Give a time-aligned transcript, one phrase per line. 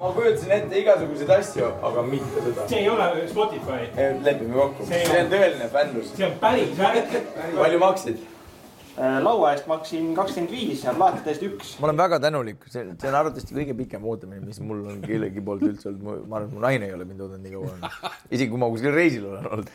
[0.00, 2.66] ma kujutasin ette igasuguseid asju, aga mitte seda.
[2.68, 3.80] see ei ole Spotify,
[4.24, 6.12] lepime kokku, See see on- on tõeline fännlus.
[6.16, 7.16] see on päris värk.
[7.62, 8.22] palju maksid?
[9.22, 11.68] laua eest maksin kakskümmend viis ja plaatide eest üks.
[11.80, 15.40] ma olen väga tänulik, see, see on arvatavasti kõige pikem ootamine, mis mul on kellegi
[15.44, 17.92] poolt üldse olnud, ma arvan, et mu naine ei ole mind oodanud nii kaua.
[18.34, 19.70] isegi kui ma kuskil reisil olen olnud.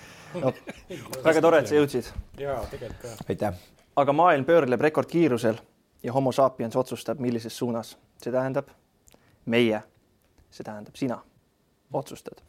[1.23, 2.11] väga tore, et sa jõudsid.
[2.41, 3.15] jaa, tegelikult ka.
[3.29, 3.63] aitäh.
[4.03, 5.61] aga maailm pöörleb rekordkiirusel
[6.03, 7.95] ja homo sapiens otsustab, millises suunas.
[8.21, 8.69] see tähendab
[9.45, 9.81] meie,
[10.55, 11.19] see tähendab sina
[11.93, 12.39] otsustad.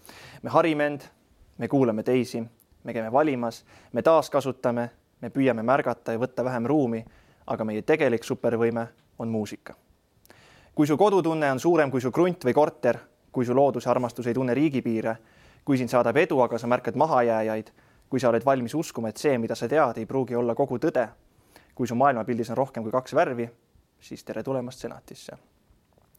[0.42, 1.00] me harime end,
[1.58, 2.42] me kuulame teisi,
[2.84, 4.90] me käime valimas, me taaskasutame,
[5.20, 7.04] me püüame märgata ja võtta vähem ruumi,
[7.46, 8.86] aga meie tegelik supervõime
[9.18, 9.74] on muusika.
[10.74, 12.98] kui su kodutunne on suurem kui su krunt või korter,
[13.32, 15.16] kui su looduse armastus ei tunne riigipiire,
[15.64, 17.70] kui sind saadab edu, aga sa märkad mahajääjaid,
[18.08, 21.08] kui sa oled valmis uskuma, et see, mida sa tead, ei pruugi olla kogu tõde,
[21.74, 23.48] kui su maailmapildis on rohkem kui kaks värvi,
[24.00, 25.36] siis tere tulemast senatisse.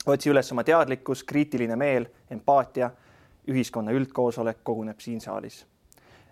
[0.07, 2.91] Otsi üles oma teadlikkus, kriitiline meel, empaatia,
[3.47, 5.65] ühiskonna üldkoosolek koguneb siin saalis.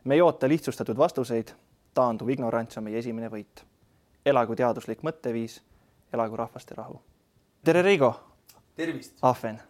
[0.03, 1.51] me ei oota lihtsustatud vastuseid,
[1.93, 3.65] taanduv ignorants on meie esimene võit.
[4.25, 5.61] elagu teaduslik mõtteviis,
[6.13, 7.01] elagu rahvaste rahu.
[7.63, 8.15] tere, Reigo
[8.75, 9.17] tervist.
[9.21, 9.61] Ahven,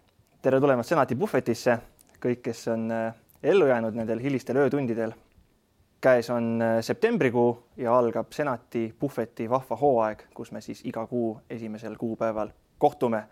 [0.41, 1.77] tere tulemast senati puhvetisse,
[2.21, 5.13] kõik, kes on äh, ellu jäänud nendel hilistel öötundidel.
[6.01, 11.39] käes on äh, septembrikuu ja algab senati puhveti vahva hooaeg, kus me siis iga kuu
[11.49, 13.23] esimesel kuupäeval kohtume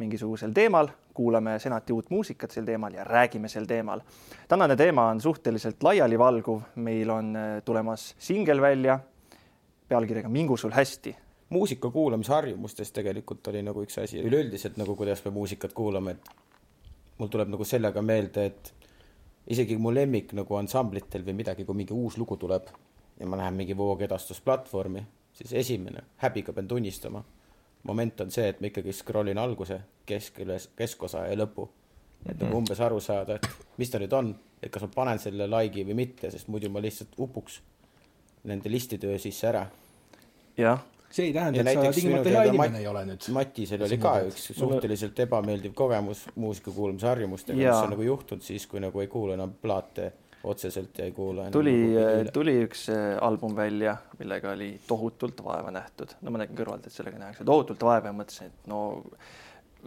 [0.00, 4.00] mingisugusel teemal, kuulame senati uut muusikat sel teemal ja räägime sel teemal.
[4.48, 8.98] tänane teema on suhteliselt laialivalguv, meil on äh, tulemas singel välja
[9.88, 11.16] pealkirjaga Mingu sul hästi
[11.50, 16.30] muusika kuulamise harjumustes tegelikult oli nagu üks asi, üleüldiselt nagu kuidas me muusikat kuulame, et
[17.18, 18.72] mul tuleb nagu sellega meelde, et
[19.50, 22.70] isegi mu lemmik nagu ansamblitel või midagi, kui mingi uus lugu tuleb
[23.18, 25.02] ja ma lähen mingi voogedastusplatvormi,
[25.36, 27.24] siis esimene, häbiga pean tunnistama,
[27.88, 31.68] moment on see, et ma ikkagi scroll in alguse, keskele, keskosa ja lõpu.
[32.28, 33.46] et nagu umbes aru saada, et
[33.80, 36.82] mis ta nüüd on, et kas ma panen selle like'i või mitte, sest muidu ma
[36.84, 37.60] lihtsalt upuks
[38.44, 39.62] nende listitöö sisse ära.
[40.60, 43.28] Jah, see ei tähenda, et sa tingimata hea inimene ei ole nüüd.
[43.32, 48.68] Matisel oli ka üks suhteliselt ebameeldiv kogemus muusika kuulamise harjumustega, mis on nagu juhtunud siis,
[48.68, 50.12] kui nagu ei kuula enam plaate
[50.44, 55.42] otseselt ja ei kuula enam tuli nagu, tuli üks äh, album välja, millega oli tohutult
[55.44, 56.16] vaeva nähtud.
[56.22, 58.80] no ma nägin kõrvalt, et sellega nähakse tohutult vaeva ja mõtlesin, et no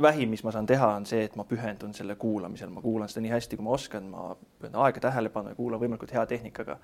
[0.01, 3.23] vähim, mis ma saan teha, on see, et ma pühendun selle kuulamisel, ma kuulan seda
[3.25, 6.77] nii hästi, kui ma oskan, ma pühendan aega tähelepanu ja kuulan võimalikult hea tehnikaga.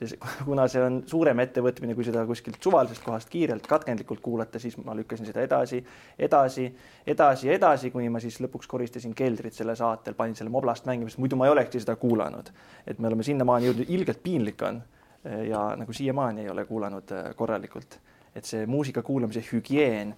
[0.00, 4.62] ja see, kuna see on suurem ettevõtmine, kui seda kuskilt suvalisest kohast kiirelt katkendlikult kuulata,
[4.62, 5.82] siis ma lükkasin seda edasi,
[6.18, 6.66] edasi,
[7.06, 11.22] edasi, edasi, kuni ma siis lõpuks koristasin keldrit selle saatel, panin selle moblast mängima, sest
[11.22, 12.50] muidu ma ei olekski seda kuulanud.
[12.86, 14.82] et me oleme sinnamaani jõudnud, ilgelt piinlik on
[15.24, 17.98] ja nagu siiamaani ei ole kuulanud äh, korralikult,
[18.36, 20.14] et see muusika kuulamise hügieen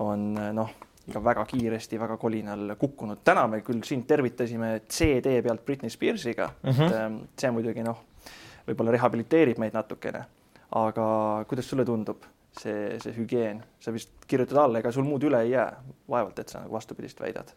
[0.00, 0.70] on äh, noh,
[1.06, 3.18] ikka väga kiiresti väga kolinal kukkunud.
[3.24, 7.18] täna me küll sind tervitasime CD pealt Britney Spearsiga mm, -hmm.
[7.38, 8.00] see muidugi noh,
[8.66, 10.24] võib-olla rehabiliteerib meid natukene,
[10.70, 12.24] aga kuidas sulle tundub
[12.60, 16.48] see, see hügieen, sa vist kirjutad alla, ega sul muud üle ei jää, vaevalt, et
[16.48, 17.48] sa nagu vastupidist väidad.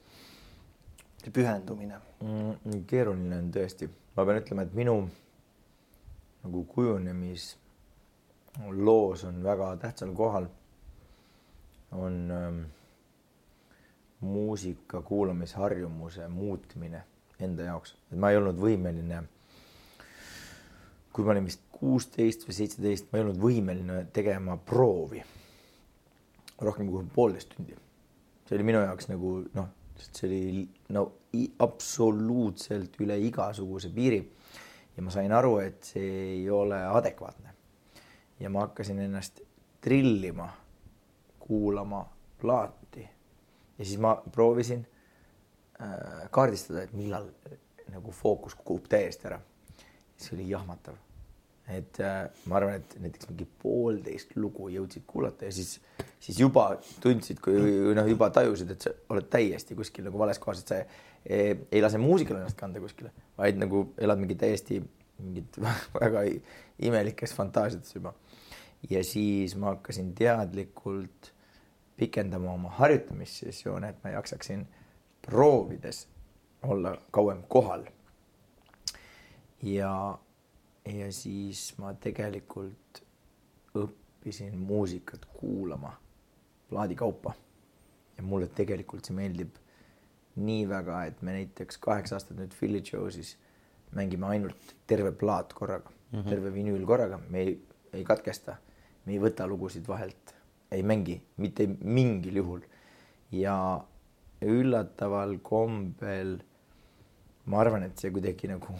[1.23, 1.95] see pühendumine.
[2.21, 2.53] mm,.
[2.87, 5.09] keeruline on tõesti, ma pean ütlema, et minu
[6.43, 10.45] nagu kujunemisloos on väga tähtsal kohal
[11.91, 12.61] on ähm,
[14.21, 17.03] muusika kuulamisharjumuse muutmine
[17.39, 19.23] enda jaoks, et ma ei olnud võimeline.
[21.13, 25.23] kui ma olin vist kuusteist või seitseteist, ma ei olnud võimeline tegema proovi
[26.61, 27.75] rohkem kui poolteist tundi.
[28.45, 29.69] see oli minu jaoks nagu noh,
[29.99, 30.65] see oli
[30.95, 31.05] no
[31.63, 34.19] absoluutselt üle igasuguse piiri
[34.95, 37.53] ja ma sain aru, et see ei ole adekvaatne.
[38.39, 39.41] ja ma hakkasin ennast
[39.81, 40.49] trillima,
[41.39, 42.03] kuulama
[42.41, 42.78] plaati
[43.79, 44.85] ja siis ma proovisin
[45.81, 47.29] äh, kaardistada, et millal
[47.89, 49.39] nagu fookus kukub täiesti ära.
[50.19, 50.97] see oli jahmatav.
[51.69, 55.79] et äh, ma arvan, et näiteks mingi poolteist lugu jõudsid kuulata ja siis,
[56.19, 57.59] siis juba tundsid, kui
[57.95, 61.81] noh, juba tajusid, et sa oled täiesti kuskil nagu vales kohas, et sa ei, ei
[61.81, 64.81] lase muusikal ennast kanda kuskile, vaid nagu elad mingi täiesti
[65.19, 65.59] mingit
[66.01, 66.25] väga
[66.89, 68.13] imelikes fantaasiates juba.
[68.89, 71.33] ja siis ma hakkasin teadlikult
[71.99, 74.65] pikendama oma harjutamissessioone, et ma jaksaksin
[75.25, 76.07] proovides
[76.63, 77.85] olla kauem kohal.
[79.63, 80.19] ja,
[80.85, 83.03] ja siis ma tegelikult
[83.75, 85.93] õppisin muusikat kuulama
[86.69, 87.33] plaadi kaupa.
[88.17, 89.59] ja mulle tegelikult see meeldib
[90.39, 93.35] nii väga, et me näiteks kaheksa aastat nüüd Philly Joe'sis
[93.95, 96.29] mängime ainult terve plaat korraga mm, -hmm.
[96.29, 97.55] terve vinüül korraga, me ei,
[97.93, 98.57] ei katkesta,
[99.05, 100.35] me ei võta lugusid vahelt,
[100.71, 102.61] ei mängi mitte mingil juhul.
[103.31, 103.55] ja,
[104.41, 106.37] üllataval kombel
[107.49, 108.75] ma arvan, et see kuidagi nagu,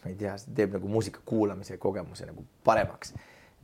[0.00, 3.14] ma ei tea, see teeb nagu muusika kuulamise kogemuse nagu paremaks.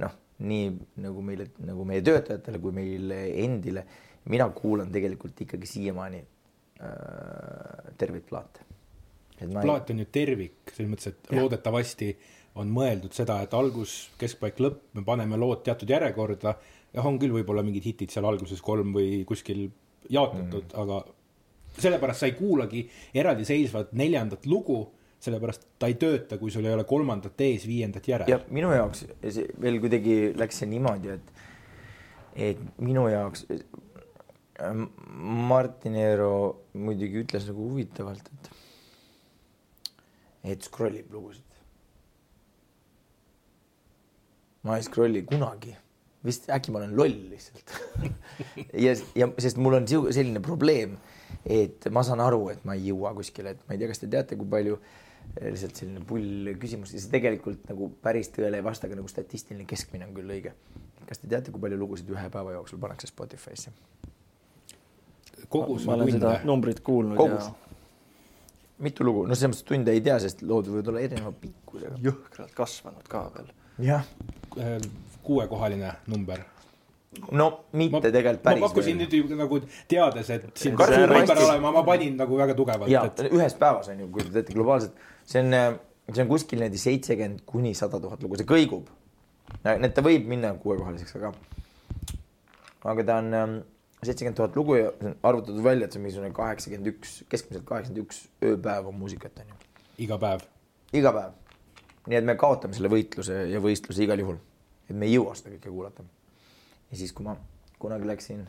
[0.02, 0.12] noh,
[0.44, 0.70] nii
[1.04, 3.86] nagu meile, nagu meie töötajatele kui meile endile.
[4.26, 8.64] mina kuulan tegelikult ikkagi siiamaani äh, terveid plaate.
[9.38, 11.40] plaat on ju tervik, selles mõttes, et ja.
[11.40, 12.10] loodetavasti
[12.56, 16.54] on mõeldud seda, et algus, keskpaik, lõpp, me paneme lood teatud järjekorda.
[16.94, 19.68] Jah, on küll võib-olla mingid hitid seal alguses kolm või kuskil
[20.12, 21.02] jaotatud mm., aga
[21.76, 22.84] sellepärast sa ei kuulagi
[23.14, 24.78] eraldiseisvat neljandat lugu,
[25.20, 28.30] sellepärast ta ei tööta, kui sul ei ole kolmandat ees, viiendat järel.
[28.30, 29.04] ja minu jaoks
[29.60, 31.32] veel kuidagi läks see niimoodi, et,
[32.50, 33.46] et minu jaoks
[35.50, 36.32] Martin Eero
[36.80, 38.50] muidugi ütles nagu huvitavalt, et,
[40.54, 41.42] et scroll ib lugusid.
[44.66, 45.76] ma ei scroll'i kunagi,
[46.26, 47.74] vist äkki ma olen loll lihtsalt
[48.86, 50.96] ja, ja sest mul on selline probleem,
[51.42, 54.10] et ma saan aru, et ma ei jõua kuskile, et ma ei tea, kas te
[54.12, 54.78] teate, kui palju
[55.36, 59.66] lihtsalt selline pull küsimus ja see tegelikult nagu päris tõele ei vasta, aga nagu statistiline
[59.68, 60.52] keskmine on küll õige.
[61.06, 63.74] kas te teate, kui palju lugusid ühe päeva jooksul pannakse Spotify'sse?
[65.48, 66.18] kogus ma olen tunde.
[66.18, 67.50] seda numbrit kuulnud kogus.
[67.50, 67.80] ja.
[68.86, 71.98] mitu lugu, no selles mõttes tunde ei tea, sest lood võivad olla erineva pikkusega.
[72.06, 73.52] jõhkralt kasvanud ka veel.
[73.90, 74.08] jah.
[75.26, 76.44] Kuuekohaline number
[77.30, 78.60] no mitte ma, tegelikult päris.
[78.60, 82.56] ma pakkusin nüüd ju nagu teades, et siin suur number olema, ma panin nagu väga
[82.58, 82.90] tugevalt.
[82.92, 83.22] ja et...
[83.30, 85.78] ühes päevas on ju, kui te teete globaalselt, see on,
[86.12, 88.90] see on kuskil niimoodi seitsekümmend kuni sada tuhat lugu, see kõigub.
[89.64, 91.32] et ta võib minna kuuekohaliseks, aga,
[92.92, 93.56] aga ta on ähm,
[94.02, 94.92] seitsekümmend tuhat lugu ja
[95.22, 99.62] arvutatud välja, et see on mingisugune kaheksakümmend üks, keskmiselt kaheksakümmend üks ööpäeva muusikat on ju.
[100.08, 100.44] iga päev?
[100.96, 101.40] iga päev.
[102.06, 104.42] nii et me kaotame selle võitluse ja võistluse igal juhul.
[104.88, 106.04] Et me ei jõua seda kõike kuulata.
[106.90, 107.36] ja siis, kui ma
[107.78, 108.46] kunagi läksin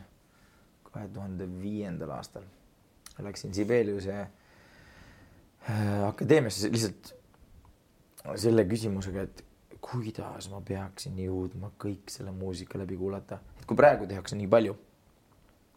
[0.88, 2.46] kahe tuhande viiendal aastal,
[3.22, 7.14] läksin Sibeliuse äh, akadeemiasse lihtsalt
[8.36, 9.44] selle küsimusega, et
[9.80, 14.76] kuidas ma peaksin jõudma kõik selle muusika läbi kuulata, et kui praegu tehakse nii palju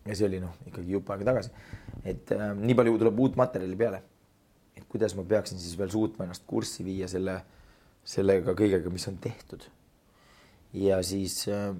[0.06, 1.52] ja see oli noh, ikkagi jupp aega tagasi.
[2.06, 4.02] et äh, nii palju tuleb uut materjali peale.
[4.76, 7.42] et kuidas ma peaksin siis veel suutma ennast kurssi viia selle,
[8.04, 9.68] sellega kõigega, mis on tehtud.
[10.74, 11.76] Ja siis äh,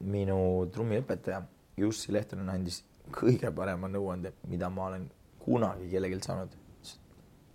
[0.00, 1.42] minu trummiõpetaja
[1.80, 2.82] Jussi Lehtonen andis
[3.14, 5.08] kõige parema nõuande, mida ma olen
[5.40, 6.56] kunagi kellelgi saanud.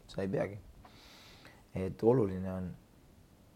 [0.07, 0.57] sa ei peagi.
[1.75, 2.69] et oluline on,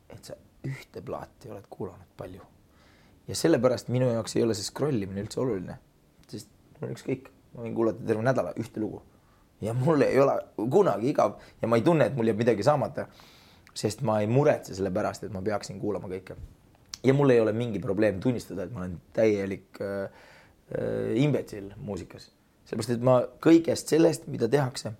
[0.10, 2.42] et sa ühte plaati oled kuulanud palju.
[3.28, 5.78] ja sellepärast minu jaoks ei ole see scroll imine üldse oluline
[6.80, 9.02] mul on ükskõik, ma võin kuulata terve nädala ühte lugu
[9.62, 10.38] ja mul ei ole
[10.72, 13.08] kunagi igav ja ma ei tunne, et mul jääb midagi saamata.
[13.74, 16.36] sest ma ei muretse selle pärast, et ma peaksin kuulama kõike.
[17.04, 20.10] Ja mul ei ole mingi probleem tunnistada, et ma olen täielik äh,
[20.74, 22.30] äh, imbetsill muusikas,
[22.66, 24.94] sellepärast et ma kõigest sellest, mida tehakse,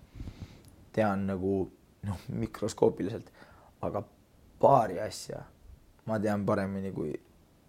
[0.96, 1.62] tean nagu
[2.08, 3.30] noh, mikroskoopiliselt,
[3.84, 4.02] aga
[4.60, 5.44] paari asja
[6.08, 7.12] ma tean paremini kui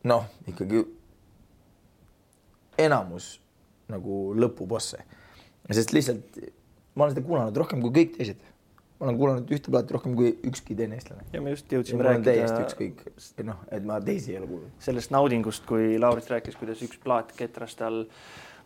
[0.07, 0.81] noh, ikkagi
[2.81, 3.35] enamus
[3.91, 5.03] nagu lõpubosse.
[5.71, 6.39] sest lihtsalt
[6.95, 8.39] ma olen seda kuulanud rohkem kui kõik teised.
[9.01, 11.25] Ma olen kuulanud ühte plaati rohkem kui ükski teine eestlane.
[11.33, 12.35] ja me just jõudsime rääkida.
[12.35, 13.01] täiesti ükskõik,
[13.47, 14.77] noh, et ma teisi ei ole kuulnud.
[14.79, 18.03] sellest naudingust, kui Laurit rääkis, kuidas üks plaat ketras tal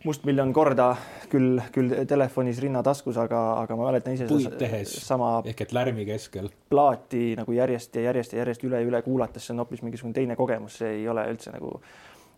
[0.04, 0.90] mustmiljon korda
[1.32, 4.26] küll, küll telefonis rinnataskus, aga, aga ma mäletan ise.
[4.28, 6.50] puid tehes sama ehk et lärmi keskel.
[6.68, 10.20] plaati nagu järjest ja järjest ja järjest üle ja üle kuulates, see on hoopis mingisugune
[10.20, 11.80] teine kogemus, see ei ole üldse nagu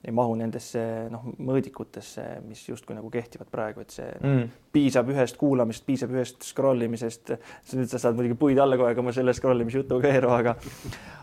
[0.04, 4.44] ei mahu nendesse noh, mõõdikutesse, mis justkui nagu kehtivad praegu, et see mm.
[4.74, 7.34] piisab ühest kuulamisest, piisab ühest scroll imisest.
[7.74, 10.30] nüüd sa saad muidugi puid alla kohe, aga ma selle scroll imise jutuga ei eru,
[10.36, 10.54] aga,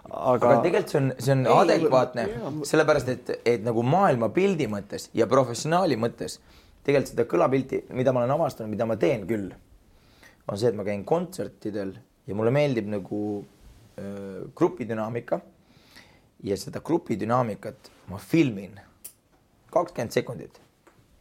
[0.10, 0.34] aga.
[0.34, 2.27] aga tegelikult see on, see on ei, adekvaatne,
[2.67, 6.41] sellepärast et, et nagu maailmapildi mõttes ja professionaali mõttes
[6.86, 9.50] tegelikult seda kõlapilti, mida ma olen avastanud, mida ma teen küll,
[10.46, 11.96] on see, et ma käin kontsertidel
[12.27, 15.39] ja mulle meeldib nagu äh, grupidünaamika
[16.46, 18.79] ja seda grupidünaamikat ma filmin
[19.74, 20.62] kakskümmend sekundit.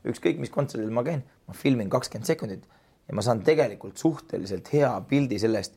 [0.05, 2.67] ükskõik, mis kontserdil ma käin, ma filmin kakskümmend sekundit
[3.09, 5.77] ja ma saan tegelikult suhteliselt hea pildi sellest,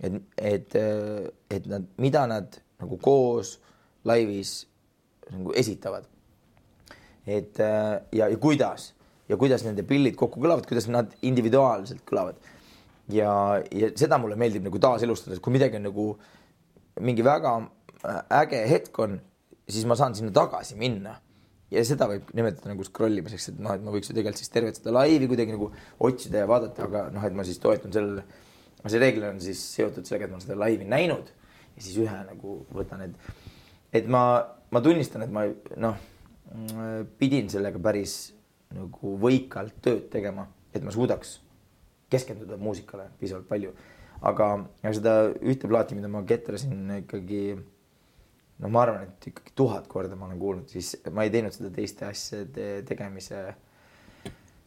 [0.00, 0.76] et, et,
[1.50, 3.56] et nad, mida nad nagu koos
[4.06, 4.60] laivis
[5.30, 6.06] nagu esitavad.
[7.26, 8.92] et ja, ja kuidas
[9.28, 12.36] ja kuidas nende pillid kokku kõlavad, kuidas nad individuaalselt kõlavad.
[13.12, 16.06] ja, ja seda mulle meeldib nagu taaselustada, et kui midagi on nagu
[17.00, 17.58] mingi väga
[18.42, 19.18] äge hetk on,
[19.68, 21.18] siis ma saan sinna tagasi minna.
[21.70, 24.52] ja seda võib nimetada nagu scroll imiseks, et noh, et ma võiks ju tegelikult siis
[24.52, 25.70] tervet seda laivi kuidagi nagu
[26.08, 28.24] otsida ja vaadata, aga noh, et ma siis toetun sellele.
[28.86, 31.28] see reeglina on siis seotud sellega, et ma olen seda laivi näinud
[31.76, 33.34] ja siis ühe nagu võtan, et,
[34.00, 34.22] et ma,
[34.70, 35.44] ma tunnistan, et ma
[35.76, 36.00] noh,
[37.20, 38.32] pidin sellega päris
[38.72, 41.38] nagu võikalt tööd tegema et ma suudaks
[42.12, 43.74] keskenduda muusikale piisavalt palju.
[44.18, 44.46] aga
[44.90, 47.42] seda ühte plaati, mida ma ketrasin ikkagi
[48.62, 51.70] no ma arvan, et ikkagi tuhat korda ma olen kuulnud, siis ma ei teinud seda
[51.74, 53.42] teiste asjade tegemise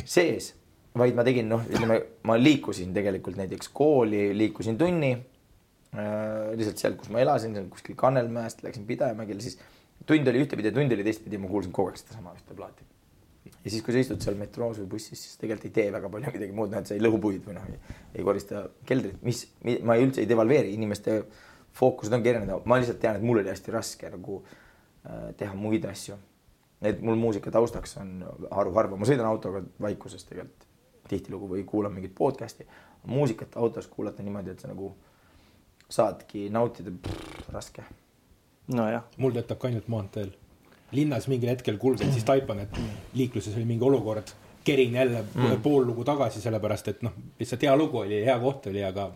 [0.07, 0.51] sees,
[0.97, 6.53] vaid ma tegin, noh, ütleme, ma liikusin tegelikult näiteks kooli, liikusin tunni äh,.
[6.57, 9.59] lihtsalt sealt, kus ma elasin, kuskil Kannelmäest, läksin Pidemägele, siis
[10.07, 12.87] tund oli ühtepidi tund oli teistpidi, ma kuulsin kogu aeg sedasama ühte plaati.
[13.51, 16.33] ja siis, kui sa istud seal metroos või bussis, siis tegelikult ei tee väga palju
[16.33, 17.69] midagi muud, noh, et sa ei lõhu puid või noh,
[18.15, 19.45] ei korista keldrit, mis,
[19.83, 21.21] ma ei üldse ei devalveeri inimeste
[21.77, 25.85] fookused ongi erinevad, ma lihtsalt tean, et mul oli hästi raske nagu äh, teha muid
[25.85, 26.17] asju.
[26.81, 30.67] et mul muusika taustaks on haruharva, ma sõidan autoga vaikuses tegelikult
[31.11, 32.67] tihtilugu või kuulan mingit podcast'i.
[33.05, 34.93] muusikat autos kuulata niimoodi, et sa nagu
[35.89, 36.91] saadki nautida,
[37.51, 37.83] raske.
[38.67, 39.03] nojah.
[39.17, 40.31] mul töötab ka ainult maanteel.
[40.91, 42.79] linnas mingil hetkel kulgen, siis taipan, et
[43.13, 44.33] liikluses oli mingi olukord
[44.63, 45.61] kerin jälle mm.
[45.61, 49.07] pool lugu tagasi, sellepärast et noh, lihtsalt hea lugu oli, hea koht oli, aga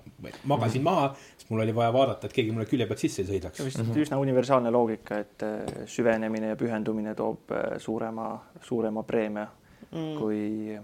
[0.43, 0.85] magasin mm.
[0.89, 3.61] maha, sest mul oli vaja vaadata, et keegi mulle külje pealt sisse ei sõidaks.
[3.65, 4.01] vist mm -hmm.
[4.05, 9.47] üsna universaalne loogika, et äh, süvenemine ja pühendumine toob äh, suurema, suurema preemia
[9.91, 10.17] mm.
[10.19, 10.79] kui.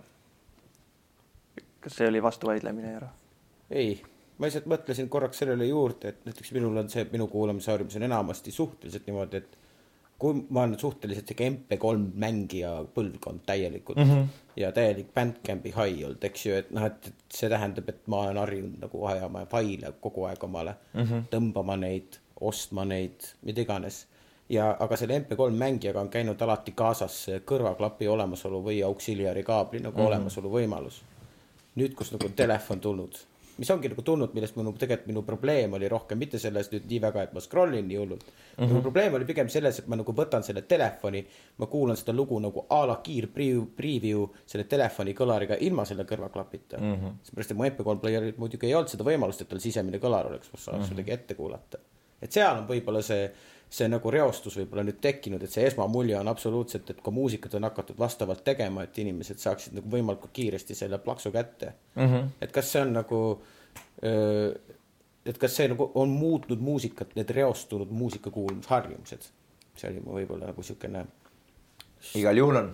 [1.79, 3.07] kas see oli vastuvaidlemine, Eero?
[3.69, 4.01] ei,
[4.37, 8.51] ma lihtsalt mõtlesin korraks sellele juurde, et näiteks minul on see, minu kuulamisharjumus on enamasti
[8.51, 9.57] suhteliselt niimoodi, et
[10.21, 14.40] kui ma olen suhteliselt sihuke MP3 mängija põlvkond täielikult mm -hmm.
[14.55, 18.39] Ja täielik Bandcampi hai olnud, eks ju, et noh, et see tähendab, et ma olen
[18.41, 21.27] harjunud nagu ajama faile kogu aeg omale mm, -hmm.
[21.31, 24.07] tõmbama neid, ostma neid, mida iganes.
[24.49, 29.97] ja, aga selle MP3 mängijaga on käinud alati kaasas kõrvaklapi olemasolu või auxiliary kaabli nagu
[29.97, 30.07] mm -hmm.
[30.07, 31.03] olemasolu võimalus.
[31.75, 33.30] nüüd, kus nagu telefon tulnud
[33.61, 36.99] mis ongi nagu tulnud, millest minu tegelikult minu probleem oli rohkem mitte selles nüüd nii
[37.03, 38.31] väga, et ma scroll in nii hullult mm.
[38.55, 38.71] -hmm.
[38.71, 41.21] minu probleem oli pigem selles, et ma nagu võtan selle telefoni,
[41.61, 46.07] ma kuulan seda lugu nagu a la kiir preview, preview selle telefoni kõlariga ilma selle
[46.09, 47.21] kõrvaklapita mm -hmm..
[47.29, 50.49] seepärast, et mu MP3 player'il muidugi ei olnud seda võimalust, et tal sisemine kõlar oleks,
[50.49, 50.95] kus saaks mm -hmm.
[50.95, 51.77] kuidagi ette kuulata.
[52.21, 53.31] et seal on võib-olla see
[53.71, 57.69] see nagu reostus võib-olla nüüd tekkinud, et see esmamulje on absoluutselt, et ka muusikat on
[57.69, 62.07] hakatud vastavalt tegema, et inimesed saaksid nagu võimalikult kiiresti selle plaksu kätte mm.
[62.07, 62.29] -hmm.
[62.41, 63.21] et kas see on nagu,
[65.25, 69.31] et kas see nagu on muutnud muusikat, need reostunud muusika kuulamisharjumused?
[69.75, 71.05] see oli mu võib-olla nagu niisugune.
[72.19, 72.71] igal juhul on.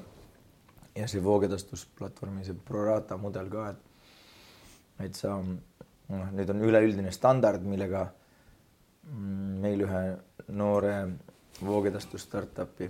[0.95, 3.77] ja see voogedastusplatvormi see prorata mudel ka, et,
[5.05, 8.07] et sa, noh, nüüd on üleüldine standard, millega
[9.03, 10.01] mm, meil ühe
[10.55, 10.95] noore
[11.65, 12.89] voogedastus startup'i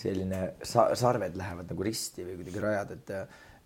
[0.00, 3.14] selline sa sarved lähevad nagu risti või kuidagi rajad, et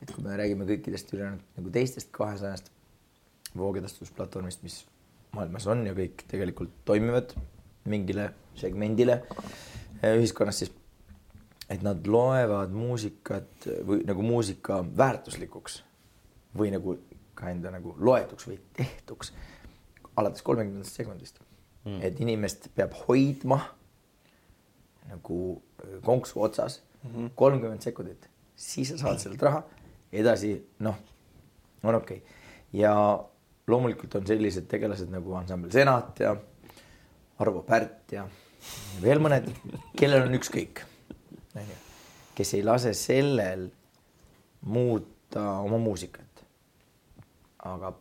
[0.02, 2.66] et kui me räägime kõikidest ülejäänud nagu teistest kahesajast
[3.56, 4.80] voogedastusplatvormist, mis
[5.32, 7.32] maailmas on ja kõik tegelikult toimivad
[7.88, 8.26] mingile
[8.58, 9.20] segmendile
[10.02, 10.74] eh, ühiskonnas, siis
[11.70, 15.80] et nad loevad muusikat või nagu muusika väärtuslikuks
[16.58, 16.98] või nagu
[17.34, 19.32] ka enda nagu loetuks või tehtuks
[20.20, 21.40] alates kolmekümnendast sekundist
[21.84, 22.00] mm..
[22.02, 23.60] et inimest peab hoidma
[25.10, 25.38] nagu
[25.84, 27.26] äh, konksu otsas mhm.
[27.34, 27.84] kolmkümmend mm -hmm.
[27.84, 29.62] sekundit, siis sa saad sellelt raha,
[30.12, 30.96] edasi noh,
[31.82, 32.28] on okei okay.
[32.72, 33.24] ja
[33.66, 36.36] loomulikult on sellised tegelased nagu ansambel Senat ja
[37.38, 38.28] Arvo Pärt ja
[39.02, 39.48] veel mõned,
[39.98, 40.84] kellel on ükskõik,
[41.56, 41.78] onju,
[42.34, 43.68] kes ei lase sellel
[44.60, 46.22] muuta oma muusikat.
[47.64, 47.94] aga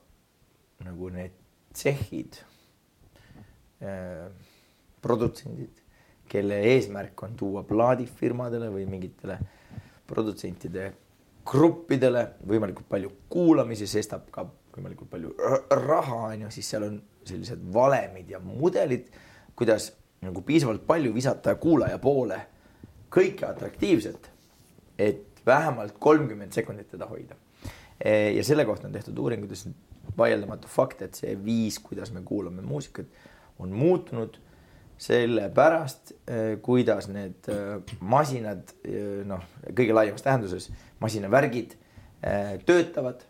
[0.84, 1.32] nagu need
[1.74, 2.36] tsehhid
[5.04, 5.82] produtsendid,
[6.30, 9.38] kelle eesmärk on tuua plaadifirmadele või mingitele
[10.08, 10.92] produtsentide
[11.46, 15.34] gruppidele võimalikult palju kuulamisi, sestap ka võimalikult palju
[15.84, 16.98] raha on ju, siis seal on
[17.28, 19.10] sellised valemid ja mudelid,
[19.56, 19.92] kuidas
[20.24, 22.40] nagu piisavalt palju visata kuulaja poole
[23.14, 24.30] kõike atraktiivset,
[24.98, 27.36] et vähemalt kolmkümmend sekundit teda hoida.
[28.36, 29.68] ja selle kohta on tehtud uuringutes
[30.18, 33.06] vaieldamatu fakt, et see viis, kuidas me kuulame muusikat
[33.64, 34.40] on muutunud
[35.04, 40.70] sellepärast, eh, kuidas need eh, masinad, eh, noh, kõige laiemas tähenduses,
[41.04, 41.80] masinavärgid
[42.64, 43.26] töötavad,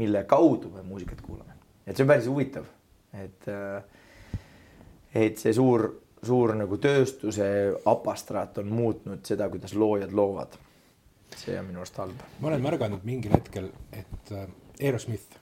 [0.00, 1.52] mille kaudu me muusikat kuulame.
[1.84, 2.64] et see on päris huvitav,
[3.12, 3.48] et,
[5.12, 5.84] et see suur,
[6.24, 7.48] suur nagu tööstuse
[7.84, 10.56] apastraat on muutnud seda, kuidas loojad loovad.
[11.36, 12.24] see on minu arust halb.
[12.40, 14.32] ma olen märganud mingil hetkel, et
[14.80, 15.36] Aerosmith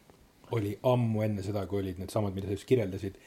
[0.58, 3.22] oli ammu enne seda, kui olid needsamad, mida sa just kirjeldasid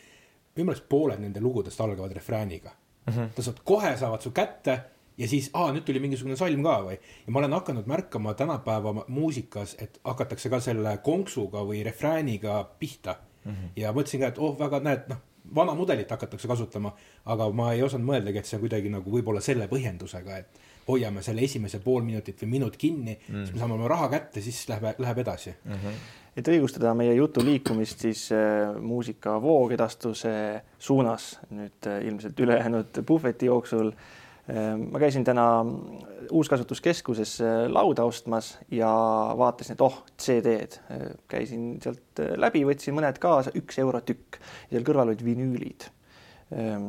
[0.55, 3.13] minu meelest pooled nende lugudest algavad refrääniga mm.
[3.13, 3.29] -hmm.
[3.35, 4.79] ta saab, kohe saavad su kätte
[5.17, 6.97] ja siis, aa, nüüd tuli mingisugune salm ka või.
[7.27, 13.15] ja ma olen hakanud märkama tänapäeva muusikas, et hakatakse ka selle konksuga või refrääniga pihta
[13.45, 13.51] mm.
[13.51, 13.73] -hmm.
[13.75, 15.21] ja mõtlesin ka, et oh, väga näed, noh,
[15.55, 16.93] vana mudelit hakatakse kasutama,
[17.25, 20.59] aga ma ei osanud mõeldagi, et see on kuidagi nagu võib-olla selle põhjendusega, et
[20.89, 24.43] hoiame selle esimese pool minutit või minut kinni mm., siis me saame oma raha kätte,
[24.43, 25.97] siis läheb, läheb edasi mm..
[26.39, 30.31] et õigustada meie jutu liikumist siis äh, muusika voogedastuse
[30.79, 34.73] suunas nüüd äh, ilmselt ülejäänud puhveti jooksul äh,.
[34.79, 35.45] ma käisin täna
[36.31, 38.89] uuskasutuskeskuses äh, lauda ostmas ja
[39.37, 40.81] vaatasin, et oh, CD-d.
[41.27, 45.89] käisin sealt äh, läbi, võtsin mõned kaasa, üks euro tükk ja seal kõrval olid vinüülid.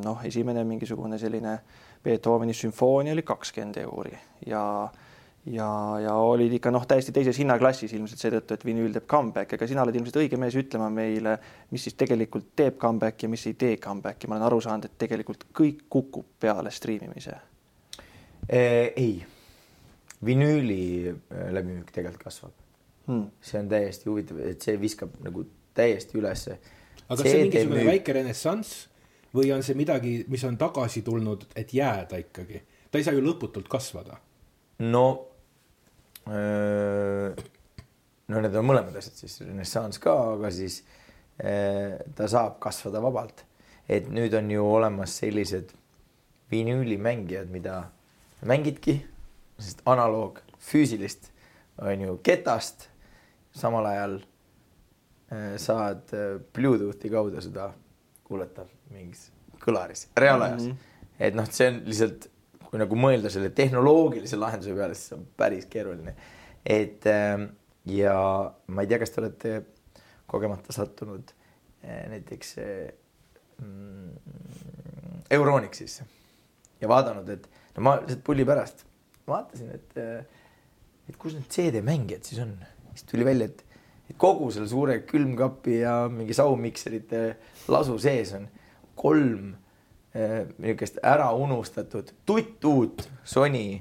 [0.01, 1.59] noh, esimene mingisugune selline
[2.05, 4.17] Beethoveni sümfoonia oli kakskümmend euri
[4.47, 4.63] ja
[5.47, 5.69] ja,
[6.05, 9.85] ja olid ikka noh, täiesti teises hinnaklassis ilmselt seetõttu, et vinüül teeb comeback'i, aga sina
[9.87, 11.39] oled ilmselt õige mees ütlema meile,
[11.73, 14.29] mis siis tegelikult teeb comeback'i ja mis ei tee comeback'i.
[14.29, 17.37] ma olen aru saanud, et tegelikult kõik kukub peale striimimise.
[18.49, 19.25] ei,
[20.25, 22.57] vinüüli äh, läbimüük tegelikult kasvab
[23.11, 23.31] Hmm.
[23.43, 25.43] see on täiesti huvitav, et see viskab nagu
[25.75, 26.59] täiesti ülesse.
[27.09, 28.90] aga kas see on mingisugune väike renessanss
[29.35, 32.63] või on see midagi, mis on tagasi tulnud, et jääda ikkagi?
[32.91, 34.19] ta ei saa ju lõputult kasvada.
[34.91, 35.07] no,
[38.31, 40.81] no need on mõlemad asjad siis, renessanss ka, aga siis
[41.43, 43.45] öö, ta saab kasvada vabalt.
[43.89, 45.73] et nüüd on ju olemas sellised
[46.51, 47.91] vinüülimängijad, mida
[48.47, 49.01] mängidki,
[49.59, 51.31] sest analoog füüsilist
[51.79, 52.89] on ju ketast,
[53.53, 54.19] samal ajal
[55.31, 57.71] öö, saad öö, Bluetoothi kaudu seda
[58.25, 59.29] kuulata mingis
[59.61, 60.71] kõlaris, reaalajas mm.
[60.71, 61.17] -hmm.
[61.27, 62.29] et noh, see on lihtsalt
[62.71, 66.15] kui nagu mõelda selle tehnoloogilise lahenduse peale, siis see on päris keeruline.
[66.65, 67.49] et ähm,
[67.87, 68.15] ja
[68.67, 69.55] ma ei tea, kas te olete
[70.31, 71.33] kogemata sattunud
[71.85, 72.93] äh, näiteks äh,
[73.63, 74.13] mm,
[75.31, 76.07] Euronixisse
[76.81, 78.85] ja vaadanud, et no ma lihtsalt pulli pärast
[79.29, 79.99] vaatasin, et,
[81.09, 82.55] et kus need CD-mängijad siis on.
[82.95, 83.65] siis tuli välja, et,
[84.11, 87.21] et kogu selle suure külmkapi ja mingi saumikserite
[87.71, 88.49] lasu sees on
[89.01, 89.55] kolm
[90.15, 93.81] eh, niisugust ära unustatud tuttuut Sony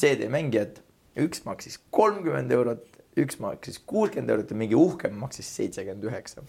[0.00, 0.80] CD-mängijat.
[1.14, 6.42] üks maksis kolmkümmend eurot, üks maksis kuuskümmend eurot ja mingi uhkem maksis seitsekümmend üheksa.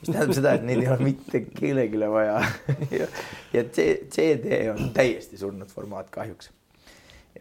[0.00, 2.42] mis tähendab seda, et neid ei ole mitte kellelegi vaja
[3.00, 3.06] ja,
[3.54, 6.50] ja CD on täiesti surnud formaat kahjuks.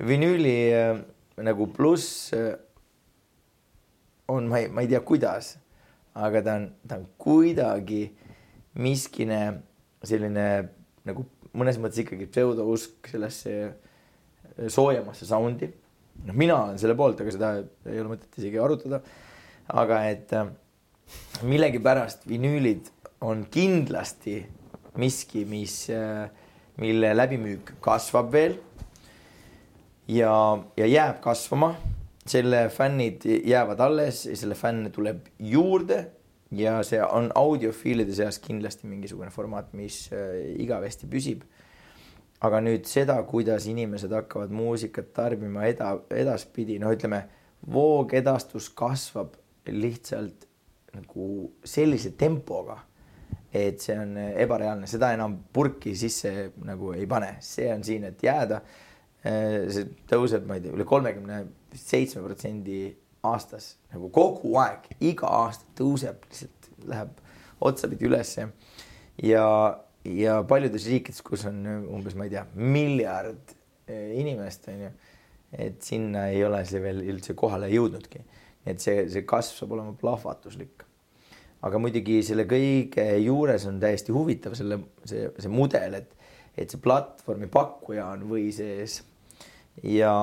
[0.07, 1.01] vinüüli äh,
[1.43, 2.55] nagu pluss äh,
[4.31, 5.57] on, ma ei, ma ei tea, kuidas,
[6.15, 8.05] aga ta on, ta on kuidagi
[8.79, 9.41] miskine
[10.07, 10.45] selline
[11.07, 11.25] nagu
[11.57, 13.55] mõnes mõttes ikkagi pseudousk sellesse
[14.71, 15.71] soojemasse sound'i.
[16.25, 17.51] noh, mina olen selle poolt, aga seda
[17.89, 19.01] ei ole mõtet isegi arutada.
[19.67, 20.49] aga et äh,
[21.47, 22.89] millegipärast vinüülid
[23.21, 24.41] on kindlasti
[24.99, 25.85] miski, mis,
[26.81, 28.57] mille läbimüük kasvab veel
[30.11, 30.33] ja,
[30.77, 31.75] ja jääb kasvama.
[32.27, 36.03] selle fännid jäävad alles selle fänne tuleb juurde
[36.51, 41.43] ja see on audiofiilide seas kindlasti mingisugune formaat, mis äh, igavesti püsib.
[42.41, 47.19] aga nüüd seda, kuidas inimesed hakkavad muusikat tarbima eda-, edaspidi, no ütleme,
[47.69, 49.35] voogedastus kasvab
[49.69, 50.47] lihtsalt
[50.95, 51.27] nagu
[51.63, 52.79] sellise tempoga,
[53.53, 58.23] et see on ebareaalne, seda enam purki sisse nagu ei pane, see on siin, et
[58.25, 58.61] jääda.
[59.21, 61.43] see tõuseb, ma ei tea, üle kolmekümne
[61.77, 62.87] seitsme protsendi
[63.27, 67.13] aastas nagu kogu aeg, iga aasta tõuseb, lihtsalt läheb
[67.61, 68.47] otsapidi ülesse.
[69.23, 69.45] ja,
[70.05, 73.55] ja paljudes riikides, kus on umbes, ma ei tea, miljard
[73.87, 74.93] eh, inimest on ju,
[75.51, 78.23] et sinna ei ole see veel üldse kohale jõudnudki.
[78.65, 80.85] et see, see kasv saab olema plahvatuslik.
[81.61, 86.15] aga muidugi selle kõige juures on täiesti huvitav selle, see, see mudel, et,
[86.57, 89.03] et see platvormi pakkuja on või sees
[89.83, 90.13] ja,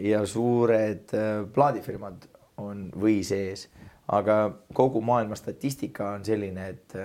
[0.00, 2.26] ja suured äh, plaadifirmad
[2.62, 3.68] on või sees,
[4.10, 6.96] aga kogu maailma statistika on selline, et,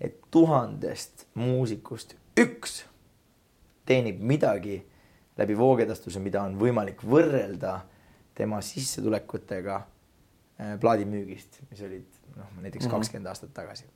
[0.00, 2.82] et tuhandest muusikust üks
[3.86, 4.80] teenib midagi
[5.38, 7.80] läbi voogedastuse, mida on võimalik võrrelda
[8.34, 13.86] tema sissetulekutega äh, plaadimüügist, mis olid noh, näiteks kakskümmend aastat tagasi.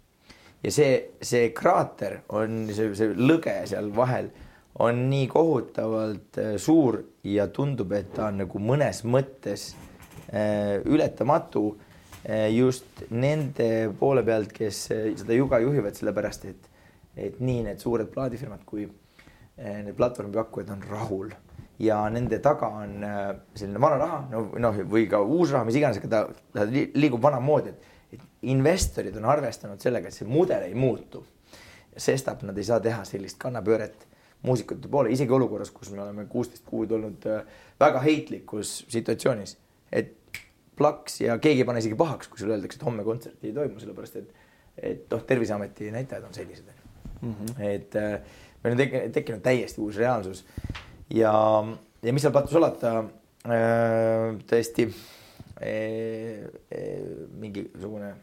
[0.62, 4.30] ja see, see kraater on see, see lõge seal vahel
[4.78, 9.72] on nii kohutavalt äh, suur ja tundub, et ta on nagu mõnes mõttes
[10.30, 11.64] äh, ületamatu
[12.22, 16.70] äh, just nende poole pealt, kes seda juga juhivad, sellepärast et,
[17.16, 18.88] et nii need suured plaadifirmad kui
[19.58, 21.32] need platvormipakkujad on rahul
[21.82, 22.92] ja nende taga on
[23.58, 26.20] selline vana raha, no noh, või ka uus raha, mis iganes, aga ta,
[26.54, 31.24] ta li- liigub vanamoodi, et, et investorid on arvestanud sellega, et see mudel ei muutu.
[31.98, 34.06] sestap nad ei saa teha sellist kannapööret
[34.42, 37.42] muusikute poole, isegi olukorras, kus me oleme kuusteist kuud olnud äh,
[37.80, 39.56] väga heitlikus situatsioonis,
[39.92, 40.14] et
[40.78, 43.80] plaks ja keegi ei pane isegi pahaks, kui sulle öeldakse, et homme kontserti ei toimu,
[43.82, 44.36] sellepärast et
[44.78, 46.68] et noh, Terviseameti näitajad on sellised
[47.20, 47.32] mm.
[47.32, 47.62] -hmm.
[47.66, 48.20] et äh,
[48.62, 50.44] meil on tekkinud, tekkinud täiesti uus reaalsus
[51.10, 51.32] ja,
[52.02, 56.46] ja mis seal pattu salata äh,, tõesti äh,
[57.42, 58.14] mingisugune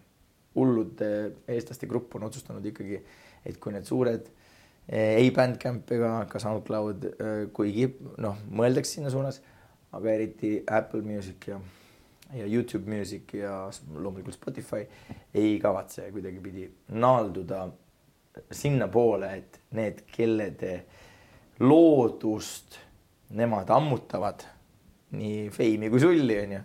[0.56, 1.12] hullude
[1.48, 3.02] eestlaste grupp on otsustanud ikkagi,
[3.46, 4.46] et kui need suured äh,
[4.90, 7.88] ei Bandcamp ega ka SoundCloud, äh, kuigi
[8.22, 9.42] noh, mõeldakse sinna suunas,
[9.96, 11.62] aga eriti Apple Music ja
[12.36, 14.82] ja Youtube Music ja loomulikult Spotify
[15.34, 16.66] ei kavatse kuidagipidi
[16.98, 17.68] naalduda
[18.52, 20.74] sinnapoole, et need, kellede
[21.60, 22.80] loodust
[23.36, 24.44] nemad ammutavad,
[25.16, 26.64] nii feimi kui sulli, onju,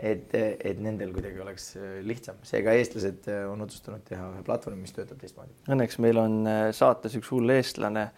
[0.00, 1.70] et, et nendel kuidagi oleks
[2.06, 2.40] lihtsam.
[2.46, 5.52] seega eestlased on otsustanud teha ühe platvormi, mis töötab teistmoodi.
[5.70, 8.10] Õnneks meil on äh, saates üks hull eestlane.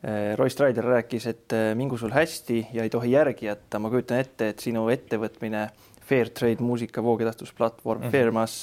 [0.00, 3.78] Äh, Roy Strider rääkis, et äh, mingu sul hästi ja ei tohi järgi jätta.
[3.78, 5.68] ma kujutan ette, et sinu ettevõtmine
[6.10, 8.10] Fairtrade muusika voogedastusplatvorm mm -hmm.
[8.10, 8.54] Fairmas,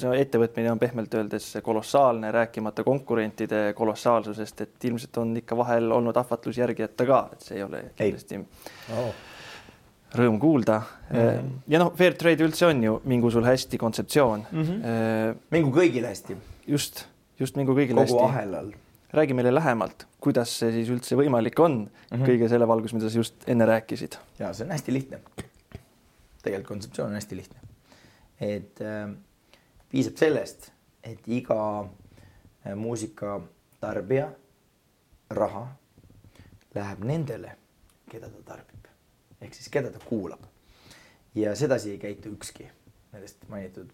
[0.00, 6.16] see ettevõtmine on pehmelt öeldes kolossaalne, rääkimata konkurentide kolossaalsusest, et ilmselt on ikka vahel olnud
[6.16, 8.40] ahvatlus järgi jätta ka, et see ei ole kindlasti
[8.96, 9.12] oh.
[10.16, 11.16] Rõõm kuulda mm.
[11.16, 11.50] -hmm.
[11.68, 14.62] ja noh, Fairtrade üldse on ju mingu sul hästi kontseptsioon mm.
[14.62, 15.42] -hmm.
[15.50, 16.36] mingu kõigile hästi.
[16.66, 17.04] just,
[17.38, 18.16] just mingu kõigile kogu hästi.
[18.16, 18.72] kogu ahelal.
[19.12, 22.26] räägi meile lähemalt, kuidas see siis üldse võimalik on mm -hmm.
[22.26, 24.18] kõige selle valgus, mida sa just enne rääkisid.
[24.38, 25.20] ja see on hästi lihtne
[26.42, 27.60] tegelikult kontseptsioon on hästi lihtne.
[28.40, 29.10] et äh,
[29.88, 30.70] piisab sellest,
[31.04, 31.60] et iga
[32.66, 34.30] äh, muusikatarbija
[35.30, 35.66] raha
[36.74, 37.56] läheb nendele,
[38.10, 38.79] keda ta tarbib
[39.40, 40.40] ehk siis keda ta kuulab.
[41.34, 42.66] ja sedasi ei käitu ükski
[43.12, 43.90] nendest mainitud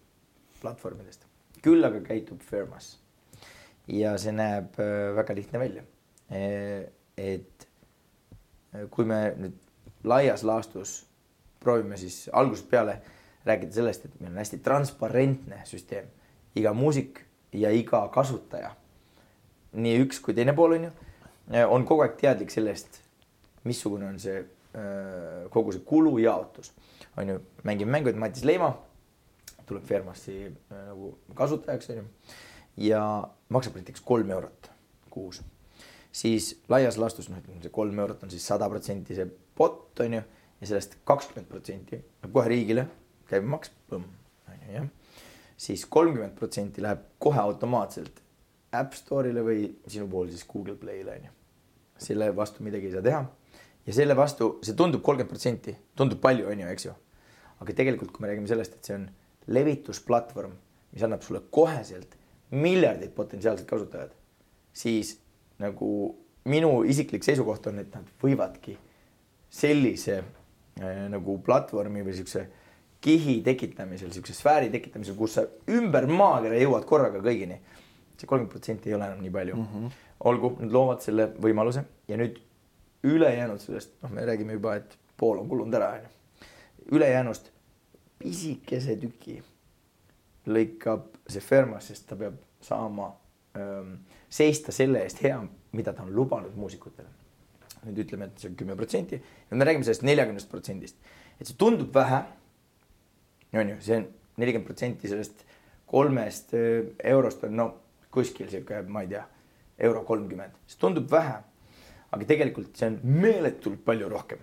[0.61, 1.25] platvormidest,
[1.61, 2.97] küll aga käitub Firmas.
[3.87, 5.83] ja see näeb äh, väga lihtne välja.
[6.29, 6.41] E,
[7.17, 7.67] et
[8.73, 9.55] äh, kui me nüüd
[10.03, 11.05] laias laastus
[11.59, 12.99] proovime siis algusest peale
[13.45, 16.09] rääkida sellest, et meil on hästi transparentne süsteem.
[16.55, 17.21] iga muusik
[17.53, 18.71] ja iga kasutaja,
[19.77, 20.91] nii üks kui teine pool on ju,
[21.69, 22.97] on kogu aeg teadlik sellest,
[23.63, 24.56] missugune on see äh,
[25.49, 26.73] kogu see kulujaotus.
[27.17, 28.75] on ju, mängime mängu, et Matis Leima
[29.67, 32.05] tuleb firmasse äh, nagu kasutajaks on ju
[32.89, 33.01] ja
[33.49, 34.69] maksab näiteks kolm eurot
[35.09, 35.41] kuus.
[36.11, 40.19] siis laias laastus noh, ütleme see kolm eurot on siis sada protsenti see bot on
[40.19, 40.21] ju
[40.61, 42.87] ja sellest kakskümmend protsenti läheb kohe riigile,
[43.29, 44.05] käibemaks, põmm,
[44.49, 44.87] on ju jah.
[45.57, 48.23] siis kolmkümmend protsenti läheb kohe automaatselt
[48.77, 51.35] App Store'ile või sinu puhul siis Google Play'le on ju.
[52.07, 53.25] selle vastu midagi ei saa teha.
[53.87, 56.95] Ja selle vastu, see tundub kolmkümmend protsenti, tundub palju, on ju, eks ju.
[57.63, 59.07] aga tegelikult, kui me räägime sellest, et see on
[59.47, 60.53] levitusplatvorm,
[60.93, 62.17] mis annab sulle koheselt
[62.51, 64.11] miljardid potentsiaalsed kasutajad,
[64.73, 65.17] siis
[65.63, 65.89] nagu
[66.47, 68.77] minu isiklik seisukoht on, et nad võivadki
[69.49, 70.21] sellise
[70.77, 72.43] Äh, nagu platvormi või siukse
[73.01, 77.57] kihi tekitamisel, siukse sfääri tekitamisel, kus sa ümber maakera jõuad korraga kõigini.
[78.17, 79.65] see kolmkümmend protsenti ei ole enam nii palju mm.
[79.73, 79.89] -hmm.
[80.25, 82.39] olgu, nad loovad selle võimaluse ja nüüd
[83.03, 86.49] ülejäänud sellest, noh, me räägime juba, et pool on kulunud ära, onju.
[86.91, 87.51] ülejäänust
[88.19, 89.41] pisikese tüki
[90.47, 93.11] lõikab see firmas, sest ta peab saama
[93.57, 95.39] ähm, seista selle eest hea,
[95.75, 97.09] mida ta on lubanud muusikutele
[97.85, 99.19] nüüd ütleme, et see on kümme protsenti
[99.51, 100.97] me räägime sellest neljakümnest protsendist,
[101.39, 102.23] et see tundub vähe.
[103.53, 104.07] on ju, see on
[104.37, 105.45] nelikümmend protsenti sellest
[105.87, 107.67] kolmest äh, eurost on no
[108.11, 109.23] kuskil sihuke, ma ei tea,
[109.87, 111.39] euro kolmkümmend, see tundub vähe.
[112.11, 114.39] Aga tegelikult see on meeletult palju rohkem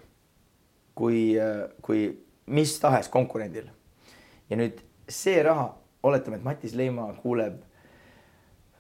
[0.95, 1.35] kui,
[1.83, 2.07] kui
[2.47, 3.71] mis tahes konkurendil.
[4.51, 5.71] ja nüüd see raha,
[6.03, 7.63] oletame, et Matis Leima kuuleb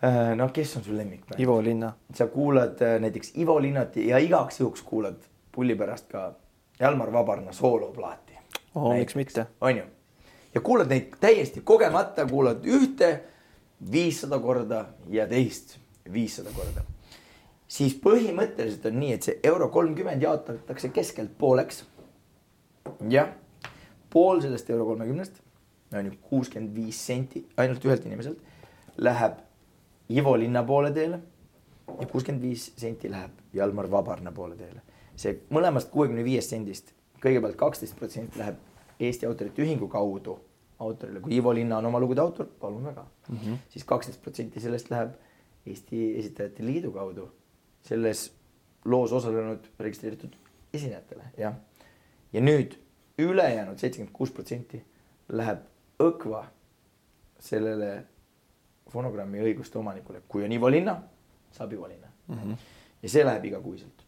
[0.04, 1.24] Äh, noh, kes on su lemmik?
[1.38, 1.92] Ivo Linna.
[2.14, 5.16] sa kuulad äh, näiteks Ivo Linnat ja igaks juhuks kuulad
[5.52, 6.32] pulli pärast ka
[6.80, 8.32] Jalmar Vabarna sooloplaati.
[8.74, 9.46] oo, miks mitte.
[9.60, 9.84] on ju,
[10.54, 13.20] ja kuulad neid täiesti kogemata, kuulad ühte
[13.92, 15.78] viissada korda ja teist
[16.12, 16.84] viissada korda.
[17.74, 21.84] Siis põhimõtteliselt on nii, et see euro kolmkümmend jaotatakse keskelt pooleks.
[23.10, 23.32] jah,
[24.10, 25.40] pool sellest euro kolmekümnest
[25.98, 28.38] on ju kuuskümmend viis senti ainult ühelt inimeselt
[28.96, 29.42] läheb
[30.10, 31.18] Ivo linna poole teele
[32.00, 34.82] ja kuuskümmend viis senti läheb Jalmar Vabarna poole teele.
[35.16, 38.56] see mõlemast kuuekümne viiest sendist kõigepealt kaksteist protsenti läheb
[39.00, 40.38] Eesti Autorite Ühingu kaudu
[40.78, 44.60] autorile, kui Ivo Linna on oma lugude autor, palun väga mm -hmm., siis kaksteist protsenti
[44.60, 45.14] sellest läheb
[45.66, 47.30] Eesti Esitajate Liidu kaudu
[47.84, 48.32] selles
[48.84, 50.34] loos osalenud registreeritud
[50.74, 51.54] esinejatele, jah.
[52.32, 52.74] ja nüüd
[53.18, 54.82] ülejäänud seitsekümmend kuus protsenti
[55.28, 55.62] läheb
[56.02, 56.40] Õkva
[57.38, 57.90] sellele
[58.90, 60.96] fonogrammi õiguste omanikule, kui on Ivo Linna,
[61.54, 62.34] saab Ivo Linna mm.
[62.34, 62.56] -hmm.
[63.02, 64.04] ja see läheb igakuiselt.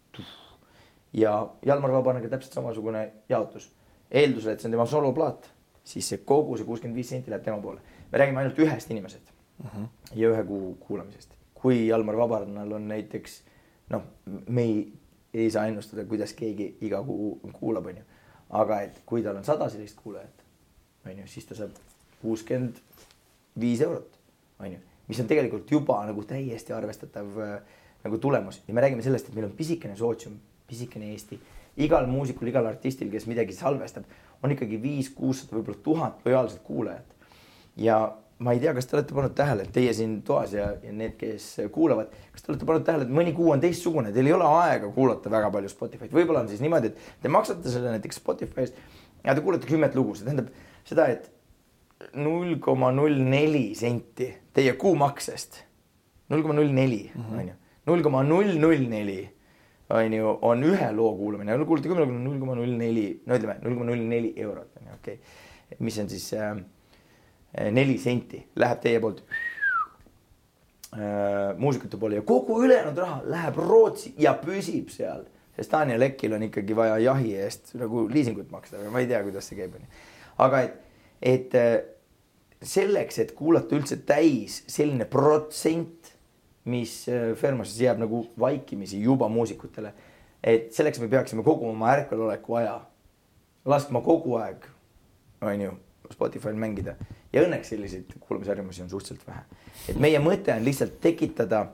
[1.12, 3.72] ja Jalmar Vabarnaga täpselt samasugune jaotus.
[4.10, 5.50] eeldusel, et see on tema soloplaat,
[5.84, 7.80] siis see kogu see kuuskümmend viis senti läheb tema poole.
[8.12, 9.32] me räägime ainult ühest inimesest,
[9.64, 9.86] uh -huh.
[10.14, 11.30] ja ühe kuu kuulamisest.
[11.54, 13.42] kui Jalmar Vabarnal on näiteks
[13.90, 14.02] noh,
[14.48, 14.92] me ei,
[15.34, 18.04] ei saa ennustada, kuidas keegi iga kuu kuulab, onju.
[18.56, 20.44] aga et kui tal on sada sellist kuulajat,
[21.06, 21.74] onju, siis ta saab
[22.22, 22.78] kuuskümmend
[23.60, 24.18] viis eurot,
[24.62, 27.58] onju, mis on tegelikult juba nagu täiesti arvestatav äh,
[28.04, 31.38] nagu tulemus ja me räägime sellest, et meil on pisikene sootsium, pisikene Eesti.
[31.76, 34.06] igal muusikul, igal artistil, kes midagi salvestab,
[34.42, 37.14] on ikkagi viis, kuussada, võib-olla tuhat lojaalset kuulajat.
[37.76, 40.92] ja ma ei tea, kas te olete pannud tähele, et teie siin toas ja, ja
[40.92, 44.34] need, kes kuulavad, kas te olete pannud tähele, et mõni kuu on teistsugune, teil ei
[44.36, 48.20] ole aega kuulata väga palju Spotify'd, võib-olla on siis niimoodi, et te maksate selle näiteks
[48.20, 48.74] Spotify's
[49.24, 50.50] ja te kuulate kümmet lugu, see tähendab
[50.84, 51.30] seda, et
[52.20, 55.62] null koma null neli senti teie kuumaksest,
[56.28, 57.40] null koma null neli, Mhm.
[57.40, 57.56] onju,
[57.88, 59.22] null koma null null neli
[59.88, 63.56] on ju, on ühe loo kuulamine, kuulate kümme lugu, null koma null neli, no ütleme
[63.62, 65.14] null koma null neli eurot on ju, okei.
[65.14, 65.78] Okay..
[65.78, 66.56] mis on siis äh,
[67.54, 69.22] neli senti, läheb teie poolt
[70.96, 75.24] äh, muusikute poole ja kogu ülejäänud raha läheb Rootsi ja püsib seal.
[75.56, 79.22] sest Daniel Ekil on ikkagi vaja jahi eest nagu liisingut maksta või ma ei tea,
[79.24, 79.86] kuidas see käib, onju.
[80.44, 80.74] aga et,
[81.22, 81.78] et äh,
[82.62, 86.12] selleks, et kuulata üldse täis selline protsent,
[86.66, 87.06] mis
[87.38, 89.92] Fermasis jääb nagu vaikimisi juba muusikutele.
[90.42, 92.80] et selleks me peaksime kogu oma ärkveloleku aja
[93.64, 94.66] laskma kogu aeg,
[95.40, 95.72] onju,
[96.12, 96.96] Spotify'l mängida
[97.36, 99.42] ja õnneks selliseid kuulamisharjumusi on suhteliselt vähe.
[99.88, 101.66] et meie mõte on lihtsalt tekitada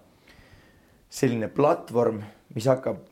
[1.13, 2.23] selline platvorm,
[2.55, 3.03] mis hakkab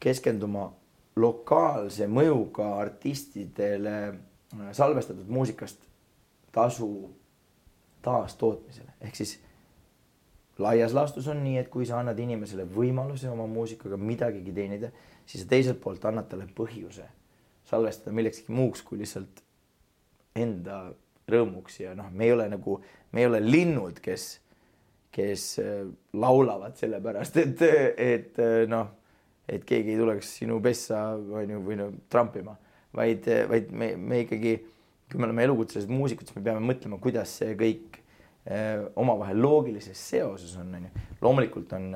[0.00, 0.70] keskenduma
[1.16, 5.84] lokaalse mõjuga artistidele äh, salvestatud muusikast
[6.52, 6.90] tasu
[8.02, 9.36] taastootmisele, ehk siis
[10.58, 14.90] laias laastus on nii, et kui sa annad inimesele võimaluse oma muusikaga midagigi teenida,
[15.26, 17.06] siis sa teiselt poolt annad talle põhjuse
[17.68, 19.42] salvestada millekski muuks kui lihtsalt
[20.36, 20.84] enda
[21.30, 22.78] rõõmuks ja noh, me ei ole nagu,
[23.12, 24.26] me ei ole linnud, kes,
[25.14, 25.84] kes äh,
[26.16, 28.90] laulavad sellepärast, et, et äh, noh,
[29.52, 32.54] et keegi ei tuleks sinu pessa on ju, või no trampima,
[32.96, 34.54] vaid, vaid me, me ikkagi,
[35.10, 37.98] kui me oleme elukutselised muusikud, siis me peame mõtlema, kuidas see kõik
[38.46, 41.04] eh, omavahel loogilises seoses on, on ju.
[41.24, 41.90] loomulikult on,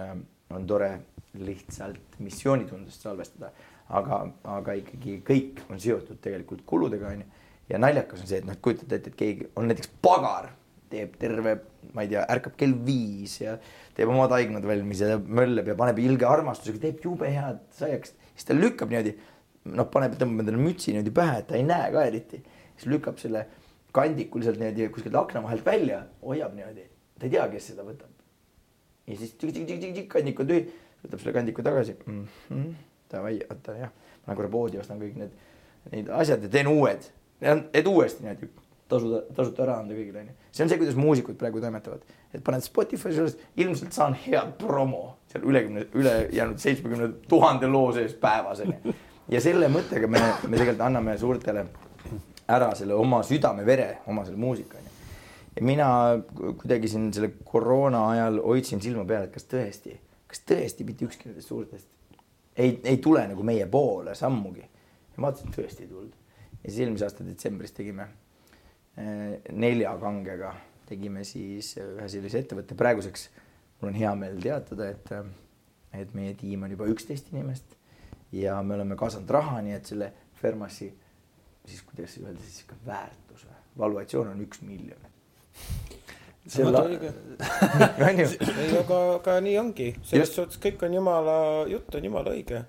[0.57, 0.91] on tore
[1.37, 3.53] lihtsalt missioonitundest salvestada,
[3.95, 4.23] aga,
[4.57, 7.33] aga ikkagi kõik on seotud tegelikult kuludega, on ju.
[7.71, 10.51] Ja naljakas on see, et noh, et kujutate ette, et keegi on näiteks pagar,
[10.91, 11.57] teeb terve,
[11.97, 13.57] ma ei tea, ärkab kell viis ja
[13.97, 18.49] teeb omad haignad valmis ja möllab ja paneb ilge armastusega, teeb jube head saiakest, siis
[18.49, 19.17] ta lükkab niimoodi,
[19.75, 22.43] noh, paneb, tõmbab endale mütsi niimoodi pähe, et ta ei näe ka eriti,
[22.77, 23.47] siis lükkab selle
[23.97, 26.87] kandiku lihtsalt niimoodi kuskilt akna vahelt välja, hoiab niimoodi,
[27.19, 28.13] ta ei tea, kes seda võtab.
[29.07, 30.67] ja siis tšik-tšik-tšik-tšik, kandik on tühi,
[31.03, 32.27] võtab selle kandiku tagasi mm.
[32.51, 32.75] -hmm.
[33.11, 35.35] Davai, oota jah, ma lähen korra poodi, ostan kõik need,
[35.93, 37.05] need asjad ja teen uued,
[37.41, 38.49] et uuesti niimoodi
[38.89, 40.35] tasuda, tasuta ära anda kõigile onju.
[40.53, 45.17] see on see, kuidas muusikud praegu toimetavad, et paned Spotify sellest, ilmselt saan head promo
[45.33, 48.95] seal ülekümne, ülejäänud seitsmekümne tuhande loo sees päevas onju.
[49.33, 51.67] ja selle mõttega me, me tegelikult anname suurtele
[52.47, 54.95] ära selle oma südame-vere, oma selle muusika onju.
[55.57, 55.91] ja mina
[56.39, 59.99] kuidagi siin selle koroona ajal hoidsin silma peal, et kas tõesti,
[60.31, 61.91] kas tõesti mitte ükski nendest suurtest
[62.57, 64.65] ei, ei tule nagu meie poole sammugi.
[65.17, 66.15] ja vaatasin, tõesti ei tulnud.
[66.67, 68.11] Ja siis eelmise aasta detsembris tegime
[69.53, 70.55] nelja kangega
[70.89, 73.29] tegime siis ühe sellise ettevõtte, praeguseks
[73.81, 75.11] mul on hea meel teatada, et,
[75.97, 77.77] et meie tiim on juba üksteist inimest
[78.35, 80.91] ja me oleme kaasanud raha, nii et selle Fermasi
[81.67, 85.13] siis kuidas öelda siis ikka väärtus või, valuatsioon on üks miljon.
[86.47, 86.83] Selle...
[88.07, 88.29] on ju?
[88.63, 91.39] ei, aga, aga nii ongi, selles suhtes kõik on jumala,
[91.71, 92.63] jutt on jumala õige.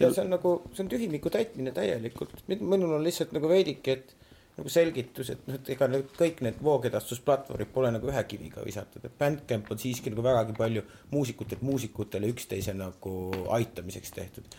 [0.00, 4.14] Ja see on nagu, see on tühimiku täitmine täielikult, minul on lihtsalt nagu veidike, et
[4.52, 9.04] nagu selgitus, et noh, et ega need kõik need voogedastusplatvormid pole nagu ühe kiviga visatud,
[9.08, 10.82] et Bandcamp on siiski nagu vägagi palju
[11.14, 13.14] muusikutelt muusikutele üksteise nagu
[13.56, 14.50] aitamiseks tehtud.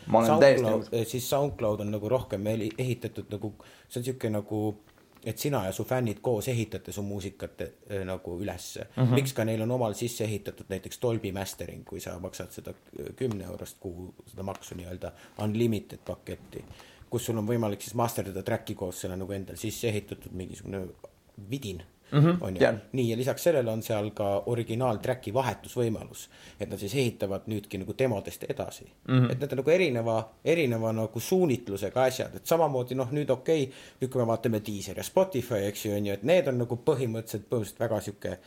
[1.10, 3.54] siis SoundCloud on nagu rohkem ehitatud nagu,
[3.88, 4.64] see on sihuke nagu,
[5.26, 9.04] et sina ja su fännid koos ehitate su muusikat äh, nagu ülesse mm.
[9.04, 9.14] -hmm.
[9.14, 12.74] miks ka neil on omal sisse ehitatud näiteks Dolby mastering, kui sa maksad seda
[13.16, 15.12] kümne eurost kuu seda maksu nii-öelda
[15.44, 16.66] unlimited paketti
[17.10, 20.88] kus sul on võimalik siis masterdada track'i koos selle nagu endal sisse ehitatud mingisugune
[21.50, 21.84] vidin
[22.14, 22.38] mm.
[22.38, 27.48] -hmm, nii ja lisaks sellele on seal ka originaal track'i vahetusvõimalus, et nad siis ehitavad
[27.48, 29.20] nüüdki nagu demodest edasi mm.
[29.20, 29.32] -hmm.
[29.32, 33.78] et need on nagu erineva, erineva nagu suunitlusega asjad, et samamoodi noh, nüüd okei okay,,
[34.02, 36.76] nüüd kui me vaatame Deezer ja Spotify, eks ju, on ju, et need on nagu
[36.76, 38.38] põhimõtteliselt, põhimõtteliselt väga sihuke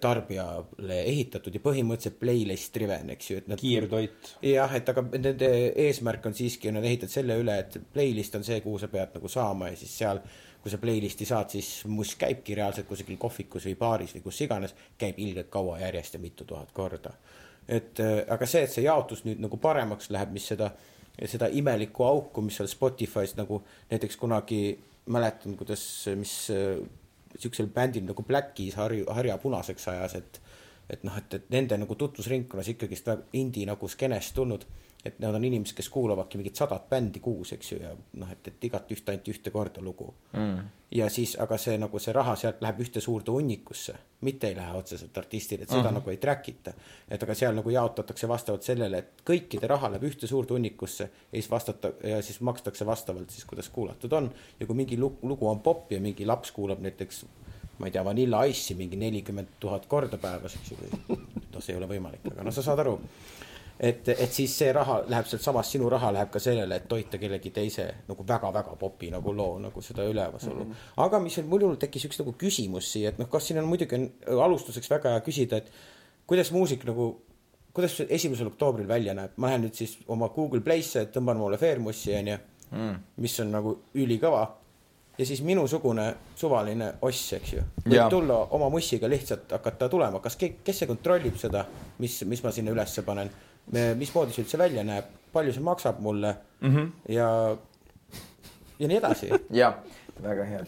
[0.00, 3.60] tarbijale ehitatud ja põhimõtteliselt playlist driven, eks ju, et nad.
[3.60, 4.34] kiirtoit.
[4.44, 5.50] jah, et aga nende
[5.86, 9.28] eesmärk on siiski, nad ehitavad selle üle, et playlist on see, kuhu sa pead nagu
[9.28, 10.20] saama ja siis seal
[10.62, 14.74] kui sa playlist'i saad, siis must käibki reaalselt kusagil kohvikus või baaris või kus iganes,
[15.00, 17.14] käib ilgelt kaua järjest ja mitu tuhat korda.
[17.68, 20.70] et äh, aga see, et see jaotus nüüd nagu paremaks läheb, mis seda,
[21.24, 25.82] seda imelikku auku, mis seal Spotify's nagu näiteks kunagi mäletan, kuidas,
[26.16, 26.80] mis äh,
[27.38, 30.40] siuksel bändil nagu Black Keys harju, harja punaseks ajas, et
[30.90, 34.66] et noh, et, et nende nagu tutvusringkonnas ikkagist indie nagu skeenest tulnud
[35.04, 38.50] et nad on inimesed, kes kuulavadki mingit sadat bändi kuus, eks ju, ja noh, et,
[38.50, 40.66] et igat ühte ainult ühte korda lugu mm..
[40.96, 43.94] ja siis, aga see nagu see raha sealt läheb ühte suurde hunnikusse,
[44.28, 46.00] mitte ei lähe otseselt artistile, et seda mm -hmm.
[46.00, 46.74] nagu ei track ita.
[47.08, 51.36] et aga seal nagu jaotatakse vastavalt sellele, et kõikide raha läheb ühte suurde hunnikusse ja
[51.40, 54.30] siis vastata ja siis makstakse vastavalt siis, kuidas kuulatud on.
[54.60, 57.24] ja kui mingi lugu, lugu on popp ja mingi laps kuulab näiteks
[57.80, 61.80] ma ei tea, Vanilla Ice'i mingi nelikümmend tuhat korda päevas, eks ju, noh, see ei
[61.80, 62.98] ole võimalik, aga noh, sa saad aru
[63.80, 67.52] et, et siis see raha läheb sealtsamast, sinu raha läheb ka sellele, et toita kellegi
[67.54, 70.70] teise nagu väga-väga popi nagu loo nagu seda ülevasolu mm.
[70.70, 70.92] -hmm.
[71.06, 74.10] aga mis minul tekkis üks nagu küsimus siia, et noh, kas siin on muidugi on
[74.44, 75.72] alustuseks väga hea küsida, et
[76.26, 77.08] kuidas muusik nagu,
[77.72, 81.58] kuidas see esimesel oktoobril välja näeb, ma lähen nüüd siis oma Google Play'sse, tõmban mulle
[81.58, 82.36] Fairmussi onju
[82.70, 84.44] mm., mis on nagu ülikõva
[85.20, 86.06] ja siis minusugune
[86.36, 88.08] suvaline oss, eks ju, võib ja.
[88.08, 91.66] tulla oma mussiga lihtsalt hakata tulema, kas ke, kes see kontrollib seda,
[92.00, 93.28] mis, mis ma sinna ülesse panen
[94.00, 96.92] mismoodi see üldse välja näeb, palju see maksab mulle mm -hmm.
[97.12, 97.56] ja,
[98.78, 99.28] ja nii edasi.
[99.60, 99.74] jah,
[100.22, 100.60] väga hea.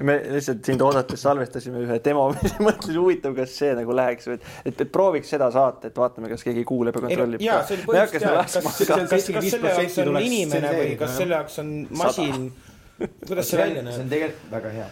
[0.00, 2.28] me lihtsalt sind oodates salvestasime ühe demo,
[2.66, 6.44] mõtlesin huvitav, kas see nagu läheks, et, et, et prooviks seda saata, et vaatame, kas
[6.48, 7.44] keegi kuuleb ja kontrollib.
[7.44, 11.38] jaa, see oli teha, kas, kas, kas, kas selle jaoks on inimene või kas selle
[11.38, 12.50] jaoks on masin,
[12.98, 13.94] kuidas see välja näeb?
[13.94, 14.90] see on tegelikult väga hea.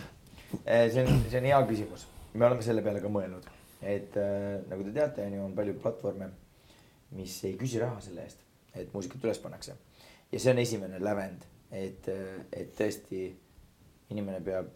[0.64, 3.46] Eh, see on, see on hea küsimus, me oleme selle peale ka mõelnud,
[3.82, 6.30] et äh, nagu te teate, on ju, on palju platvorme
[7.14, 8.40] mis ei küsi raha selle eest,
[8.74, 9.76] et muusikat üles pannakse.
[10.32, 12.08] ja see on esimene lävend, et,
[12.52, 13.28] et tõesti
[14.10, 14.72] inimene peab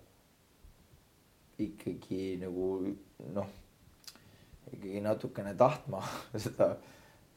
[1.61, 2.71] ikkagi nagu
[3.35, 3.51] noh,
[4.71, 6.03] ikkagi natukene tahtma
[6.47, 6.73] seda,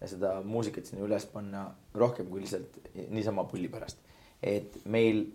[0.06, 2.78] seda muusikat sinna üles panna rohkem kui lihtsalt
[3.10, 3.98] niisama pulli pärast.
[4.42, 5.26] et meil,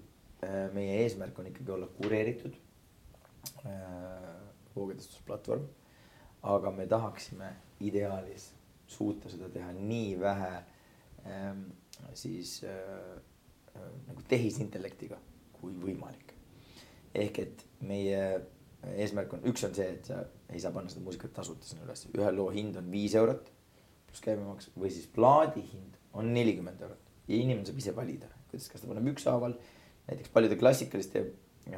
[0.74, 2.54] meie eesmärk on ikkagi olla kureeritud
[3.66, 3.72] äh,
[4.76, 5.64] voogedastusplatvorm,
[6.42, 7.48] aga me tahaksime
[7.80, 8.52] ideaalis
[8.86, 10.52] suuta seda teha nii vähe
[11.26, 11.64] ähm,
[12.14, 13.18] siis äh,
[13.74, 15.18] äh, nagu tehisintellektiga
[15.58, 16.34] kui võimalik.
[17.14, 18.22] ehk et meie
[18.94, 20.22] eesmärk on, üks on see, et sa
[20.52, 23.50] ei saa panna seda muusikat tasuta sinna üles, ühe loo hind on viis eurot
[24.08, 28.68] pluss käibemaks või siis plaadi hind on nelikümmend eurot ja inimene saab ise valida, kuidas,
[28.72, 29.56] kas ta paneb ükshaaval.
[30.08, 31.24] Näiteks paljude klassikaliste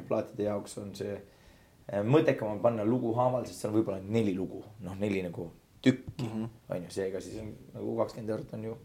[0.07, 4.35] plaatide jaoks on see äh, mõttekam on panna lugu haaval, sest seal on võib-olla neli
[4.37, 6.49] lugu, noh, neli nagu tükki mm, -hmm.
[6.69, 8.77] on ju, seega siis on nagu kakskümmend eurot on ju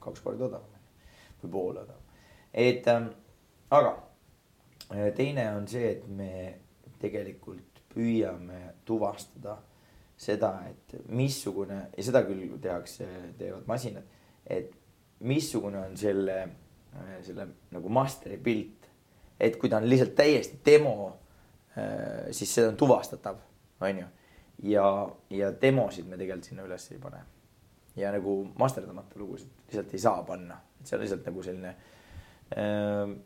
[0.00, 0.78] kaks korda odavam
[1.42, 2.02] või pool odavam.
[2.52, 3.10] et ähm,
[3.70, 3.96] aga
[4.90, 6.54] äh, teine on see, et me
[7.00, 9.58] tegelikult püüame tuvastada
[10.20, 13.06] seda, et missugune ja seda küll tehakse,
[13.38, 14.04] teevad masinad,
[14.46, 14.74] et
[15.20, 16.36] missugune on selle,
[16.94, 18.79] äh, selle nagu master'i pilt.
[19.40, 21.12] Et kui ta on lihtsalt täiesti demo,
[21.78, 23.36] äh, siis see on tuvastatav,
[23.80, 24.06] on ju
[24.62, 27.22] ja, ja demosid me tegelikult sinna üles ei pane.
[27.96, 31.74] ja nagu masterdamata lugusid lihtsalt ei saa panna, et see on lihtsalt nagu selline
[32.56, 33.16] äh,.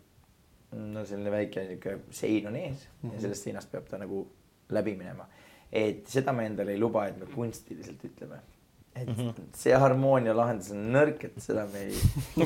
[0.74, 3.12] no selline väike niisugune sein on ees mm -hmm.
[3.12, 3.20] ja mhm.
[3.20, 4.26] sellest seinast peab ta nagu
[4.68, 5.28] läbi minema.
[5.72, 8.40] et seda me endale ei luba, et me kunstiliselt ütleme
[8.96, 9.42] et mm -hmm.
[9.56, 11.94] see harmoonia lahendus on nõrk, et seda me ei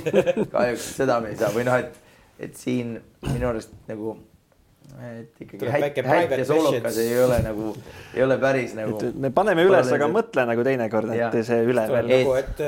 [0.55, 1.99] kahjuks seda me ei saa või noh, et,
[2.39, 2.99] et siin
[3.33, 4.17] minu arust nagu
[4.99, 7.71] et ikkagi häid, häid ja soolokas ei ole nagu,
[8.17, 8.99] ei ole päris nagu.
[9.23, 12.11] me paneme üles, aga mõtle nagu teinekord, et see üle veel.
[12.11, 12.63] nagu, et,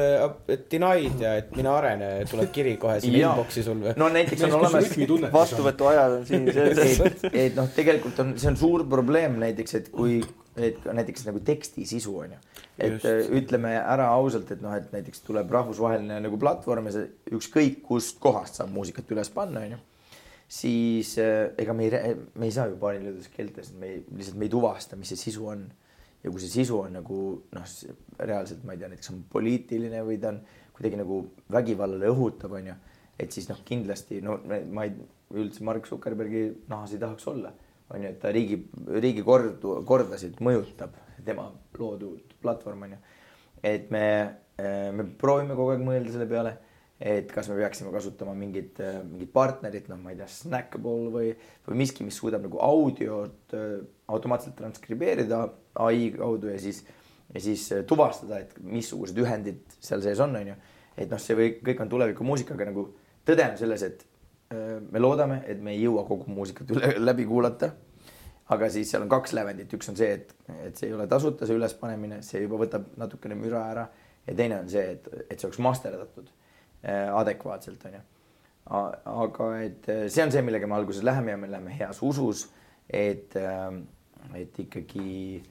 [0.55, 3.97] et denied ja et mine arene, tuleb kiri kohe sinna inbox'i sul või?
[3.99, 4.95] no näiteks on olemas
[5.35, 10.21] vastuvõtuajad on siin et, et noh, tegelikult on, see on suur probleem näiteks, et kui,
[10.61, 12.43] et näiteks nagu teksti sisu on ju.
[12.79, 13.11] et Just.
[13.11, 17.83] Äh, ütleme ära ausalt, et noh, et näiteks tuleb rahvusvaheline nagu platvorm ja see ükskõik
[17.91, 19.87] kust kohast saab muusikat üles panna, on ju
[20.51, 24.49] siis äh, ega me ei, me ei saa ju paarilistes keeltes, me ei, lihtsalt me
[24.49, 25.69] ei tuvasta, mis see sisu on.
[26.21, 27.19] ja kui see sisu on nagu
[27.57, 27.69] noh,
[28.19, 30.41] reaalselt ma ei tea, näiteks on poliitiline või ta on
[30.77, 31.21] kuidagi nagu
[31.55, 32.75] vägivallale õhutav, onju.
[33.21, 34.41] et siis noh, kindlasti no
[34.75, 34.97] ma ei,
[35.39, 37.55] üldse Mark Zuckerbergi nahas ei tahaks olla,
[37.95, 38.59] onju, et ta riigi,
[38.91, 41.47] riigi kordu, kordasid mõjutab, tema
[41.79, 42.99] loodud platvorm onju.
[43.63, 44.05] et me,
[44.59, 46.57] äh, me proovime kogu aeg mõelda selle peale
[47.01, 48.77] et kas me peaksime kasutama mingit,
[49.09, 51.31] mingit partnerit, noh, ma ei tea, Snackable või,
[51.65, 53.79] või miski, mis suudab nagu audiot äh,
[54.13, 55.47] automaatselt transkribeerida
[55.81, 56.83] ai kaudu ja siis,
[57.33, 60.57] ja siis äh, tuvastada, et missugused ühendid seal sees on, on ju.
[61.01, 62.91] et noh, see või kõik on tulevikumuusika, aga nagu
[63.25, 64.07] tõde on selles, et
[64.51, 67.71] me loodame, et me ei jõua kogu muusikat üle, läbi kuulata.
[68.51, 70.33] aga siis seal on kaks lävendit, üks on see, et,
[70.67, 73.85] et see ei ole tasuta, see ülespanemine, see juba võtab natukene müra ära
[74.27, 76.40] ja teine on see, et, et see oleks masterdatud äh,
[76.89, 78.01] adekvaatselt, onju.
[78.71, 82.47] aga et äh, see on see, millega me alguses läheme ja me läheme heas usus,
[82.87, 83.35] et,
[84.35, 85.43] et ikkagi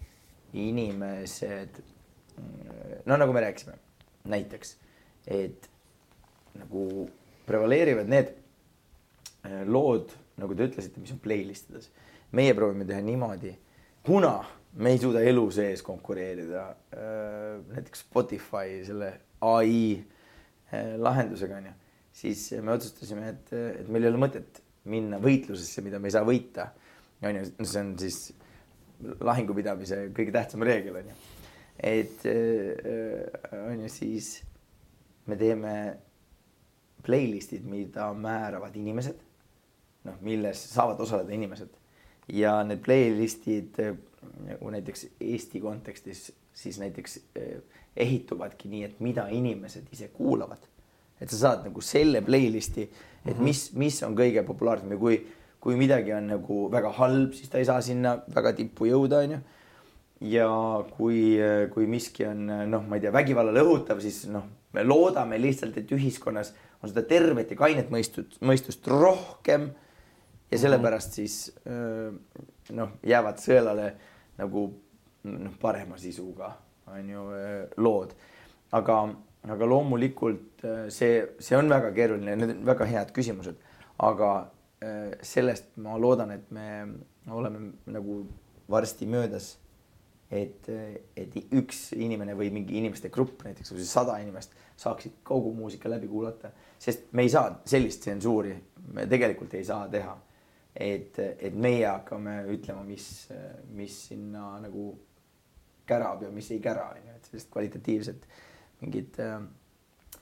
[0.53, 1.81] inimesed,
[3.05, 3.75] no nagu me rääkisime,
[4.31, 4.75] näiteks,
[5.27, 5.69] et
[6.59, 7.07] nagu
[7.47, 8.31] prevaleerivad need
[9.67, 11.91] lood, nagu te ütlesite, mis on playlist ides.
[12.31, 13.55] meie proovime teha niimoodi,
[14.05, 14.37] kuna
[14.79, 16.67] me ei suuda elu sees konkureerida
[17.73, 20.03] näiteks Spotify selle ai
[20.71, 21.71] lahendusega onju,
[22.13, 26.25] siis me otsustasime, et, et meil ei ole mõtet minna võitlusesse, mida me ei saa
[26.27, 26.69] võita.
[27.25, 28.19] onju, see on siis
[29.23, 31.15] lahingupidamise kõige tähtsam reegel onju.
[31.79, 32.27] et
[33.55, 34.31] onju, siis
[35.29, 35.73] me teeme
[37.05, 39.19] playlist'id, mida määravad inimesed
[40.07, 41.71] noh, milles saavad osaleda inimesed
[42.35, 46.27] ja need playlist'id nagu näiteks Eesti kontekstis
[46.59, 47.61] siis näiteks eh,
[47.97, 50.65] ehituvadki nii, et mida inimesed ise kuulavad.
[51.19, 52.85] et sa saad nagu selle playlist'i,
[53.25, 53.43] et mhm.
[53.43, 55.17] mis, mis on kõige populaarsem ja kui,
[55.59, 59.39] kui midagi on nagu väga halb, siis ta ei saa sinna väga tippu jõuda, onju.
[60.31, 60.47] ja
[60.93, 61.19] kui,
[61.73, 65.91] kui miski on noh, ma ei tea, vägivallale õhutav, siis noh, me loodame lihtsalt, et
[65.91, 69.67] ühiskonnas on seda tervet ja kainet mõistust, mõistust rohkem
[70.51, 71.37] ja sellepärast siis
[71.67, 73.91] noh, jäävad sõelale
[74.39, 74.69] nagu
[75.27, 76.53] noh, parema sisuga
[76.93, 77.23] on ju
[77.77, 78.13] lood.
[78.71, 78.97] aga,
[79.49, 83.57] aga loomulikult see, see on väga keeruline, need on väga head küsimused,
[84.05, 84.33] aga
[85.25, 86.67] sellest ma loodan, et me
[87.35, 88.21] oleme nagu
[88.69, 89.57] varsti möödas.
[90.29, 90.67] et,
[91.17, 96.51] et üks inimene või mingi inimeste grupp, näiteks sada inimest saaksid kogu muusika läbi kuulata,
[96.77, 98.53] sest me ei saa sellist tsensuuri,
[98.93, 100.13] me tegelikult ei saa teha
[100.75, 103.05] et, et meie hakkame ütlema, mis,
[103.75, 104.91] mis sinna nagu
[105.89, 108.27] kärab ja mis ei kära, on ju, et sellist kvalitatiivset
[108.81, 109.39] mingit äh,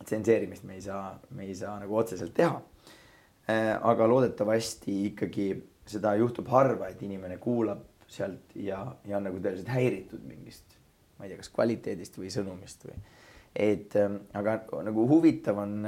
[0.03, 2.55] tsenseerimist me ei saa, me ei saa nagu otseselt teha
[3.49, 3.76] äh,.
[3.82, 5.51] aga loodetavasti ikkagi
[5.88, 10.78] seda juhtub harva, et inimene kuulab sealt ja, ja on nagu tõeliselt häiritud mingist,
[11.18, 12.99] ma ei tea, kas kvaliteedist või sõnumist või
[13.57, 15.80] et äh, aga nagu huvitav on,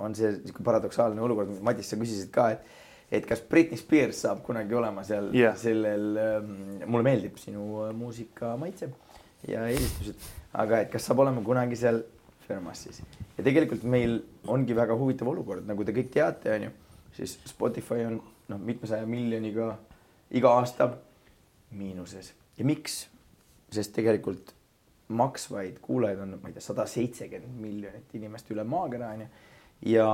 [0.00, 2.80] on see niisugune paradoksaalne olukord, Madis, sa küsisid ka, et
[3.12, 5.56] et kas Britney Spears saab kunagi olema seal yeah.
[5.58, 6.52] sellel ähm,,
[6.86, 8.88] mulle meeldib sinu äh, muusika maitse
[9.48, 10.26] ja eelistused,
[10.58, 12.02] aga et kas saab olema kunagi seal
[12.46, 13.02] firmas siis.
[13.36, 14.20] ja tegelikult meil
[14.50, 16.74] ongi väga huvitav olukord, nagu te kõik teate, on ju,
[17.18, 18.20] siis Spotify on
[18.52, 19.74] noh, mitmesaja miljoniga
[20.32, 20.92] iga aasta
[21.76, 22.32] miinuses.
[22.58, 23.06] Ja miks?
[23.72, 24.50] sest tegelikult
[25.16, 29.28] maksvaid kuulajaid on, ma ei tea, sada seitsekümmend miljonit inimest üle maakera onju
[29.88, 30.08] ja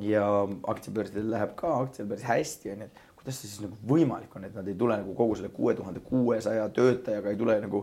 [0.00, 0.24] ja
[0.72, 4.54] aktsiabörsidel läheb ka aktsial päris hästi, onju, et kuidas see siis nagu võimalik on, et
[4.56, 7.82] nad ei tule nagu kogu selle kuue tuhande kuuesaja töötajaga ei tule nagu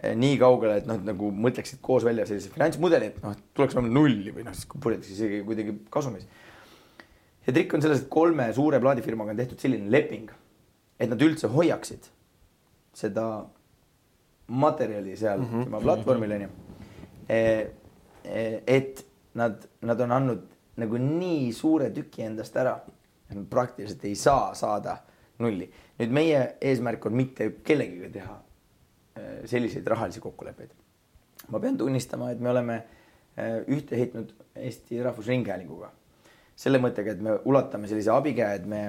[0.00, 4.32] nii kaugele, et noh, nagu mõtleksid koos välja sellise finantsmudeli, et noh, tuleks vähemalt nulli
[4.32, 6.24] või noh, siis purjetatakse isegi kuidagi kasumis.
[7.46, 10.30] ja trikk on selles, et kolme suure plaadifirmaga on tehtud selline leping,
[11.00, 12.08] et nad üldse hoiaksid
[12.96, 13.26] seda
[14.50, 15.64] materjali seal mm -hmm.
[15.64, 16.48] tema platvormil onju.
[17.28, 17.66] Eh,
[18.24, 20.42] eh, et nad, nad on andnud
[20.76, 22.80] nagu nii suure tüki endast ära,
[23.30, 24.96] et nad praktiliselt ei saa saada
[25.38, 25.70] nulli.
[25.98, 28.42] nüüd meie eesmärk on mitte kellegiga teha
[29.50, 30.70] selliseid rahalisi kokkuleppeid.
[31.50, 35.90] ma pean tunnistama, et me oleme äh, ühte heitnud Eesti Rahvusringhäälinguga
[36.56, 38.82] selle mõttega, et me ulatame sellise abikäe, et me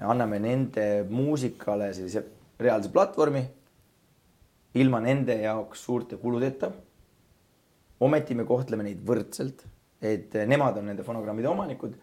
[0.00, 2.24] anname nende muusikale sellise
[2.58, 3.44] reaalse platvormi
[4.74, 6.70] ilma nende jaoks suurte kuludeta.
[8.00, 9.64] ometi me kohtleme neid võrdselt
[10.00, 11.94] et nemad on nende fonogrammide omanikud,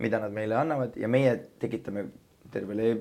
[0.00, 2.06] mida nad meile annavad ja meie tekitame
[2.52, 2.94] tervele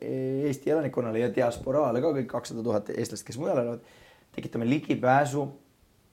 [0.00, 3.86] Eesti elanikkonnale ja diasporaale ka kõik kakssada tuhat eestlast, kes mujal elavad,
[4.34, 5.46] tekitame ligipääsu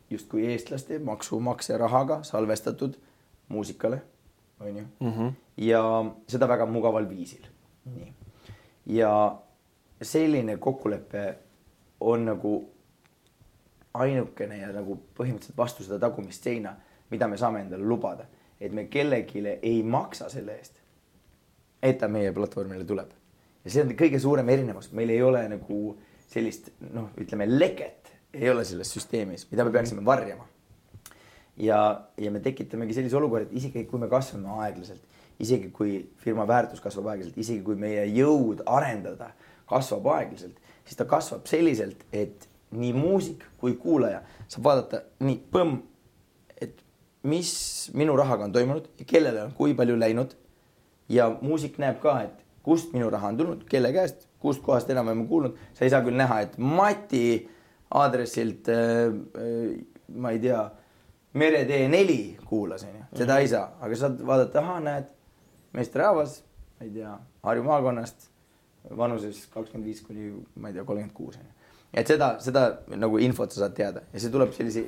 [0.09, 2.95] justkui eestlaste maksumaksja rahaga salvestatud
[3.47, 4.01] muusikale,
[4.59, 5.11] onju mm.
[5.11, 5.33] -hmm.
[5.57, 5.83] ja
[6.27, 7.45] seda väga mugaval viisil.
[7.85, 8.13] nii.
[8.85, 9.37] ja
[10.01, 11.37] selline kokkulepe
[11.99, 12.69] on nagu
[13.93, 16.75] ainukene ja nagu põhimõtteliselt vastu seda tagumist seina
[17.09, 18.25] mida me saame endale lubada,
[18.59, 20.81] et me kellelegi ei maksa selle eest,
[21.83, 23.13] et ta meie platvormile tuleb.
[23.63, 25.79] Ja see on kõige suurem erinevus, meil ei ole nagu
[26.27, 30.45] sellist noh, ütleme leket ei ole selles süsteemis, mida me peaksime varjama.
[31.57, 31.79] ja,
[32.17, 35.01] ja me tekitamegi sellise olukorra, et isegi kui me kasvame aeglaselt,
[35.41, 39.31] isegi kui firma väärtus kasvab aeglaselt, isegi kui meie jõud arendada
[39.69, 42.47] kasvab aeglaselt, siis ta kasvab selliselt, et
[42.77, 45.79] nii muusik kui kuulaja saab vaadata nii põmm,
[46.61, 46.83] et
[47.27, 47.51] mis
[47.97, 50.35] minu rahaga on toimunud ja kellele on kui palju läinud.
[51.09, 55.23] Ja muusik näeb ka, et kust minu raha on tulnud, kelle käest, kust kohast enam-vähem
[55.29, 57.27] kuulnud, sa ei saa küll näha, et Mati
[57.95, 59.07] aadressilt äh,
[59.39, 59.77] äh,
[60.15, 60.65] ma ei tea,
[61.37, 65.09] Meretee neli kuulas, onju, seda ei saa, aga saad vaadata, ahah, näed,
[65.75, 66.39] meesterahvas,
[66.79, 67.11] ma ei tea,
[67.45, 68.29] Harju maakonnast,
[68.97, 71.53] vanuses kakskümmend viis kuni ma ei tea, kolmkümmend kuus onju.
[71.93, 72.63] et seda, seda
[72.99, 74.03] nagu infot sa saad teada.
[74.13, 74.87] Ja see tuleb sellise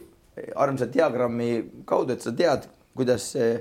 [0.59, 1.49] armsa diagrammi
[1.87, 2.67] kaudu, et sa tead,
[2.97, 3.59] kuidas see,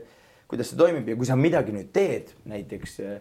[0.51, 1.11] kuidas see toimib.
[1.11, 3.19] Ja kui sa midagi nüüd teed, näiteks äh,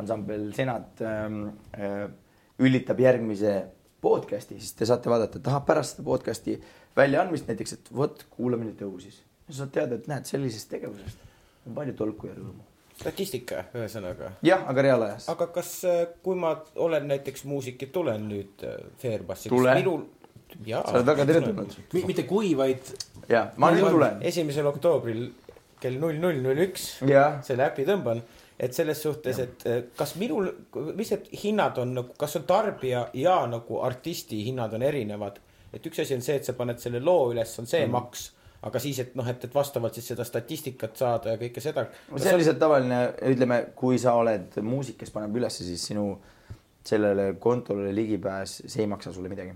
[0.00, 1.42] ansambel Senat ähm,
[1.76, 2.06] äh,
[2.62, 3.56] ülitab järgmise
[4.04, 6.56] podcast'i, siis te saate vaadata, et ahah, pärast seda podcast'i
[6.96, 9.22] väljaandmist näiteks, et vot kuulamine tõusis.
[9.48, 11.22] sa saad teada, et näed, sellisest tegevusest
[11.66, 12.64] on palju tolku ja rõõmu.
[12.96, 14.32] statistika, ühesõnaga.
[14.46, 15.28] jah, aga reaalajas.
[15.32, 19.52] aga kas, äh, kui ma olen näiteks muusik ja tulen nüüd äh, Fairbussi.
[19.52, 19.74] Tule.
[19.80, 20.06] minul.
[20.70, 21.76] sa oled väga teretulnud.
[22.06, 22.94] mitte kui, vaid
[23.28, 24.22] ja, ma nüüd tulen.
[24.22, 25.28] esimesel oktoobril
[25.80, 26.88] kell null null null üks
[27.44, 28.22] selle äpi tõmban
[28.60, 30.48] et selles suhtes, et äh, kas minul,
[30.96, 35.42] mis need hinnad on nagu, kas on tarbija ja nagu artisti hinnad on erinevad?
[35.76, 37.92] et üks asi on see, et sa paned selle loo üles, on see mm.
[37.92, 38.22] maks,
[38.64, 41.84] aga siis, et noh, et, et vastavalt siis seda statistikat saada ja kõike seda.
[42.14, 43.00] see on lihtsalt tavaline,
[43.34, 46.06] ütleme, kui sa oled muusik, kes paneb ülesse, siis sinu
[46.86, 49.52] sellele kontole ligipääs, see ei maksa sulle midagi.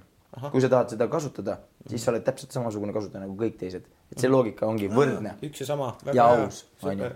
[0.51, 1.57] kui sa tahad seda kasutada,
[1.88, 5.38] siis sa oled täpselt samasugune kasutaja nagu kõik teised, et see loogika ongi võrdne.
[5.46, 5.94] üks ja sama.
[6.12, 7.09] ja aus, onju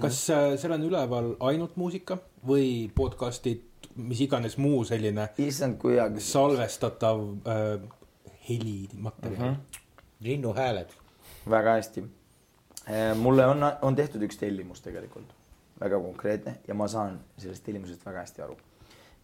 [0.00, 3.64] kas äh, seal on üleval ainult muusika või podcast'id,
[3.98, 6.32] mis iganes muu selline issand, kui hea küsimus.
[6.32, 7.88] salvestatav äh,
[8.48, 9.54] helimaterjal mm?
[9.54, 9.82] -hmm.
[10.20, 10.94] linnuhääled.
[11.50, 12.04] väga hästi.
[13.16, 15.34] mulle on, on tehtud üks tellimus tegelikult,
[15.80, 18.56] väga konkreetne ja ma saan sellest tellimusest väga hästi aru.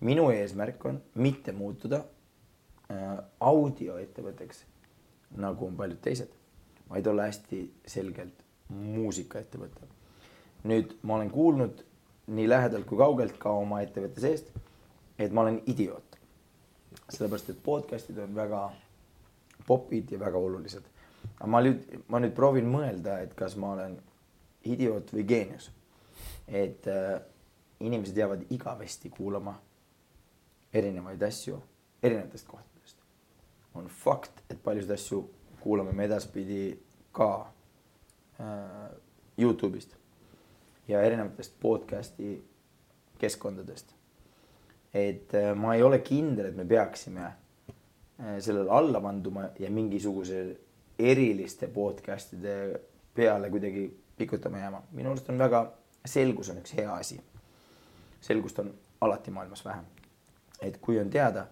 [0.01, 2.05] minu eesmärk on mitte muutuda
[2.91, 4.65] äh, audioettevõtteks,
[5.37, 6.31] nagu on paljud teised,
[6.91, 9.94] vaid olla hästi selgelt muusikaettevõte
[10.65, 11.83] nüüd ma olen kuulnud
[12.27, 14.49] nii lähedalt kui kaugelt ka oma ettevõtte seest,
[15.19, 16.19] et ma olen idioot.
[17.09, 18.61] sellepärast, et podcast'id on väga
[19.67, 20.85] popid ja väga olulised.
[21.39, 23.99] aga ma nüüd, ma nüüd proovin mõelda, et kas ma olen
[24.65, 25.71] idioot või geenius.
[26.49, 27.21] et äh,
[27.81, 29.59] inimesed jäävad igavesti kuulama
[30.73, 31.61] erinevaid asju
[32.03, 32.97] erinevatest kohtadest.
[33.75, 36.79] on fakt, et paljusid asju kuulame me edaspidi
[37.13, 37.53] ka
[38.41, 38.91] äh,
[39.41, 39.97] Youtube'ist
[40.89, 42.45] ja erinevatest podcast'i
[43.19, 43.95] keskkondadest.
[44.95, 50.57] et äh, ma ei ole kindel, et me peaksime äh, sellele alla vanduma ja mingisuguse
[50.99, 52.81] eriliste podcast'ide
[53.15, 54.83] peale kuidagi pikutama jääma.
[54.93, 55.73] minu arust on väga,
[56.07, 57.21] selgus on üks hea asi.
[58.21, 59.81] selgust on alati maailmas vähe.
[60.63, 61.47] et kui on teada,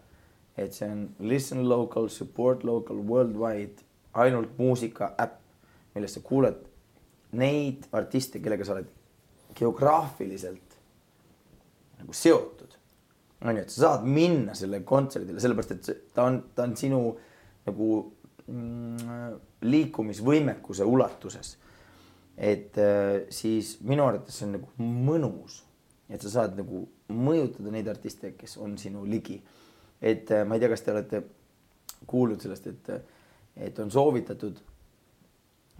[0.57, 3.83] et see on listen local, support local, worldwide,
[4.15, 5.41] ainult muusika äpp,
[5.95, 6.69] millest sa kuuled
[7.33, 8.89] neid artiste, kellega sa oled
[9.55, 10.77] geograafiliselt
[12.03, 12.79] nagu seotud.
[13.43, 17.01] on ju, et sa saad minna sellele kontserdile, sellepärast et ta on, ta on sinu
[17.67, 17.89] nagu
[18.47, 19.33] mm,
[19.67, 21.57] liikumisvõimekuse ulatuses.
[22.37, 24.71] et äh, siis minu arvates see on nagu
[25.11, 25.63] mõnus,
[26.09, 29.41] et sa saad nagu mõjutada neid artiste, kes on sinu ligi.
[30.01, 31.23] et äh, ma ei tea, kas te olete
[32.07, 33.11] kuulnud sellest, et,
[33.57, 34.63] et on soovitatud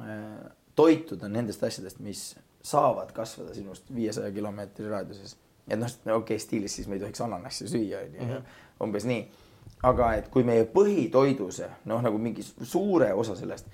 [0.03, 2.33] äh, toituda nendest asjadest, mis
[2.63, 5.37] saavad kasvada sinust viiesaja kilomeetri raadiuses.
[5.69, 8.53] et noh, okei okay,, stiilis siis me ei tohiks ananassi süüa, onju, mhm.
[8.83, 9.23] umbes nii.
[9.83, 13.67] aga et kui meie põhitoiduse, noh nagu mingi suure osa sellest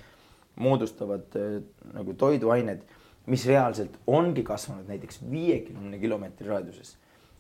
[0.59, 1.61] moodustavad äh,
[1.95, 2.82] nagu toiduained,
[3.28, 6.97] mis reaalselt ongi kasvanud näiteks viiekümne kilomeetri raadiuses,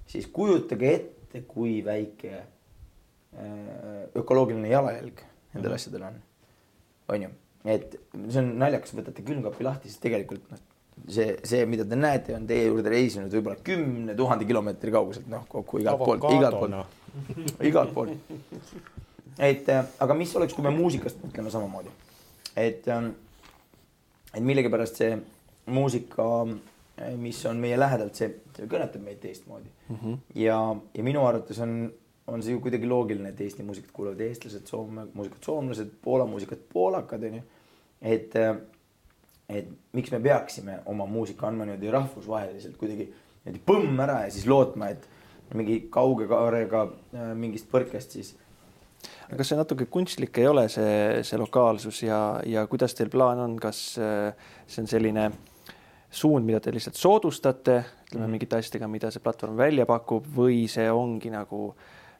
[0.06, 2.46] siis kujutage ette, kui väike äh,
[4.16, 5.20] ökoloogiline jalajälg
[5.54, 5.74] nendel -hmm.
[5.74, 6.22] asjadel on.
[7.08, 7.30] on ju,
[7.64, 10.58] et see on naljakas, võtate külmkapi lahti, siis tegelikult noh,
[11.08, 15.44] see, see, mida te näete, on teie juurde reisinud võib-olla kümne tuhande kilomeetri kauguselt, noh
[15.50, 18.40] kokku igalt poolt, igalt poolt, igalt poolt.
[19.38, 21.92] et äh, aga mis oleks, kui me muusikast mõtleme samamoodi,
[22.56, 23.12] et, ähm,
[24.32, 25.18] et millegipärast see
[25.72, 26.28] muusika,
[27.00, 29.96] äh, mis on meie lähedalt, see, see kõnetab meid teistmoodi mm.
[29.96, 30.18] -hmm.
[30.42, 30.60] ja,
[30.94, 31.92] ja minu arvates on,
[32.26, 36.66] on see ju kuidagi loogiline, et Eesti muusikat kuulavad eestlased, Soome muusikat soomlased, Poola muusikat
[36.72, 37.42] poolakad onju,
[38.02, 38.56] et äh,
[39.48, 44.46] et miks me peaksime oma muusika andma niimoodi rahvusvaheliselt kuidagi niimoodi põmm ära ja siis
[44.50, 45.08] lootma, et
[45.56, 48.34] mingi kauge kaarega äh, mingist põrkest siis.
[49.28, 53.40] aga kas see natuke kunstlik ei ole, see, see lokaalsus ja, ja kuidas teil plaan
[53.46, 55.30] on, kas äh, see on selline
[56.10, 58.36] suund, mida te lihtsalt soodustate, ütleme mm.
[58.36, 61.72] mingite asjadega, mida see platvorm välja pakub või see ongi nagu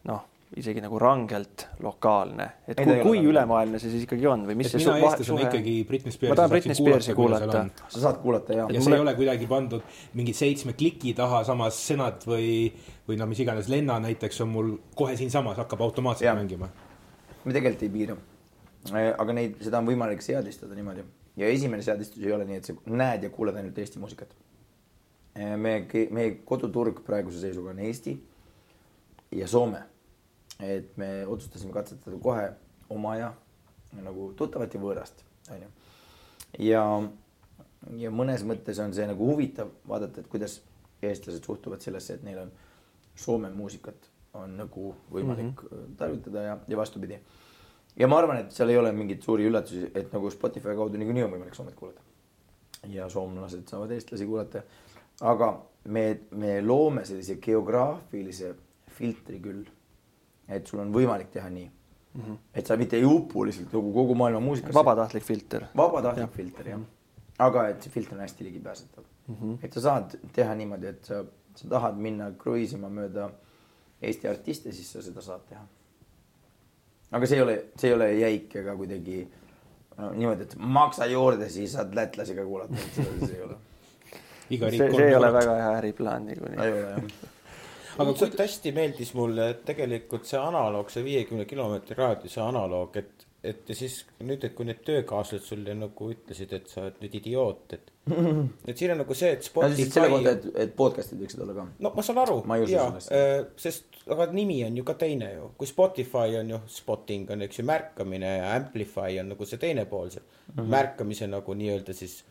[0.09, 0.25] noh,
[0.57, 4.55] isegi nagu rangelt lokaalne, et Ei, kui, kui ole ülemaailmne see siis ikkagi on või
[4.57, 7.65] mis et see mina eestlasena suhe- ikkagi Britney ma Spearsi tahan Britney Spearsi kuulata.
[7.89, 9.83] sa saad kuulata ja, ja see mulle- ei ole kuidagi pandud
[10.15, 12.73] mingi seitsme kliki taha, samas Senat või,
[13.09, 16.37] või no mis iganes, Lenna näiteks on mul kohe siinsamas, hakkab automaatselt Jah.
[16.37, 16.69] mängima.
[17.45, 18.17] me tegelikult ei piira.
[19.19, 21.05] aga neid, seda on võimalik seadistada niimoodi
[21.37, 24.33] ja esimene seadistus ei ole nii, et sa näed ja kuuled ainult Eesti muusikat.
[25.37, 28.17] me, meie koduturg praeguse seisuga on Eesti
[29.33, 29.83] ja Soome.
[30.61, 32.51] Et me otsustasime katsetada kohe
[32.91, 33.33] oma ja
[34.03, 35.69] nagu tuttavat ja võõrast, onju.
[36.59, 36.85] ja,
[37.97, 40.61] ja mõnes mõttes on see nagu huvitav vaadata, et kuidas
[41.03, 42.57] eestlased suhtuvad sellesse, et neil on
[43.19, 44.05] Soome muusikat
[44.39, 45.95] on nagu võimalik mm -hmm.
[45.97, 47.19] tarvitada ja, ja vastupidi.
[47.97, 51.23] ja ma arvan, et seal ei ole mingeid suuri üllatusi, et nagu Spotify kaudu niikuinii
[51.23, 52.01] on võimalik Soomet kuulata.
[52.87, 54.63] ja soomlased saavad eestlasi kuulata.
[55.21, 58.55] aga me, me loome sellise geograafilise
[58.91, 59.65] filtri küll.
[60.49, 62.37] Et sul on võimalik teha nii mm, -hmm.
[62.55, 64.75] et sa mitte ei upu lihtsalt kogu, kogu maailma muusikasse.
[64.75, 65.65] vabatahtlik filter.
[65.77, 66.37] vabatahtlik Jah.
[66.37, 66.81] filter jah.
[67.39, 69.35] aga et see filter on hästi ligipääsetav mm.
[69.35, 69.59] -hmm.
[69.63, 71.25] et sa saad teha niimoodi, et sa,
[71.55, 73.31] sa tahad minna kruiisima mööda
[74.03, 75.65] Eesti artiste, siis sa seda saad teha.
[77.11, 79.29] aga see ei ole, see ei ole jäik ega kuidagi
[79.97, 83.57] no, niimoodi, et maksa juurde, siis saad lätlasi ka kuulata, et seda see ei ole.
[84.51, 86.61] iga see, riik see ei ole väga hea äriplaan niikuinii.
[86.65, 87.03] ei ole jah.
[87.99, 93.27] Aga lihtsalt hästi meeldis mulle, et tegelikult see analoog, see viiekümne kilomeetri raadiuse analoog, et,
[93.45, 97.19] et ja siis nüüd, et kui need töökaaslased sulle nagu ütlesid, et sa oled nüüd
[97.21, 97.95] idioot, et
[98.69, 101.43] et siin on nagu see, et no siis selle kohta, Spotify et, et podcast'id võiksid
[101.45, 101.67] olla ka.
[101.85, 103.21] no ma saan aru jaa, sellesse.
[103.61, 107.61] sest aga nimi on ju ka teine ju, kui Spotify on ju spotting on eks
[107.61, 110.73] ju märkamine ja amplify on nagu see teine pool see mm -hmm.
[110.77, 112.23] märkamise nagu nii-öelda siis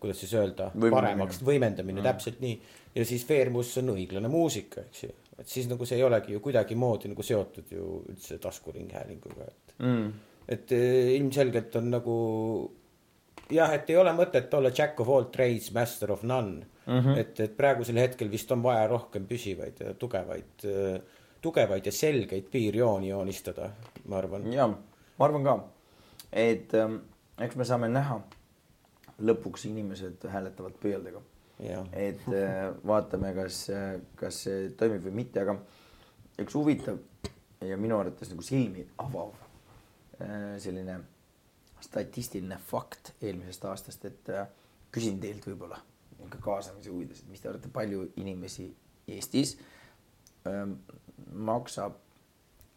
[0.00, 2.12] kuidas siis öelda, paremaks võimendamine mm, -hmm.
[2.12, 2.60] täpselt nii.
[2.98, 6.42] Ja siis Fairmus on õiglane muusika, eks ju, et siis nagu see ei olegi ju
[6.42, 10.12] kuidagimoodi nagu seotud ju üldse taskuringhäälinguga, et Mm.
[10.48, 12.14] et eh, ilmselgelt on nagu
[13.54, 16.98] jah, et ei ole mõtet olla jack of all trades, master of none mm.
[16.98, 17.18] -hmm.
[17.18, 20.66] et, et praegusel hetkel vist on vaja rohkem püsivaid ja tugevaid,
[21.40, 23.70] tugevaid ja selgeid piirjooni joonistada,
[24.06, 24.52] ma arvan.
[24.52, 25.56] ja ma arvan ka,
[26.32, 26.96] et ähm,
[27.38, 28.20] eks me saame näha,
[29.18, 31.22] lõpuks inimesed hääletavad pööldega.
[31.58, 33.64] Et äh, vaatame, kas,
[34.18, 35.56] kas see toimib või mitte, aga
[36.38, 37.00] üks huvitav
[37.66, 39.32] ja minu arvates nagu silmi avav
[40.22, 41.00] äh, selline
[41.82, 44.46] statistiline fakt eelmisest aastast, et äh,
[44.94, 45.80] küsin teilt võib-olla
[46.18, 48.68] niisugune kaasamise huvides, et mis te arvate, palju inimesi
[49.08, 49.54] Eestis
[50.48, 50.74] ähm,
[51.32, 51.94] maksab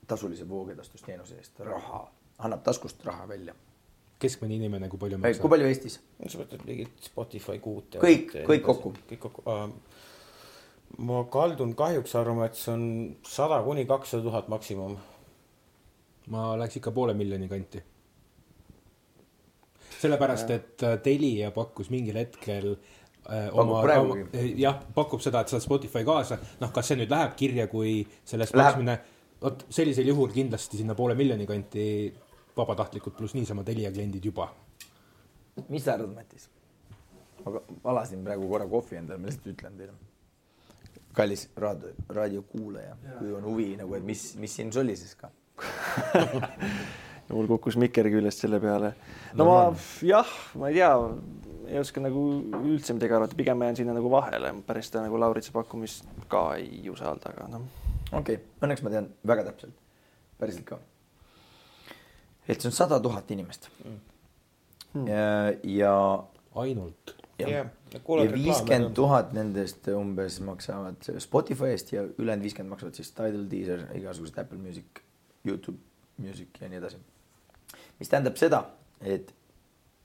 [0.07, 2.03] tasulise voogedastusteenuse eest raha,
[2.45, 3.55] annab taskust raha välja.
[4.21, 5.49] Keskmine inimene, kui palju kui maksab?
[5.55, 5.99] palju Eestis?
[6.21, 7.99] sa mõtled mingit Spotify kuut?
[8.01, 8.93] Kõik- kõik kokku.
[9.09, 9.67] kõik kokku uh,
[10.99, 12.83] ma kaldun kahjuks arvama, et see on
[13.27, 14.97] sada kuni kakssada tuhat maksimum.
[16.31, 17.83] ma läheks ikka poole miljoni kanti.
[20.01, 24.15] sellepärast, et äh, Telia pakkus mingil hetkel äh, Pakub oma, oma,
[24.57, 28.55] jah, pakub seda, et saad Spotify kaasa, noh, kas see nüüd läheb kirja kui sellest
[28.57, 28.97] maksmine,
[29.41, 31.85] vot sellisel juhul kindlasti sinna poole miljoni kanti
[32.61, 34.49] vabatahtlikult pluss niisama Telia kliendid juba.
[35.69, 36.49] mis sa arvad, Matis?
[37.45, 39.93] ma ka- valasin praegu korra kohvi endale, ma lihtsalt ütlen teile.
[41.13, 45.31] kallis raadio, raadiokuulaja, kui on huvi nagu, et mis, mis siin solises ka.
[47.31, 48.93] ja mul kukkus mikker küljest selle peale.
[49.35, 49.57] no ma
[50.07, 50.91] jah, ma ei tea,
[51.71, 52.23] ei oska nagu
[52.61, 56.89] üldse midagi arvata, pigem jään sinna nagu vahele, päris seda nagu Lauritsa pakkumist ka ei
[56.91, 57.67] usalda, aga noh.
[58.11, 59.75] okei okay., õnneks ma tean väga täpselt,
[60.39, 60.79] päriselt ka.
[62.47, 65.07] Et see on sada tuhat inimest mm..
[65.07, 65.95] ja, ja
[66.55, 67.15] ainult.
[67.39, 67.65] ja,
[68.33, 74.37] viiskümmend tuhat nendest umbes maksavad Spotify eest ja ülejäänud viiskümmend maksavad siis Tidal, Deezer, igasugused
[74.37, 75.03] Apple Music,
[75.45, 75.77] Youtube
[76.17, 76.97] Music ja nii edasi.
[77.99, 78.63] mis tähendab seda,
[79.01, 79.33] et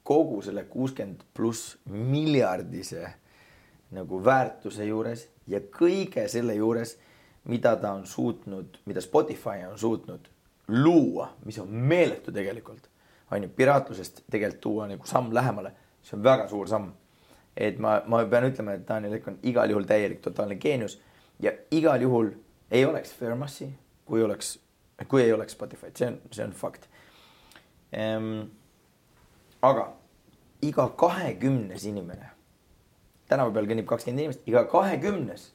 [0.07, 3.11] kogu selle kuuskümmend pluss miljardise
[3.97, 6.97] nagu väärtuse juures ja kõige selle juures,
[7.47, 10.31] mida ta on suutnud, mida Spotify on suutnud
[10.69, 12.89] luua, mis on meeletu tegelikult,
[13.31, 16.93] on ju, piraatlusest tegelikult tuua nagu samm lähemale, see on väga suur samm.
[17.57, 20.99] et ma, ma pean ütlema, et Daniel Ekk on igal juhul täielik totaalne geenius
[21.41, 22.31] ja igal juhul
[22.71, 23.71] ei oleks Fairmassi,
[24.05, 24.59] kui oleks,
[25.09, 26.89] kui ei oleks Spotify'd, see on, see on fakt
[27.93, 28.43] ehm,.
[29.63, 29.87] aga
[30.63, 32.29] iga kahekümnes inimene,
[33.29, 35.49] tänava peal kõnnib kakskümmend inimest, iga kahekümnes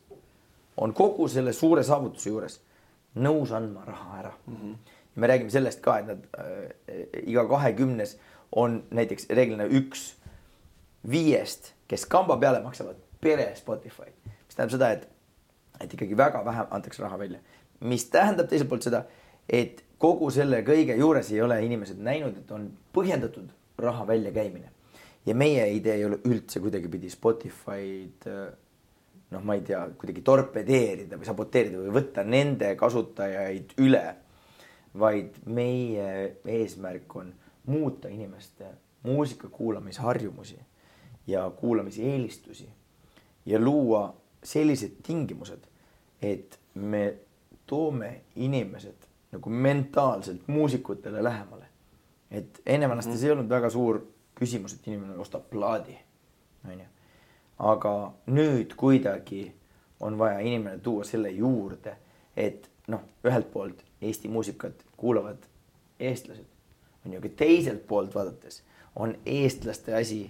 [0.82, 2.58] on kogu selle suure saavutuse juures
[3.22, 4.56] nõus andma raha ära mm.
[4.56, 4.76] -hmm.
[5.16, 8.18] Me räägime sellest ka, et nad äh, iga kahekümnes
[8.52, 10.12] on näiteks reeglina üks
[11.08, 15.08] viiest, kes kamba peale maksavad pere Spotify, mis tähendab seda, et,
[15.82, 17.40] et ikkagi väga vähe antakse raha välja,
[17.82, 19.06] mis tähendab teiselt poolt seda,
[19.50, 23.52] et kogu selle kõige juures ei ole inimesed näinud, et on põhjendatud
[23.82, 24.72] raha väljakäimine.
[25.26, 28.48] ja meie idee ei ole üldse kuidagipidi Spotify'd äh,
[29.32, 34.04] noh, ma ei tea, kuidagi torpedeerida või saboteerida või võtta nende kasutajaid üle.
[35.00, 37.34] Vaid meie eesmärk on
[37.66, 38.66] muuta inimeste
[39.04, 40.60] muusika kuulamisharjumusi
[41.28, 42.70] ja kuulamiseelistusi
[43.46, 45.60] ja luua sellised tingimused,
[46.22, 47.16] et me
[47.66, 51.66] toome inimesed nagu mentaalselt muusikutele lähemale.
[52.32, 53.98] et enne vanasti see ei olnud väga suur
[54.36, 55.98] küsimus, et inimene ostab plaadi,
[56.68, 56.86] onju.
[57.60, 59.52] aga nüüd kuidagi
[60.00, 61.98] on vaja inimene tuua selle juurde,
[62.38, 65.38] et noh, ühelt poolt Eesti muusikat kuulavad
[66.00, 66.48] eestlased,
[67.06, 68.64] on ju, aga teiselt poolt vaadates
[68.96, 70.24] on eestlaste asi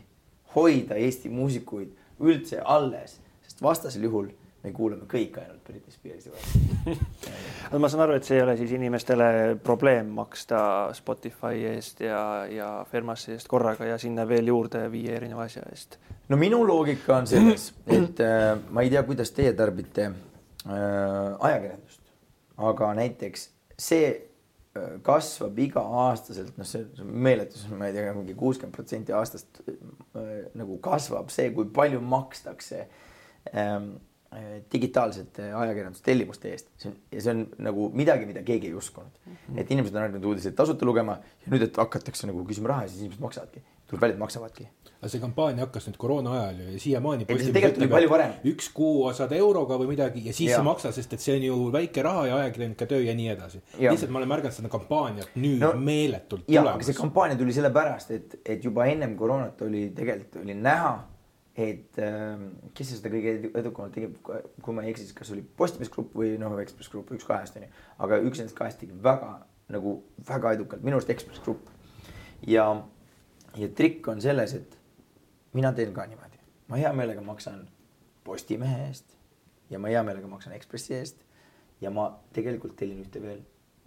[0.56, 4.30] hoida Eesti muusikuid üldse alles, sest vastasel juhul
[4.62, 6.96] me kuulame kõik ainult Britney Spearsi või.
[7.72, 9.30] no ma saan aru, et see ei ole siis inimestele
[9.64, 10.60] probleem maksta
[10.98, 15.98] Spotify eest ja, ja Fermasi eest korraga ja sinna veel juurde viie erineva asja eest.
[16.30, 20.78] no minu loogika on selles, et äh, ma ei tea, kuidas teie tarbite äh,
[21.40, 22.04] ajakirjandust,
[22.70, 23.50] aga näiteks
[23.82, 29.16] see äh, kasvab iga-aastaselt, noh, see see on meeletu, ma ei tea, mingi kuuskümmend protsenti
[29.18, 32.86] aastast äh, nagu kasvab see, kui palju makstakse
[33.58, 33.94] ähm,
[34.36, 36.72] äh, digitaalsete ajakirjandustellimuste eest.
[36.82, 39.36] see on, ja see on nagu midagi, mida keegi ei uskunud mm.
[39.36, 39.62] -hmm.
[39.64, 42.94] et inimesed on harjunud uudiseid tasuta lugema ja nüüd, et hakatakse nagu küsima raha ja
[42.94, 43.64] siis inimesed maksavadki.
[44.00, 44.68] Et maksavadki.
[45.02, 47.26] aga see kampaania hakkas nüüd koroona ajal ju ja siiamaani.
[48.52, 50.60] Üks kuu saad euroga või midagi ja siis Jaa.
[50.62, 53.62] ei maksa, sest et see on ju väike raha ja ajakirjanike töö ja nii edasi.
[53.80, 57.02] Lihtsalt ma olen märganud seda kampaaniat nüüd No, meeletult ja, aga see tulemas.
[57.02, 60.94] kampaania tuli sellepärast, et, et juba ennem koroonat oli tegelikult oli näha,
[61.58, 62.46] et äh,
[62.78, 64.08] kes seda kõige edu- edukamalt tegi,
[64.62, 67.58] kui ma ei eksi, siis kas oli Postimees Grupp või noh, Ekspress Grupp, üks kahest
[67.60, 67.68] onju.
[68.00, 69.34] aga üks nendest kahest tegi väga
[69.72, 71.68] nagu väga edukalt, minu arust Ekspress Grupp.
[72.48, 72.70] ja,
[73.58, 74.78] ja trikk on selles, et
[75.54, 77.68] mina teen ka niimoodi, ma hea meelega maksan
[78.24, 79.18] Postimehe eest
[79.70, 81.24] ja ma hea meelega maksan Ekspressi eest.
[81.82, 83.42] ja ma tegelikult tellin ühte veel,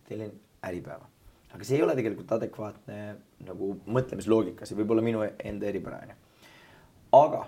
[0.09, 0.33] tellin
[0.67, 1.07] Äripäeva
[1.55, 3.01] aga see ei ole tegelikult adekvaatne
[3.47, 6.17] nagu mõtlemisloogika, see võib olla minu enda eripära onju.
[7.21, 7.43] aga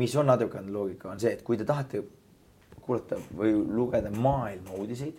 [0.00, 2.02] mis on adekvaatne loogika, on see, et kui te tahate
[2.82, 5.16] kuulata või lugeda maailma uudiseid,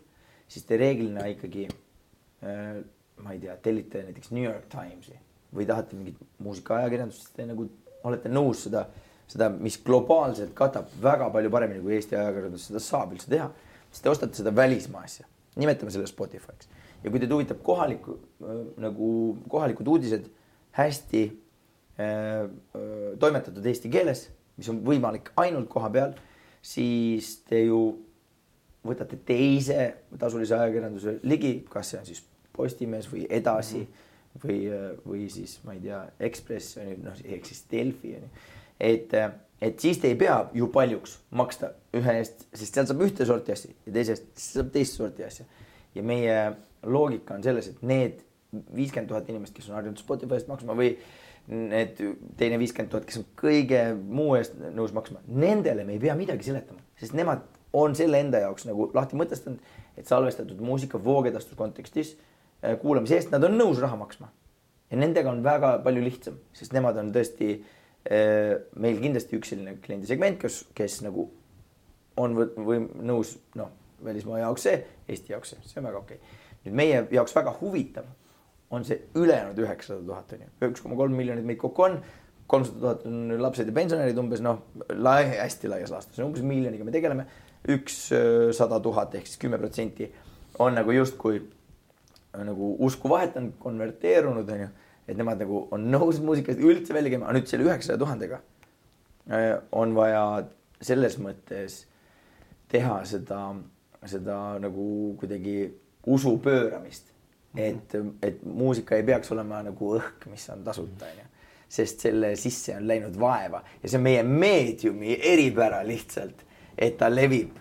[0.48, 2.82] siis te reeglina ikkagi äh,
[3.24, 5.18] ma ei tea, tellite näiteks New York Timesi
[5.54, 7.68] või tahate mingit muusikaajakirjandust, siis te nagu
[8.04, 8.86] olete nõus seda,
[9.30, 13.50] seda, mis globaalselt katab väga palju paremini kui Eesti ajakirjandus seda saab üldse teha,
[13.92, 15.28] siis te ostate seda välismaa asja,
[15.60, 16.70] nimetame selle Spotify'ks.
[17.04, 19.08] Ja kui teid huvitab kohaliku äh, nagu
[19.52, 20.30] kohalikud uudised
[20.78, 22.48] hästi äh, äh,
[23.20, 24.28] toimetatud eesti keeles,
[24.58, 26.16] mis on võimalik ainult koha peal,
[26.64, 27.84] siis te ju
[28.84, 29.90] võtate teise
[30.20, 32.24] tasulise ajakirjanduse ligi, kas see on siis
[32.54, 33.80] Postimees või Edasi.
[33.80, 34.12] Mm -hmm.
[34.42, 34.60] Või,
[35.06, 38.32] või siis ma ei tea, Ekspress on ju noh, ehk siis Delfi on ju.
[38.90, 39.16] et,
[39.62, 43.56] et siis te ei pea ju paljuks maksta ühe eest, sest sealt saab ühte sorti
[43.56, 45.46] asja ja teisest saab teist sorti asja.
[45.96, 46.38] ja meie
[46.84, 48.24] loogika on selles, et need
[48.76, 50.94] viiskümmend tuhat inimest, kes on harjunud Spotify eest maksma või
[51.54, 52.00] need
[52.40, 56.48] teine viiskümmend tuhat, kes on kõige muu eest nõus maksma, nendele me ei pea midagi
[56.48, 62.14] seletama, sest nemad on selle enda jaoks nagu lahti mõtestanud, et salvestatud muusika voogedastus kontekstis
[62.82, 64.32] kuulamise eest nad on nõus raha maksma.
[64.92, 69.78] ja nendega on väga palju lihtsam, sest nemad on tõesti äh, meil kindlasti üks selline
[69.84, 71.30] kliendisegment, kes, kes nagu
[72.18, 73.72] on või, või nõus noh,
[74.04, 76.42] välismaa jaoks see, Eesti jaoks see, see on väga okei okay.
[76.66, 78.12] nüüd meie jaoks väga huvitav
[78.74, 81.98] on see ülejäänud üheksasada tuhat on ju, üks koma kolm miljonit meid kokku on.
[82.48, 84.62] kolmsada tuhat on lapsed ja pensionärid umbes noh,
[84.94, 87.26] lai, hästi laias laastus, umbes miljoniga me tegeleme.
[87.70, 90.10] ükssada tuhat ehk siis kümme protsenti
[90.60, 91.40] on nagu justkui
[92.34, 94.68] nagu usku vahetanud, konverteerunud on ju.
[95.08, 98.42] et nemad nagu on nõus muusikast üldse välja käima, aga nüüd selle üheksasaja tuhandega
[99.30, 100.26] äh, on vaja
[100.82, 101.84] selles mõttes
[102.72, 103.42] teha seda,
[104.10, 104.86] seda nagu
[105.20, 105.58] kuidagi
[106.10, 107.14] usu pööramist
[107.58, 111.30] et, et muusika ei peaks olema nagu õhk, mis on tasuta, onju.
[111.74, 116.44] sest selle sisse on läinud vaeva ja see on meie meediumi eripära lihtsalt,
[116.78, 117.58] et ta levib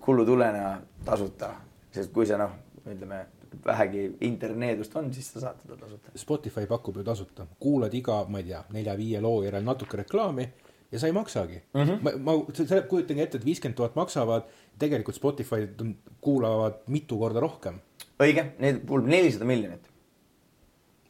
[0.00, 1.54] kullutulena tasuta,
[1.92, 2.52] sest kui sa noh,
[2.84, 3.24] ütleme
[3.64, 6.12] vähegi interneedust on, siis sa saad teda tasuta.
[6.16, 10.48] Spotify pakub ju tasuta, kuulad iga, ma ei tea, nelja-viie loo järel natuke reklaami
[10.92, 11.82] ja sa ei maksagi mm.
[11.82, 11.98] -hmm.
[12.02, 14.48] ma, ma selle kujutage ette, et viiskümmend tuhat maksavad,
[14.78, 15.84] tegelikult Spotify'd
[16.20, 17.80] kuulavad mitu korda rohkem.
[18.22, 19.90] õige, need kuulub nelisada miljonit.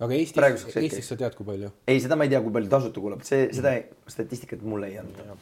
[0.01, 0.77] aga Eestis.
[0.77, 1.71] Eestis sa tead, kui palju?
[1.87, 4.99] ei, seda ma ei tea, kui palju tasuta kuulab, see, seda ei- statistikat mulle ei
[4.99, 5.37] anda.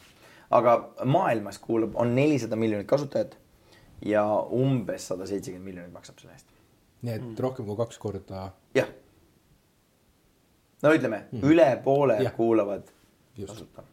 [0.49, 3.37] aga maailmas kuulab, on nelisada miljonit kasutajat
[4.05, 6.56] ja umbes sada seitsekümmend miljonit maksab selle eest.
[7.05, 8.89] Nii et rohkem kui kaks korda jah.
[10.83, 12.33] no ütleme mm., üle poole Jah.
[12.35, 12.89] kuulavad
[13.37, 13.53] just.
[13.53, 13.83] tasuta.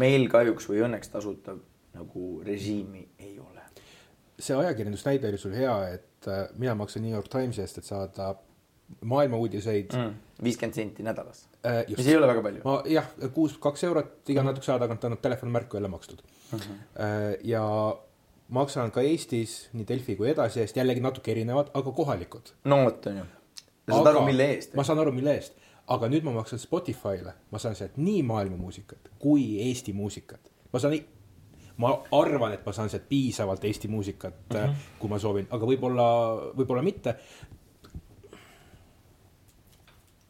[0.00, 1.56] meil kahjuks või õnneks tasuta
[1.94, 3.64] nagu režiimi ei ole.
[4.38, 8.34] see ajakirjandusnäide oli sul hea, et äh, mina maksan New York Timesi eest, et saada
[9.04, 10.14] maailma uudiseid mm..
[10.44, 12.60] viiskümmend senti nädalas, Äh, mis ei ole väga palju.
[12.64, 16.58] ma jah, kuus, kaks eurot iga natukese aja tagant annab telefonimärku jälle makstud mm.
[16.58, 17.38] -hmm.
[17.48, 17.62] ja
[18.48, 22.52] maksan ka Eestis nii Delfi kui edasi eest, jällegi natuke erinevad, aga kohalikud.
[22.64, 23.24] no vot, on ju.
[23.90, 24.74] saad aru, mille eest?
[24.76, 28.56] ma saan aru, mille eest, aga nüüd ma maksan Spotify'le, ma saan sealt nii maailma
[28.60, 30.52] muusikat kui Eesti muusikat.
[30.72, 30.98] ma saan,
[31.80, 34.86] ma arvan, et ma saan sealt piisavalt Eesti muusikat mm, -hmm.
[34.98, 36.06] kui ma soovin, aga võib-olla,
[36.56, 37.16] võib-olla mitte.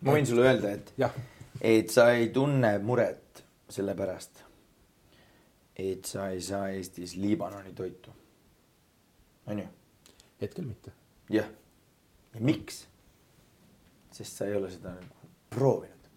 [0.01, 0.95] ma võin sulle öelda, et,
[1.61, 4.44] et sa ei tunne muret selle pärast,
[5.77, 8.11] et sa ei saa Eestis Liibanoni toitu.
[9.47, 9.67] on ju?
[10.41, 10.93] hetkel mitte.
[11.31, 11.49] jah.
[12.35, 12.87] ja miks?
[14.13, 16.09] sest sa ei ole seda nagu proovinud.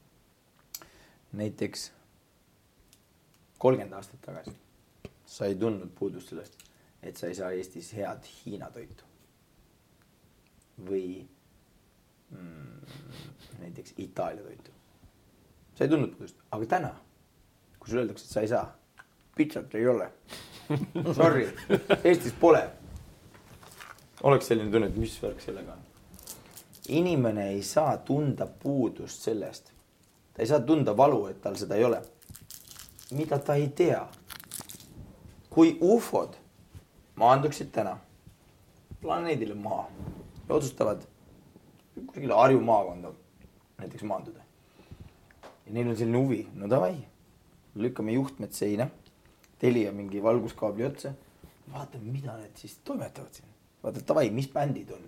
[1.31, 1.91] näiteks
[3.57, 4.57] kolmkümmend aastat tagasi
[5.27, 6.63] sa ei tundnud puudust sellest,
[7.03, 9.03] et sa ei saa Eestis head Hiina toitu.
[10.87, 11.25] või
[12.29, 12.81] mm,
[13.59, 14.71] näiteks Itaalia toitu.
[15.75, 16.91] sa ei tundnud puudust, aga täna,
[17.79, 18.65] kui sulle öeldakse, et sa ei saa,
[19.38, 20.09] pitsat ei ole.
[21.15, 21.47] Sorry,
[22.03, 22.63] Eestis pole
[24.23, 25.83] oleks selline tunne, et mis värk sellega on.
[26.89, 29.71] inimene ei saa tunda puudust sellest,
[30.33, 32.01] ta ei saa tunda valu, et tal seda ei ole.
[33.11, 34.07] mida ta ei tea.
[35.49, 36.35] kui ufod
[37.15, 37.97] maanduksid täna
[39.01, 39.88] planeedile Maa
[40.49, 41.01] ja otsustavad
[42.05, 43.11] kusagile Harju maakonda
[43.77, 44.39] näiteks maanduda.
[45.65, 46.95] ja neil on selline huvi, no davai,
[47.75, 48.89] lükkame juhtmed seina,
[49.59, 51.13] Telia mingi valguskaabli otsa,
[51.73, 53.49] vaatame, mida need siis toimetavad siin
[53.83, 55.03] vaata, davai, mis bändid on,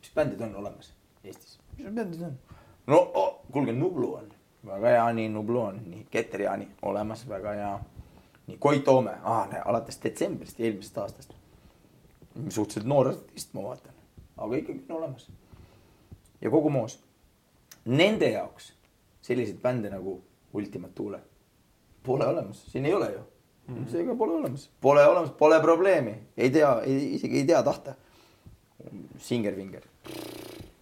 [0.00, 0.92] mis bändid on olemas
[1.24, 2.38] Eestis, mis bändid on?
[2.86, 4.32] no oh, kuulge, Nublu on
[4.66, 7.72] väga hea, nii Nublu on, nii Keter Jaani olemas, väga hea.
[8.46, 11.34] nii Koit Toome ah,, alates detsembrist eelmisest aastast.
[12.48, 13.94] suhteliselt noor artist, ma vaatan,
[14.36, 15.28] aga ikkagi on olemas.
[16.40, 17.00] ja kogu moos.
[17.84, 18.72] Nende jaoks
[19.22, 20.22] selliseid bände nagu
[20.54, 21.20] Ultimate Thule
[22.02, 23.20] pole olemas, siin ei ole ju
[23.66, 23.90] mm -hmm..
[23.90, 27.94] seega pole olemas, pole olemas, pole probleemi, ei tea, isegi ei tea tahta.
[29.18, 29.82] Singer-Vinger,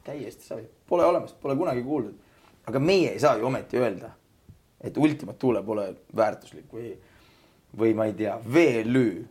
[0.05, 2.14] täiesti savi, pole olemas, pole kunagi kuuldud.
[2.66, 4.11] aga meie ei saa ju ometi öelda,
[4.81, 6.93] et Ultimate Thule pole väärtuslik või,
[7.78, 9.24] või ma ei tea, VLÜ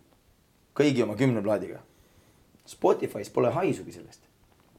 [0.75, 1.79] kõigi oma kümne plaadiga.
[2.69, 4.21] Spotify's pole haisugi sellest,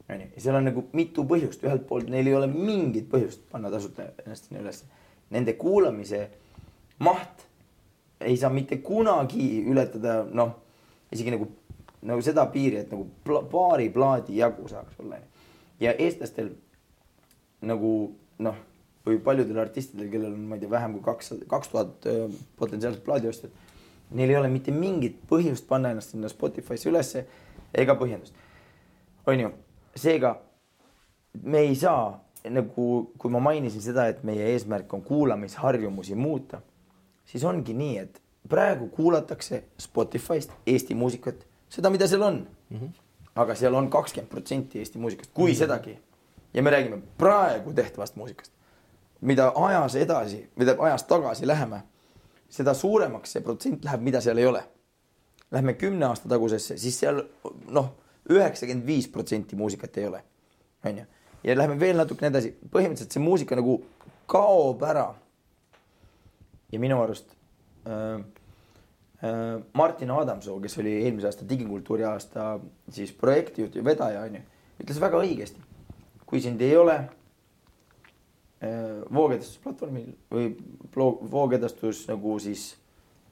[0.09, 3.71] onju, ja seal on nagu mitu põhjust, ühelt poolt neil ei ole mingit põhjust panna
[3.73, 4.85] tasuta ennast sinna ülesse.
[5.31, 6.27] Nende kuulamise
[6.99, 7.47] maht
[8.25, 10.55] ei saa mitte kunagi ületada, noh,
[11.11, 11.47] isegi nagu,
[12.07, 15.21] nagu seda piiri, et nagu pla, paari plaadi jagu saaks olla.
[15.81, 16.51] ja eestlastel
[17.65, 17.91] nagu
[18.41, 18.57] noh,
[19.05, 22.07] või paljudel artistidel, kellel on, ma ei tea, vähem kui kakssada, kaks tuhat
[22.57, 23.51] potentsiaalset plaadiostjat.
[24.11, 27.25] Neil ei ole mitte mingit põhjust panna ennast sinna Spotify'sse ülesse
[27.73, 28.33] ega põhjendust.
[29.25, 29.51] on ju,
[29.95, 30.35] seega
[31.43, 32.19] me ei saa
[32.49, 36.61] nagu, kui ma mainisin seda, et meie eesmärk on kuulamisharjumusi muuta,
[37.31, 42.77] siis ongi nii, et praegu kuulatakse Spotify'st Eesti muusikat, seda, mida seal on mm.
[42.77, 42.89] -hmm.
[43.35, 45.59] aga seal on kakskümmend protsenti Eesti muusikast, kui mm -hmm.
[45.59, 45.99] sedagi.
[46.53, 48.51] ja me räägime praegu tehtavast muusikast,
[49.21, 51.81] mida ajas edasi, mida ajas tagasi läheme,
[52.49, 54.63] seda suuremaks see protsent läheb, mida seal ei ole.
[55.51, 57.23] Lähme kümne aasta tagusesse, siis seal
[57.67, 57.89] noh,
[58.29, 60.23] üheksakümmend viis protsenti muusikat ei ole,
[60.85, 61.05] onju.
[61.43, 63.81] ja lähme veel natukene edasi, põhimõtteliselt see muusika nagu
[64.31, 65.13] kaob ära.
[66.71, 67.33] Ja minu arust
[67.87, 68.19] äh,
[69.23, 72.59] äh, Martin Adamsoo, kes oli eelmise aasta digikultuuri aasta
[72.89, 74.41] siis projektijuht ja vedaja onju,
[74.83, 75.59] ütles väga õigesti.
[76.25, 77.09] kui sind ei ole äh,
[79.13, 80.55] voogedastusplatvormil või
[81.31, 82.75] voogedastus nagu siis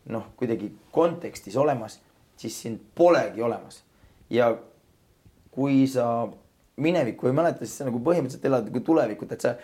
[0.10, 2.00] noh, kuidagi kontekstis olemas,
[2.38, 3.84] siis sind polegi olemas.
[4.30, 4.58] ja
[5.52, 6.28] kui sa
[6.78, 9.56] minevikku ei mäleta, siis sa nagu põhimõtteliselt elad nagu tulevikut, et sa,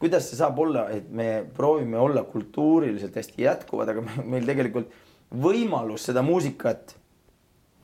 [0.00, 4.88] kuidas see saab olla, et me proovime olla kultuuriliselt hästi jätkuvad, aga me- meil tegelikult
[5.30, 6.96] võimalus seda muusikat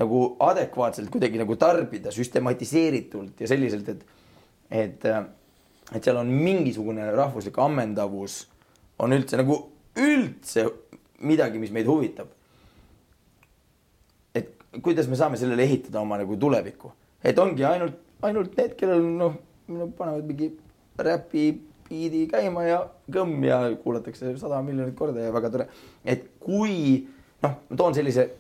[0.01, 4.03] nagu adekvaatselt kuidagi nagu tarbida süstematiseeritult ja selliselt, et,
[4.71, 5.07] et,
[5.93, 8.43] et seal on mingisugune rahvuslik ammendavus,
[9.01, 9.61] on üldse nagu
[9.97, 10.67] üldse
[11.25, 12.33] midagi, mis meid huvitab.
[14.37, 14.53] et
[14.85, 16.93] kuidas me saame sellele ehitada oma nagu tulevikku,
[17.25, 19.39] et ongi ainult, ainult need, kellel noh,
[19.97, 20.51] panevad mingi
[21.01, 21.47] räpi
[21.89, 22.81] biidi käima ja
[23.13, 25.69] kõmm ja kuulatakse sada miljonit korda ja väga tore.
[26.05, 27.07] et kui
[27.43, 28.31] noh, ma toon sellise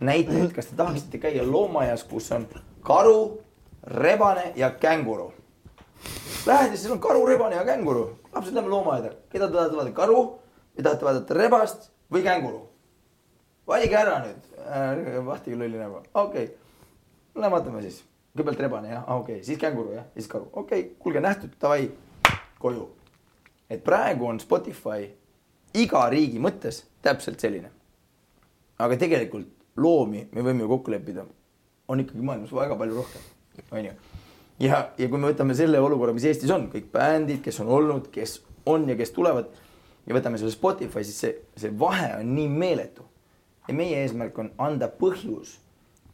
[0.00, 2.46] näite, et kas te tahaksite käia loomaaias, kus on
[2.84, 3.40] karu,
[3.82, 5.32] rebane ja känguru.
[6.46, 8.18] Lähed ja siis on karu, rebane ja känguru.
[8.34, 10.20] lapsed lähevad loomaaeda, keda te tahate vaadata, karu
[10.76, 12.62] või tahate vaadata rebast või känguru?
[13.66, 14.48] valige ära nüüd,
[15.24, 16.48] vahtige lolli nägu, okei okay..
[17.34, 18.02] Lähme vaatame siis,
[18.36, 21.54] kõigepealt rebane jah, okei okay., siis känguru jah, ja siis karu, okei okay., kuulge nähtud,
[21.62, 21.88] davai,
[22.64, 22.88] koju.
[23.70, 25.08] et praegu on Spotify
[25.74, 27.70] iga riigi mõttes täpselt selline.
[28.78, 31.26] aga tegelikult loomi me võime ju kokku leppida,
[31.88, 33.26] on ikkagi maailmas väga palju rohkem,
[33.70, 33.92] onju.
[34.64, 38.08] ja, ja kui me võtame selle olukorra, mis Eestis on, kõik bändid, kes on olnud,
[38.14, 38.38] kes
[38.70, 39.50] on ja kes tulevad
[40.06, 43.04] ja võtame selle Spotify, siis see, see vahe on nii meeletu.
[43.68, 45.58] ja meie eesmärk on anda põhjus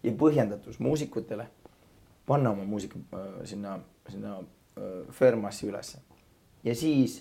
[0.03, 1.49] ja põhjendatus muusikutele
[2.27, 3.79] panna oma muusika äh, sinna,
[4.09, 5.99] sinna äh, Fairmassi ülesse.
[6.65, 7.21] Ja siis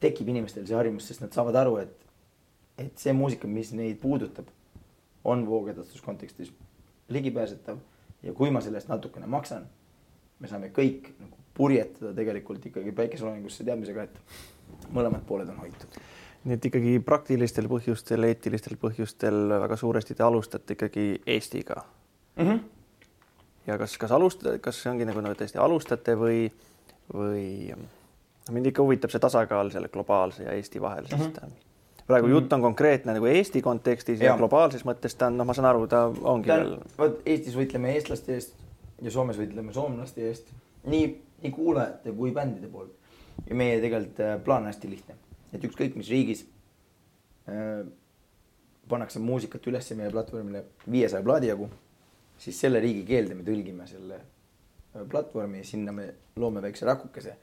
[0.00, 2.06] tekib inimestel see harjumus, sest nad saavad aru, et,
[2.78, 4.48] et see muusika, mis neid puudutab,
[5.24, 6.52] on voogedastus kontekstis
[7.12, 7.78] ligipääsetav
[8.22, 9.66] ja kui ma selle eest natukene maksan,
[10.40, 16.00] me saame kõik nagu purjetada tegelikult ikkagi päikeseloojangusse teadmisega, et mõlemad pooled on hoitud.
[16.44, 21.82] nii et ikkagi praktilistel põhjustel, eetilistel põhjustel väga suuresti te alustate ikkagi Eestiga
[22.36, 22.60] Mm -hmm.
[23.66, 26.52] ja kas, kas alustada, kas see ongi nagu, nagu tõesti alustate või,
[27.14, 27.76] või
[28.50, 32.06] mind ikka huvitab see tasakaal selle globaalse ja Eesti vahel, sest mm -hmm.
[32.06, 35.54] praegu jutt on konkreetne nagu Eesti kontekstis ja, ja globaalses mõttes ta on, noh, ma
[35.54, 38.54] saan aru, ta ongi veel vot Eestis võitleme eestlaste eest
[39.02, 40.50] ja Soomes võitleme soomlaste eest,
[40.84, 41.06] nii,
[41.42, 42.96] nii kuulajate kui bändide poolt.
[43.48, 45.14] ja meie tegelikult äh, plaan on hästi lihtne,
[45.52, 46.42] et ükskõik mis riigis
[47.48, 47.86] äh,
[48.88, 51.70] pannakse muusikat üles meie platvormile viiesaja plaadi jagu,
[52.38, 57.36] siis selle riigi keelde me tõlgime selle äh, platvormi ja sinna me loome väikse rakukese,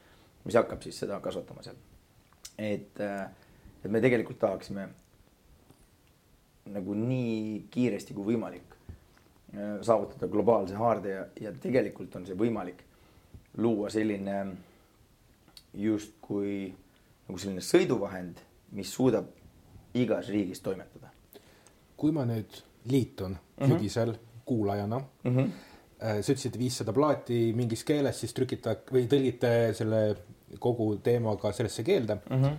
[0.46, 1.76] mis hakkab siis seda kasvatama seal.
[2.58, 3.02] et,
[3.84, 4.88] et me tegelikult tahaksime
[6.74, 12.84] nagu nii kiiresti kui võimalik äh, saavutada globaalse haarde ja, ja tegelikult on see võimalik
[13.58, 14.40] luua selline
[15.78, 16.68] justkui
[17.28, 18.40] nagu selline sõiduvahend,
[18.78, 19.30] mis suudab
[19.98, 21.12] igas riigis toimetada
[21.98, 22.62] kui ma nüüd
[22.92, 23.36] liitun.
[23.58, 23.72] Mm.
[23.74, 24.12] sügisel
[24.46, 25.36] kuulajana mm.
[25.36, 25.48] -hmm.
[26.00, 30.02] sa ütlesid viissada plaati mingis keeles, siis trükite või tõlgite selle
[30.60, 32.16] kogu teemaga sellesse keelde.
[32.30, 32.56] Mm -hmm.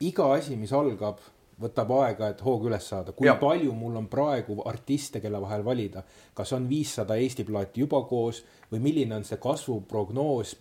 [0.00, 1.18] iga asi, mis algab,
[1.60, 3.12] võtab aega, et hoog üles saada.
[3.12, 3.34] kui ja.
[3.34, 6.02] palju mul on praegu artiste, kelle vahel valida,
[6.34, 10.56] kas on viissada Eesti plaati juba koos või milline on see kasvuprognoos,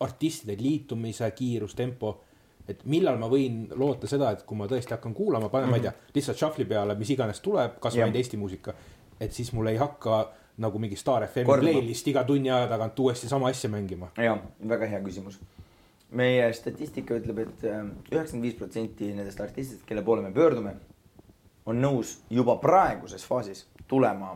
[0.00, 2.20] artistide liitumise kiirus, tempo
[2.68, 5.88] et millal ma võin loota seda, et kui ma tõesti hakkan kuulama, panen mm, -hmm.
[5.88, 8.74] ma ei tea, lihtsalt shuffle'i peale, mis iganes tuleb, kas või ainult Eesti muusika,
[9.20, 10.18] et siis mul ei hakka
[10.58, 14.10] nagu mingi Star FM-i playlist iga tunni aja tagant uuesti sama asja mängima.
[14.16, 14.36] ja
[14.68, 15.38] väga hea küsimus.
[16.10, 20.74] meie statistika ütleb et, et üheksakümmend viis protsenti nendest artistidest, kelle poole me pöördume,
[21.68, 24.34] on nõus juba praeguses faasis tulema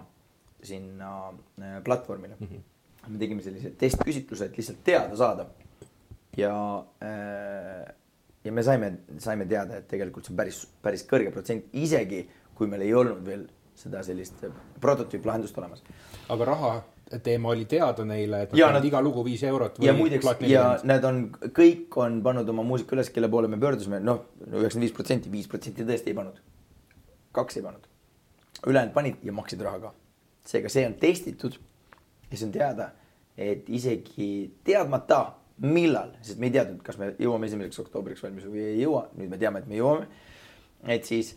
[0.62, 2.46] sinna äh, platvormile mm.
[2.46, 3.08] -hmm.
[3.08, 5.46] me tegime sellise testküsitluse, et lihtsalt teada saada.
[6.36, 6.84] ja,
[8.44, 12.66] ja me saime, saime teada, et tegelikult see on päris, päris kõrge protsent, isegi kui
[12.66, 14.44] meil ei olnud veel seda sellist
[14.80, 15.82] prototüüplahendust olemas
[16.28, 16.72] aga raha
[17.22, 20.28] teema oli teada neile, et nad panevad nad- iga lugu viis eurot või ja muideks
[20.48, 24.86] ja nad on, kõik on pannud oma muusika üles, kelle poole me pöördusime, noh, üheksakümmend
[24.86, 26.40] viis protsenti, viis protsenti tõesti ei pannud.
[27.32, 27.86] kaks ei pannud.
[28.66, 29.94] ülejäänud panid ja maksid raha ka.
[30.44, 31.58] seega see on testitud
[32.30, 32.90] ja see on teada,
[33.36, 38.64] et isegi teadmata, millal, sest me ei teadnud, kas me jõuame esimeseks oktoobriks valmis või
[38.72, 40.06] ei jõua, nüüd me teame, et me jõuame.
[40.88, 41.36] et siis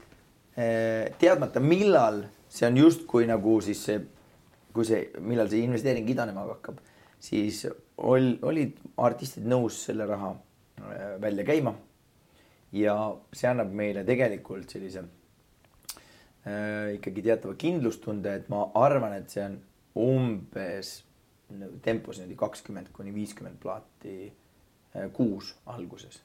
[0.55, 3.97] teadmata, millal, see on justkui nagu siis see,
[4.71, 6.77] kui see, millal see investeering idanema hakkab,
[7.19, 7.65] siis
[7.97, 11.75] ol-, olid artistid nõus selle raha eh, välja käima.
[12.75, 12.95] ja
[13.31, 14.99] see annab meile tegelikult sellise
[16.43, 19.55] äh, ikkagi teatava kindlustunde, et ma arvan, et see on
[19.95, 20.89] umbes
[21.85, 26.19] tempos niimoodi kakskümmend kuni viiskümmend plaati äh, kuus alguses.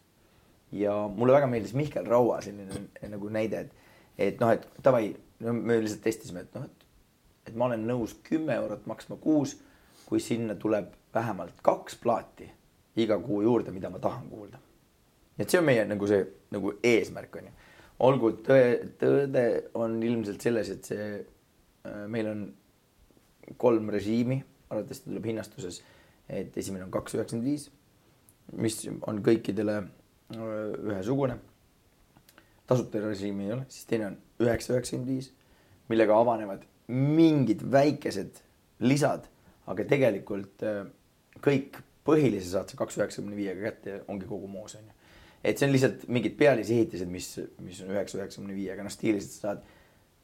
[0.73, 3.80] ja mulle väga meeldis Mihkel Raua selline nagu näide, et,
[4.21, 5.13] et noh, et davai,
[5.47, 6.89] no me lihtsalt testisime, et noh, et,
[7.51, 9.57] et ma olen nõus kümme eurot maksma kuus,
[10.07, 12.51] kui sinna tuleb vähemalt kaks plaati
[13.01, 14.61] iga kuu juurde, mida ma tahan kuulda
[15.41, 16.23] et see on meie nagu see
[16.55, 17.53] nagu eesmärk on ju.
[18.07, 18.65] olgu tõe,
[19.01, 19.45] tõde
[19.77, 21.09] on ilmselt selles, et see,
[22.09, 22.47] meil on
[23.61, 24.39] kolm režiimi,
[24.71, 25.81] arvatavasti tuleb hinnastuses,
[26.31, 27.67] et esimene on kaks üheksakümmend viis,
[28.57, 30.63] mis on kõikidele öö,
[30.93, 31.37] ühesugune.
[32.71, 34.17] Tasuta režiimi ei ole, siis teine on
[34.47, 35.33] üheksa üheksakümmend viis,
[35.91, 38.41] millega avanevad mingid väikesed
[38.87, 39.27] lisad,
[39.71, 40.87] aga tegelikult öö,
[41.45, 44.95] kõik põhilise saad sa kaks üheksakümne viiega kätte ja ongi kogu moos onju
[45.45, 47.29] et see on lihtsalt mingid pealisehitised, mis,
[47.65, 49.63] mis on üheksa, üheksakümne viiega, noh stiiliselt sa saad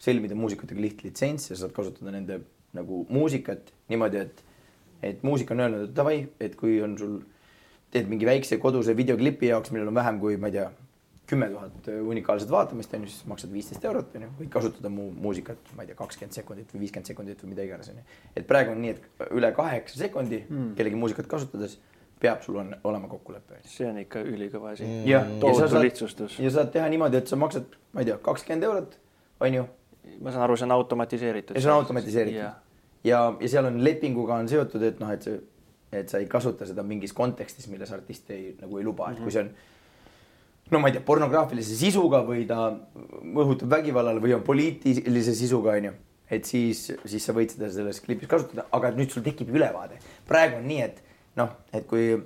[0.03, 2.43] sõlmida muusikutega lihtlitsents ja saad kasutada nende
[2.77, 4.43] nagu muusikat niimoodi, et
[5.05, 7.19] et muusik on öelnud, et davai, et kui on sul,
[7.93, 10.71] teed mingi väikse koduse videoklipi jaoks, millel on vähem kui, ma ei tea,
[11.27, 15.09] kümme tuhat unikaalset vaatamist on ju, siis maksad viisteist eurot on ju, võid kasutada mu
[15.11, 18.07] muusikat, ma ei tea, kakskümmend sekundit või viiskümmend sekundit või mida iganes on ju.
[18.37, 20.75] et praegu on nii, et üle kaheksa sekundi mm.
[20.79, 21.79] kellegi muusikat kasutades
[22.21, 23.59] peab sul on olema kokkulepe.
[23.65, 25.03] see on ikka ülikõva asi mm..
[25.09, 26.39] jah, ja sa tohutu saad, lihtsustus.
[26.41, 28.97] ja saad teha niimoodi, et sa maksad, ma ei tea, kakskümmend eurot,
[29.41, 29.67] on ju,
[30.23, 31.59] ma saan aru, see on automatiseeritud.
[31.59, 32.57] ja see on automatiseeritud jah,
[33.05, 35.41] ja, ja seal on lepinguga on seotud, et noh, et see,
[35.97, 39.35] et sa ei kasuta seda mingis kontekstis, milles artist ei nagu ei luba, et kui
[39.35, 39.53] see on
[40.71, 45.93] no ma ei tea, pornograafilise sisuga või ta õhutab vägivallale või on poliitilise sisuga, onju.
[46.31, 50.01] et siis, siis sa võid seda selles klipis kasutada, aga nüüd sul tekib ülevaade.
[50.27, 51.03] praegu on nii, et
[51.39, 52.17] noh, et kui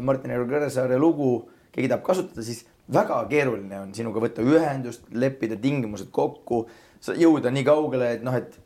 [0.00, 5.56] Martin Eero Kõresaare lugu keegi tahab kasutada, siis väga keeruline on sinuga võtta ühendust, leppida
[5.60, 6.64] tingimused kokku,
[7.04, 8.60] jõuda nii kaugele, et noh, et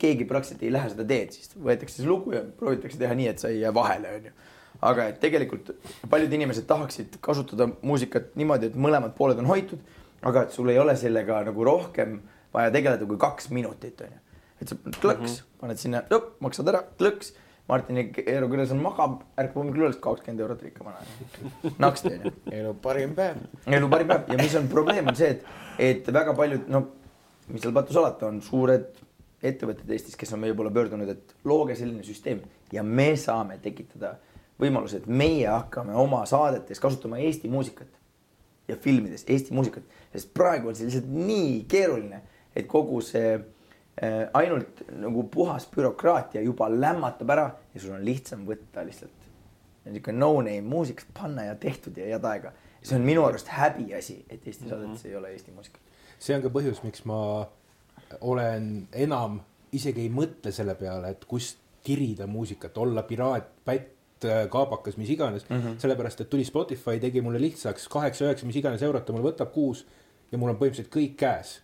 [0.00, 3.40] keegi praktiliselt ei lähe seda teed, siis võetakse see lugu ja proovitakse teha nii, et
[3.40, 4.38] sa ei jää vahele, onju
[4.80, 5.72] aga et tegelikult
[6.10, 9.80] paljud inimesed tahaksid kasutada muusikat niimoodi, et mõlemad pooled on hoitud,
[10.26, 12.18] aga et sul ei ole sellega nagu rohkem
[12.54, 14.18] vaja tegeleda kui kaks minutit onju.
[14.60, 15.60] et sa klõks mm, -hmm.
[15.60, 16.02] paned sinna,
[16.40, 17.32] maksad ära, klõks.
[17.70, 20.96] Martin Eero Küleson magab, ärkab hommikul üles kakskümmend eurot rikka vana.
[21.78, 22.32] naksti onju.
[22.50, 23.36] elu parim päev.
[23.66, 25.44] elu parim päev ja mis on probleem, on see, et,
[25.78, 26.88] et väga paljud, no
[27.48, 28.90] mis seal pattu salata, on suured
[29.42, 34.16] ettevõtted Eestis, kes on meie poole pöördunud, et looge selline süsteem ja me saame tekitada
[34.60, 37.88] võimaluse, et meie hakkame oma saadetes kasutama Eesti muusikat
[38.68, 42.22] ja filmides Eesti muusikat, sest praegu on see lihtsalt nii keeruline,
[42.56, 48.46] et kogu see äh, ainult nagu puhas bürokraatia juba lämmatab ära ja sul on lihtsam
[48.48, 49.16] võtta lihtsalt
[49.90, 52.52] niisugune no-name muusikat panna ja tehtud ja head aega.
[52.82, 55.80] see on minu arust häbiasi, et Eesti saadetes ei ole Eesti muusikat.
[56.18, 57.48] see on ka põhjus, miks ma
[58.20, 59.40] olen enam
[59.72, 63.96] isegi ei mõtle selle peale, et kust tirida muusikat, olla piraat, pätt,
[64.50, 65.56] kaabakas, mis iganes mm.
[65.56, 65.78] -hmm.
[65.78, 69.86] sellepärast, et tuli Spotify, tegi mulle lihtsaks kaheksa-üheksa, mis iganes eurot ta mul võtab kuus
[70.32, 71.60] ja mul on põhimõtteliselt kõik käes.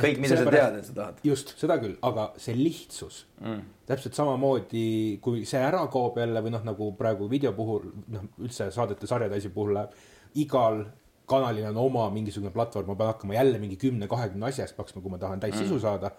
[0.00, 1.18] kõik, mida sa tead, et sa tahad.
[1.24, 6.54] just, seda küll, aga see lihtsus mm., täpselt samamoodi, kui see ära kaob jälle või
[6.54, 9.92] noh, nagu praegu video puhul, noh üldse saadete sarjade asi puhul läheb,
[10.40, 10.84] igal
[11.28, 15.12] kanalil on oma mingisugune platvorm, ma pean hakkama jälle mingi kümne-kahekümne asja eest maksma, kui
[15.12, 15.64] ma tahan täis mm.
[15.64, 16.10] sisu saada.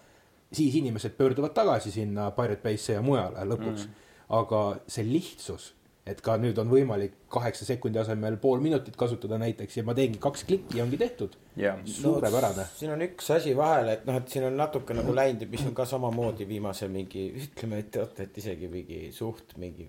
[0.53, 4.01] siis inimesed pöörduvad tagasi sinna Pirate Base'e ja mujale lõpuks mm..
[4.29, 5.73] Aga see lihtsus,
[6.05, 10.19] et ka nüüd on võimalik kaheksa sekundi asemel pool minutit kasutada näiteks ja ma teengi
[10.23, 11.37] kaks klikki ja ongi tehtud.
[11.55, 12.67] jah, suurepärane.
[12.75, 15.75] siin on üks asi vahele, et noh, et siin on natuke nagu läinud mis on
[15.75, 19.87] ka samamoodi viimase mingi, ütleme, et teate, et isegi mingi suht mingi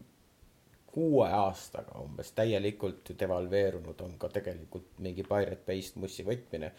[0.94, 6.70] kuue aastaga umbes täielikult devalveerunud on ka tegelikult mingi Pirate Based mussi võtmine.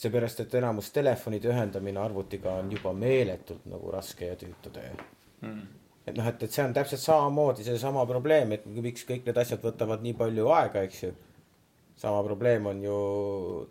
[0.00, 4.92] seepärast, et enamus telefonide ühendamine arvutiga on juba meeletult nagu raske ja tüütu töö
[5.40, 5.79] mm..
[6.06, 9.60] Et noh, et, et see on täpselt samamoodi seesama probleem, et miks kõik need asjad
[9.64, 11.16] võtavad nii palju aega, eks ju.
[12.00, 12.92] Sama probleem on ju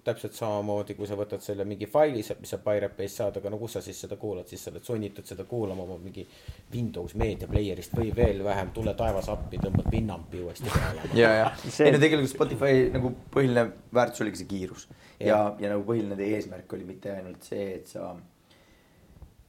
[0.05, 3.57] täpselt samamoodi, kui sa võtad selle mingi faili, mis sa Pirate Bay'st saad, aga no
[3.57, 6.27] kus sa siis seda kuulad, siis sa oled sunnitud seda kuulama oma mingi
[6.75, 11.09] Windows Media Player'ist või veel vähem, tule taevas appi, tõmbad Winampi uuesti peale.
[11.17, 13.65] ja, ja See- ei no tegelikult Spotify nagu põhiline
[13.97, 14.85] väärtus oligi see kiirus.
[15.17, 18.13] Ja, ja, ja nagu põhiline eesmärk oli mitte ainult see, et sa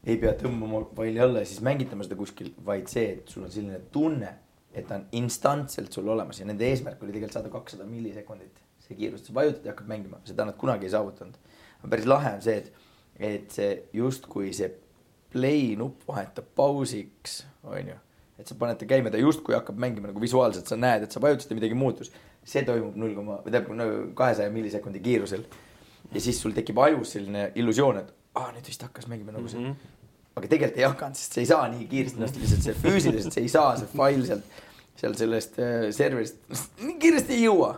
[0.04, 3.52] ei pea tõmbama faili alla ja siis mängitama seda kuskil, vaid see, et sul on
[3.52, 4.32] selline tunne,
[4.72, 8.62] et ta on instantselt sul olemas ja nende eesmärk oli tegelikult saada kakssada millisekundit.
[8.80, 11.34] see kiirus, sa vajutad ja hakkad mängima, seda nad kunagi ei saavutanud.
[11.90, 12.72] päris lahe on see, et,
[13.18, 14.70] et see justkui see
[15.30, 17.98] play nupp vahetab pausiks, on ju.
[18.38, 21.20] et sa paned ta käima, ta justkui hakkab mängima nagu visuaalselt, sa näed, et sa
[21.20, 22.12] vajutasid ja midagi muutus.
[22.44, 25.44] see toimub null koma, või tähendab kahesaja millisekundi kiirusel.
[26.14, 29.60] ja siis sul tekib ajus selline illusioon, et aa, nüüd vist hakkas mängima nagu see
[29.60, 29.72] mm.
[29.72, 30.34] -hmm.
[30.36, 33.46] aga tegelikult ei hakanud, sest see ei saa nii kiiresti ennast lihtsalt see füüsiliselt, see
[33.46, 34.60] ei saa, see fail sealt,
[35.02, 36.38] seal sellest äh, serverist
[36.84, 37.74] nii kiiresti ei jõua.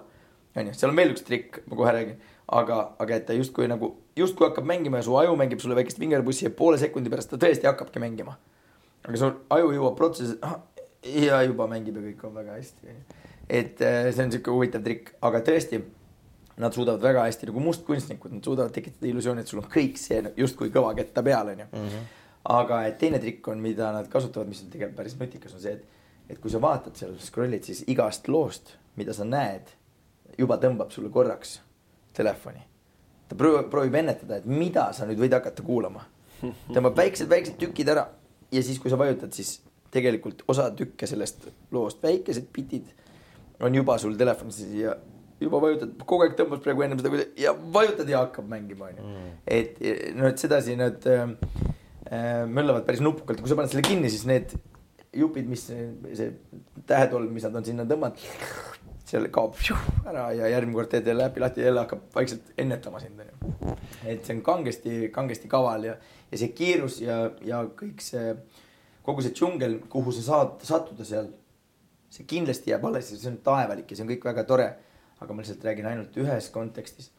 [0.57, 2.19] onju, seal on veel üks trikk, ma kohe räägin,
[2.61, 6.01] aga, aga et ta justkui nagu, justkui hakkab mängima ja su aju mängib sulle väikest
[6.01, 8.37] vingerpussi ja poole sekundi pärast ta tõesti hakkabki mängima.
[9.09, 10.37] aga su aju jõuab protsessi,
[11.03, 12.97] ja juba mängib ja kõik on väga hästi.
[13.49, 15.83] et äh, see on sihuke huvitav trikk, aga tõesti,
[16.61, 20.20] nad suudavad väga hästi nagu mustkunstnikud, nad suudavad tekitada illusiooni, et sul on kõik see
[20.37, 21.66] justkui kõva ketta peal, onju.
[22.53, 25.77] aga et teine trikk on, mida nad kasutavad, mis on tegelikult päris nutikas, on see,
[25.79, 29.73] et, et kui sa vaatad seal, scroll'id, siis igast loost, mida sa näed,
[30.39, 31.61] juba tõmbab sulle korraks
[32.16, 32.61] telefoni.
[33.29, 36.05] ta proovib, proovib ennetada, et mida sa nüüd võid hakata kuulama.
[36.74, 38.09] tõmbab väiksed-väiksed tükid ära
[38.53, 39.61] ja siis, kui sa vajutad, siis
[39.93, 42.91] tegelikult osa tükke sellest loost, väikesed bitid
[43.62, 44.97] on juba sul telefonis ja
[45.43, 49.23] juba vajutad, kogu aeg tõmbas praegu ennem seda, kui ja vajutad ja hakkab mängima, onju.
[49.47, 49.81] et
[50.16, 51.27] no, et sedasi nad äh,
[52.48, 54.55] möllavad päris nupukalt, kui sa paned selle kinni, siis need
[55.12, 56.31] jupid, mis see,
[56.89, 58.23] tähetolm, mis nad on sinna tõmmanud,
[59.12, 59.59] seal kaob
[60.09, 63.74] ära ja järgmine kord teed jälle äpi lahti jälle hakkab vaikselt ennetama sind onju.
[64.09, 65.97] et see on kangesti, kangesti kaval ja,
[66.31, 68.32] ja see kiirus ja, ja kõik see,
[69.05, 71.28] kogu see džungel, kuhu sa saad sattuda seal,
[72.12, 74.70] see kindlasti jääb alles ja see on taevalik ja see on kõik väga tore.
[75.23, 77.11] Aga ma lihtsalt räägin ainult ühes kontekstis.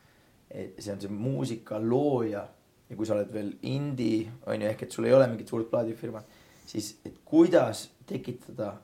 [0.54, 2.44] see on see muusika looja
[2.90, 5.70] ja kui sa oled veel indie on ju, ehk et sul ei ole mingit suurt
[5.72, 6.28] plaadifirmat,
[6.68, 8.76] siis et kuidas tekitada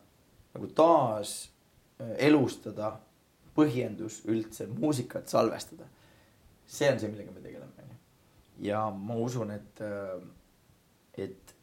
[0.56, 1.52] nagu taas
[2.02, 2.96] äh, elustada
[3.56, 5.86] põhjendus üldse muusikat salvestada.
[6.66, 7.80] see on see, millega me tegeleme,
[8.62, 9.82] ja ma usun, et,
[11.18, 11.54] et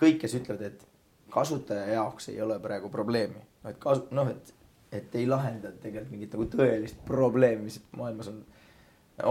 [0.00, 0.84] kõik, kes ütlevad, et
[1.32, 4.52] kasutaja jaoks ei ole praegu probleemi, et kasu-, noh, et,
[4.92, 8.42] et ei lahenda tegelikult mingit nagu tõelist probleemi, mis maailmas on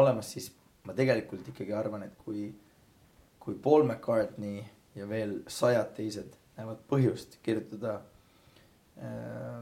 [0.02, 0.50] olemas, siis
[0.88, 2.48] ma tegelikult ikkagi arvan, et kui,
[3.40, 4.64] kui Paul McCartney
[4.96, 8.00] ja veel sajad teised näevad põhjust kirjutada
[8.98, 9.62] äh,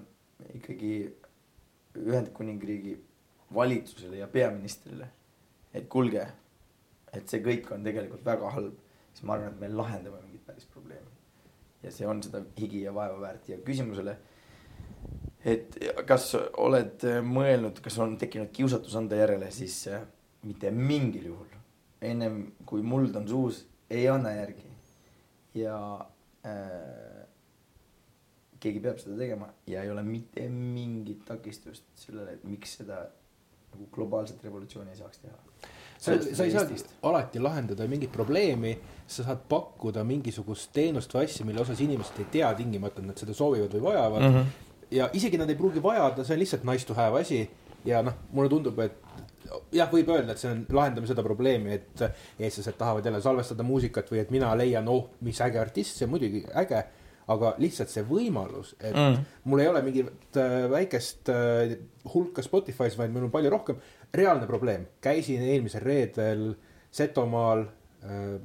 [0.55, 0.93] ikkagi
[1.99, 2.95] Ühendkuningriigi
[3.53, 5.09] valitsusele ja peaministrile,
[5.73, 6.25] et kuulge,
[7.13, 8.75] et see kõik on tegelikult väga halb,
[9.13, 11.17] siis ma arvan, et me lahendame mingit päris probleemi.
[11.83, 14.17] ja see on seda higi ja vaeva väärt ja küsimusele,
[15.45, 20.03] et kas oled mõelnud, kas on tekkinud kiusatus anda järele, siis äh,
[20.43, 21.45] mitte mingil juhul.
[22.01, 24.67] ennem kui muld on suus, ei anna järgi.
[25.53, 25.75] ja
[26.45, 27.25] äh,
[28.59, 33.05] keegi peab seda tegema ja ei ole mitte mingit takistust sellele, et miks seda
[33.73, 35.35] nagu globaalset revolutsiooni ei saaks teha.
[35.97, 36.65] sa, sa ei saa
[37.09, 38.73] alati lahendada mingit probleemi,
[39.07, 43.21] sa saad pakkuda mingisugust teenust või asja, mille osas inimesed ei tea tingimata, et nad
[43.21, 44.35] seda soovivad või vajavad mm.
[44.35, 44.67] -hmm.
[44.91, 47.43] Ja isegi nad ei pruugi vajada, see on lihtsalt nice to have asi
[47.85, 48.97] ja noh, mulle tundub, et
[49.73, 52.03] jah, võib öelda, et see on, lahendame seda probleemi, et
[52.39, 56.13] eestlased tahavad jälle salvestada muusikat või et mina leian, oh, mis äge artist, see on
[56.15, 56.83] muidugi äge,
[57.29, 59.25] aga lihtsalt see võimalus, et mm.
[59.51, 61.75] mul ei ole mingit äh, väikest äh,
[62.13, 63.81] hulka Spotify's, vaid meil on palju rohkem.
[64.13, 66.47] reaalne probleem, käisin eelmisel reedel
[66.91, 67.67] Setomaal
[68.01, 68.39] äh,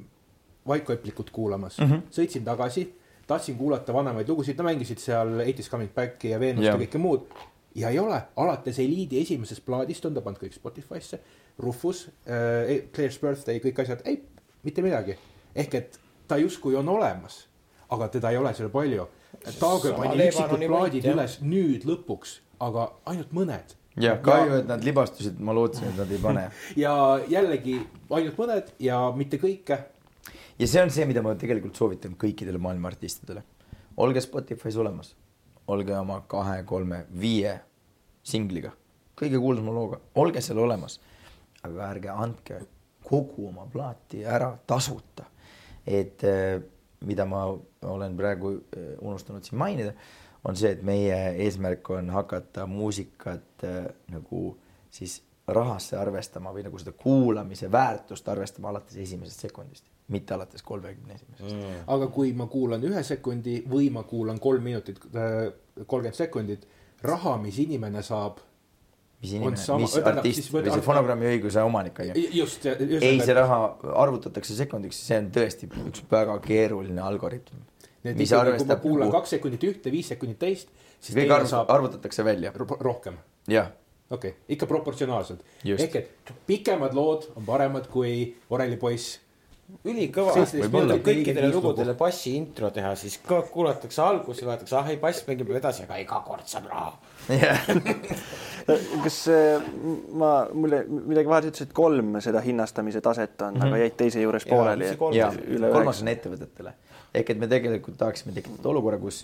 [0.65, 2.05] Vaikõplikut kuulamas mm, -hmm.
[2.13, 2.87] sõitsin tagasi,
[3.27, 6.77] tahtsin kuulata vanemaid lugusid, no mängisid seal Eighties Coming Back'i ja Veenust Jah.
[6.77, 7.27] ja kõike muud
[7.75, 11.19] ja ei ole, alates Eliidi esimesest plaadist on ta pannud kõik Spotify'sse,
[11.59, 14.21] Rufus äh,, Claire's Birthday, kõik asjad, ei,
[14.63, 15.17] mitte midagi.
[15.55, 17.45] ehk et ta justkui on olemas,
[17.89, 19.07] aga teda ei ole seal palju.
[19.45, 21.15] Sama pani üksikud plaadid jah.
[21.15, 23.75] üles nüüd lõpuks, aga ainult mõned.
[23.99, 26.47] jah, kahju, et nad libastusid, ma lootsin, et nad ei pane.
[26.83, 26.95] ja
[27.31, 27.77] jällegi
[28.09, 29.83] ainult mõned ja mitte kõike.
[30.59, 33.43] Ja see on see, mida ma tegelikult soovitan kõikidele maailma artistidele.
[33.97, 35.15] olge Spotify's olemas,
[35.67, 37.59] olge oma kahe, kolme, viie
[38.23, 38.71] singliga,
[39.15, 40.99] kõige kuulsama looga, olge seal olemas.
[41.65, 42.59] aga ärge andke
[43.03, 45.25] kogu oma plaati ära tasuta.
[45.87, 46.61] et eh,
[47.05, 47.45] mida ma
[47.81, 49.93] olen praegu eh, unustanud siin mainida,
[50.43, 54.57] on see, et meie eesmärk on hakata muusikat eh, nagu
[54.89, 61.15] siis rahasse arvestama või nagu seda kuulamise väärtust arvestama alates esimesest sekundist, mitte alates kolmekümne
[61.15, 61.77] esimesest mm..
[61.95, 66.67] aga kui ma kuulan ühe sekundi või ma kuulan kolm minutit, kolmkümmend sekundit,
[67.05, 68.41] raha, mis inimene saab.
[69.21, 72.25] mis inimene, sama- mis artist või see fonogrammi õiguse omanik on ju.
[72.41, 73.01] just, just.
[73.01, 73.59] ei, see raha
[74.05, 77.63] arvutatakse sekundiks, see on tõesti üks väga keeruline algoritm.
[78.05, 80.69] Need mis ikkagi, kui ma arvestab kuulan nagu- kaks sekundit ühte, viis sekundit teist,
[80.99, 83.17] siis kõik arv, saab arvutatakse välja, ro- rohkem.
[83.49, 83.71] jah.
[84.09, 85.41] okei okay., ikka proportsionaalselt.
[85.65, 89.19] Ehk et pikemad lood on paremad kui Oreli poiss.
[89.85, 90.35] ülikõva,
[91.05, 91.99] kõikidele lugudele lugu.
[91.99, 96.21] bassi intro teha, siis ka kuulatakse alguses vaadatakse, ah ei bass mängib edasi, aga iga
[96.25, 96.93] kord saab raha.
[99.03, 99.65] kas äh,
[100.13, 103.67] ma, mulle midagi vahele ütles, et kolm seda hinnastamise taset on mm, -hmm.
[103.67, 105.31] aga jäid teise juures pooleli ja
[105.73, 106.73] kolmas on ettevõtetele
[107.15, 109.23] ehk et me tegelikult tahaksime tekitada olukorra, kus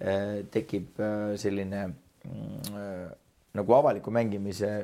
[0.00, 3.08] äh, tekib äh, selline mm, äh,
[3.54, 4.74] nagu avaliku mängimise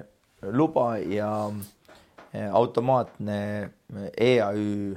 [0.42, 1.79] luba ja äh,
[2.52, 4.96] automaatne äh, EAÜ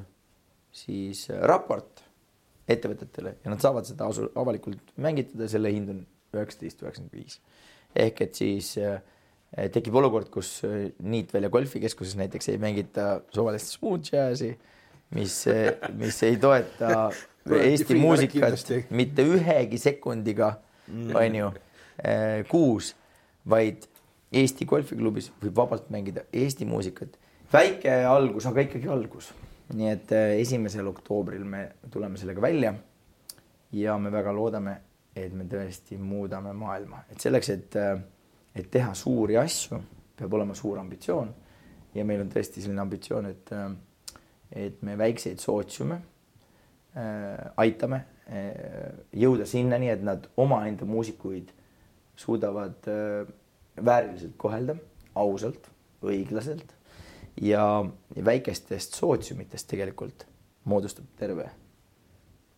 [0.74, 2.04] siis äh, raport
[2.70, 6.04] ettevõtetele ja nad saavad seda asu- avalikult mängitada, selle hind on
[6.34, 7.42] üheksateist üheksakümmend viis.
[7.96, 8.72] ehk et siis
[9.74, 10.64] tekib olukord, kus
[11.04, 14.56] Niitvälja golfikeskuses näiteks ei mängita suvalist smooth džässi,
[15.14, 15.36] mis,
[16.00, 17.12] mis ei toeta
[17.68, 20.56] Eesti muusikat mitte ühegi sekundiga,
[21.20, 21.52] onju,
[22.50, 22.94] kuus,
[23.46, 23.86] vaid
[24.34, 27.20] Eesti golfiklubis võib vabalt mängida Eesti muusikat.
[27.54, 29.32] Väike algus, aga ikkagi algus.
[29.74, 32.74] nii et eh, esimesel oktoobril me tuleme sellega välja.
[33.74, 34.76] ja me väga loodame,
[35.16, 37.78] et me tõesti muudame maailma, et selleks, et,
[38.56, 39.80] et teha suuri asju,
[40.18, 41.34] peab olema suur ambitsioon.
[41.94, 43.54] ja meil on tõesti selline ambitsioon, et,
[44.52, 45.98] et me väikseid sootsiume
[46.98, 48.94] äh, aitame eh,
[49.26, 51.54] jõuda sinnani, et nad omaenda muusikuid
[52.18, 53.34] suudavad eh,
[53.82, 54.78] vääriliselt kohelda,
[55.18, 55.70] ausalt,
[56.04, 56.73] õiglaselt
[57.42, 57.86] ja
[58.26, 60.26] väikestest sootsiumitest tegelikult
[60.70, 61.50] moodustub terve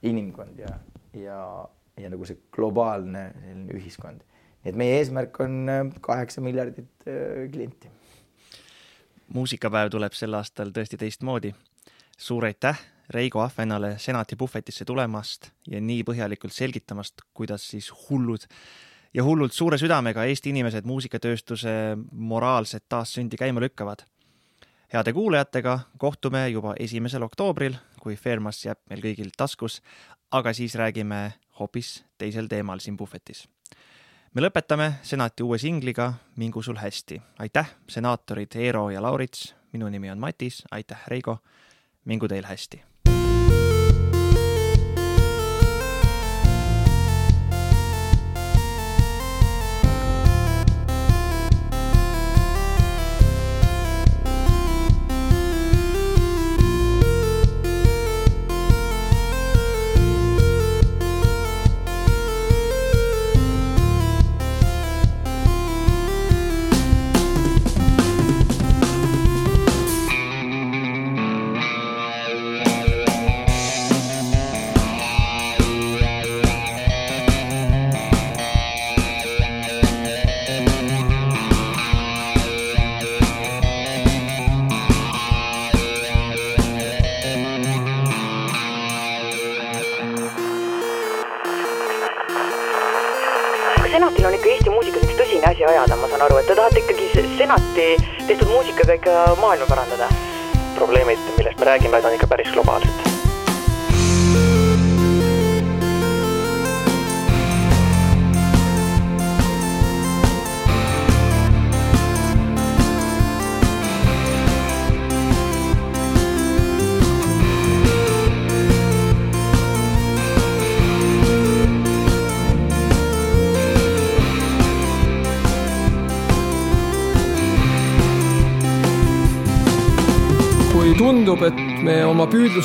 [0.03, 0.71] inimkond ja,
[1.13, 4.23] ja, ja nagu see globaalne selline ühiskond.
[4.65, 7.07] et meie eesmärk on eh, kaheksa miljardit
[7.51, 7.89] klienti.
[9.33, 11.53] muusikapäev tuleb sel aastal tõesti teistmoodi.
[12.17, 12.79] suur aitäh
[13.09, 18.47] Reigo Ahvenale senati puhvetisse tulemast ja nii põhjalikult selgitamast, kuidas siis hullud
[19.13, 24.03] ja hullult suure südamega Eesti inimesed muusikatööstuse moraalset taassündi käima lükkavad.
[24.93, 29.81] Heade kuulajatega kohtume juba esimesel oktoobril, kui Fairmas jääb meil kõigil taskus,
[30.31, 33.47] aga siis räägime hoopis teisel teemal siin puhvetis.
[34.33, 37.21] me lõpetame senati uue singliga Mingu sul hästi.
[37.39, 41.37] aitäh, senaatorid Eero ja Laurits, minu nimi on Matis, aitäh, Reigo,
[42.05, 42.94] mingu teil hästi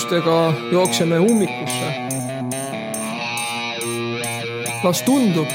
[0.00, 2.08] oma püüdlustega jookseme ummikusse.
[4.82, 5.48] las tundub,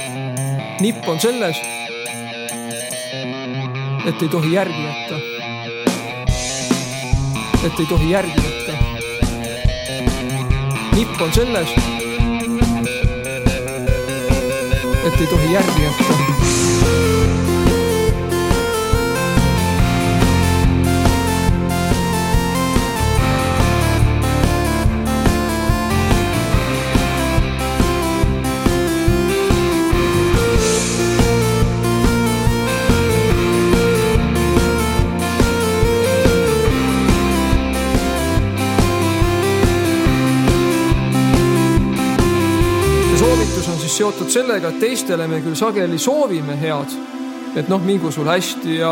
[0.80, 1.58] nipp on selles,
[4.06, 5.20] et ei tohi järgi jätta.
[7.66, 8.74] et ei tohi järgi jätta.
[10.96, 11.70] nipp on selles,
[15.06, 17.15] et ei tohi järgi jätta
[43.96, 46.92] seotud sellega, et teistele me küll sageli soovime head,
[47.56, 48.92] et noh, mingu sul hästi ja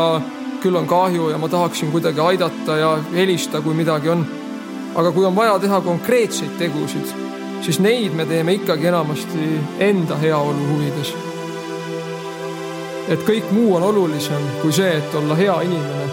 [0.62, 4.24] küll on kahju ja ma tahaksin kuidagi aidata ja helista, kui midagi on.
[4.94, 7.08] aga kui on vaja teha konkreetseid tegusid,
[7.66, 9.48] siis neid me teeme ikkagi enamasti
[9.78, 11.14] enda heaolu huvides.
[13.08, 16.06] et kõik muu on olulisem kui see, et olla hea inimene.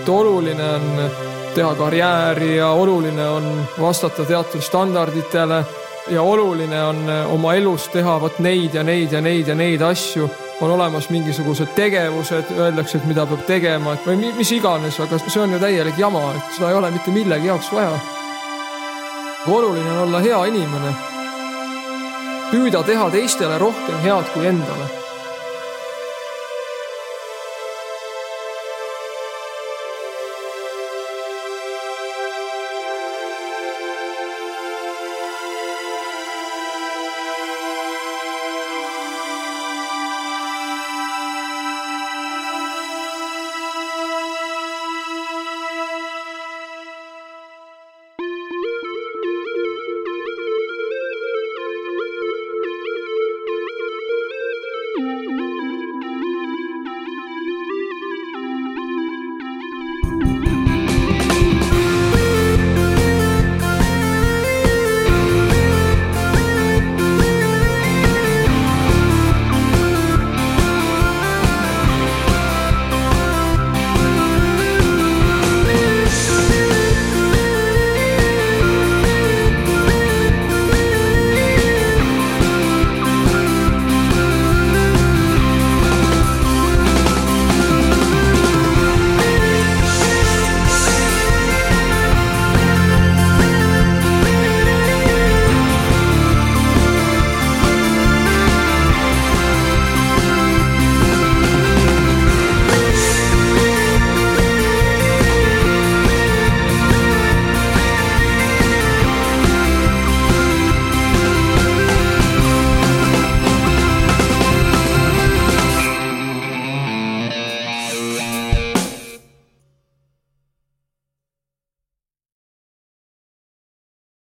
[0.00, 1.10] et oluline on
[1.54, 5.64] teha karjääri ja oluline on vastata teatud standarditele
[6.08, 9.82] ja oluline on äh, oma elus teha vot neid ja neid ja neid ja neid
[9.82, 10.30] asju.
[10.60, 15.40] on olemas mingisugused tegevused, öeldakse, et mida peab tegema, et või mis iganes, aga see
[15.40, 17.96] on ju täielik jama, et seda ei ole mitte millegi jaoks vaja.
[19.48, 20.94] oluline on olla hea inimene.
[22.50, 24.99] püüda teha teistele rohkem head kui endale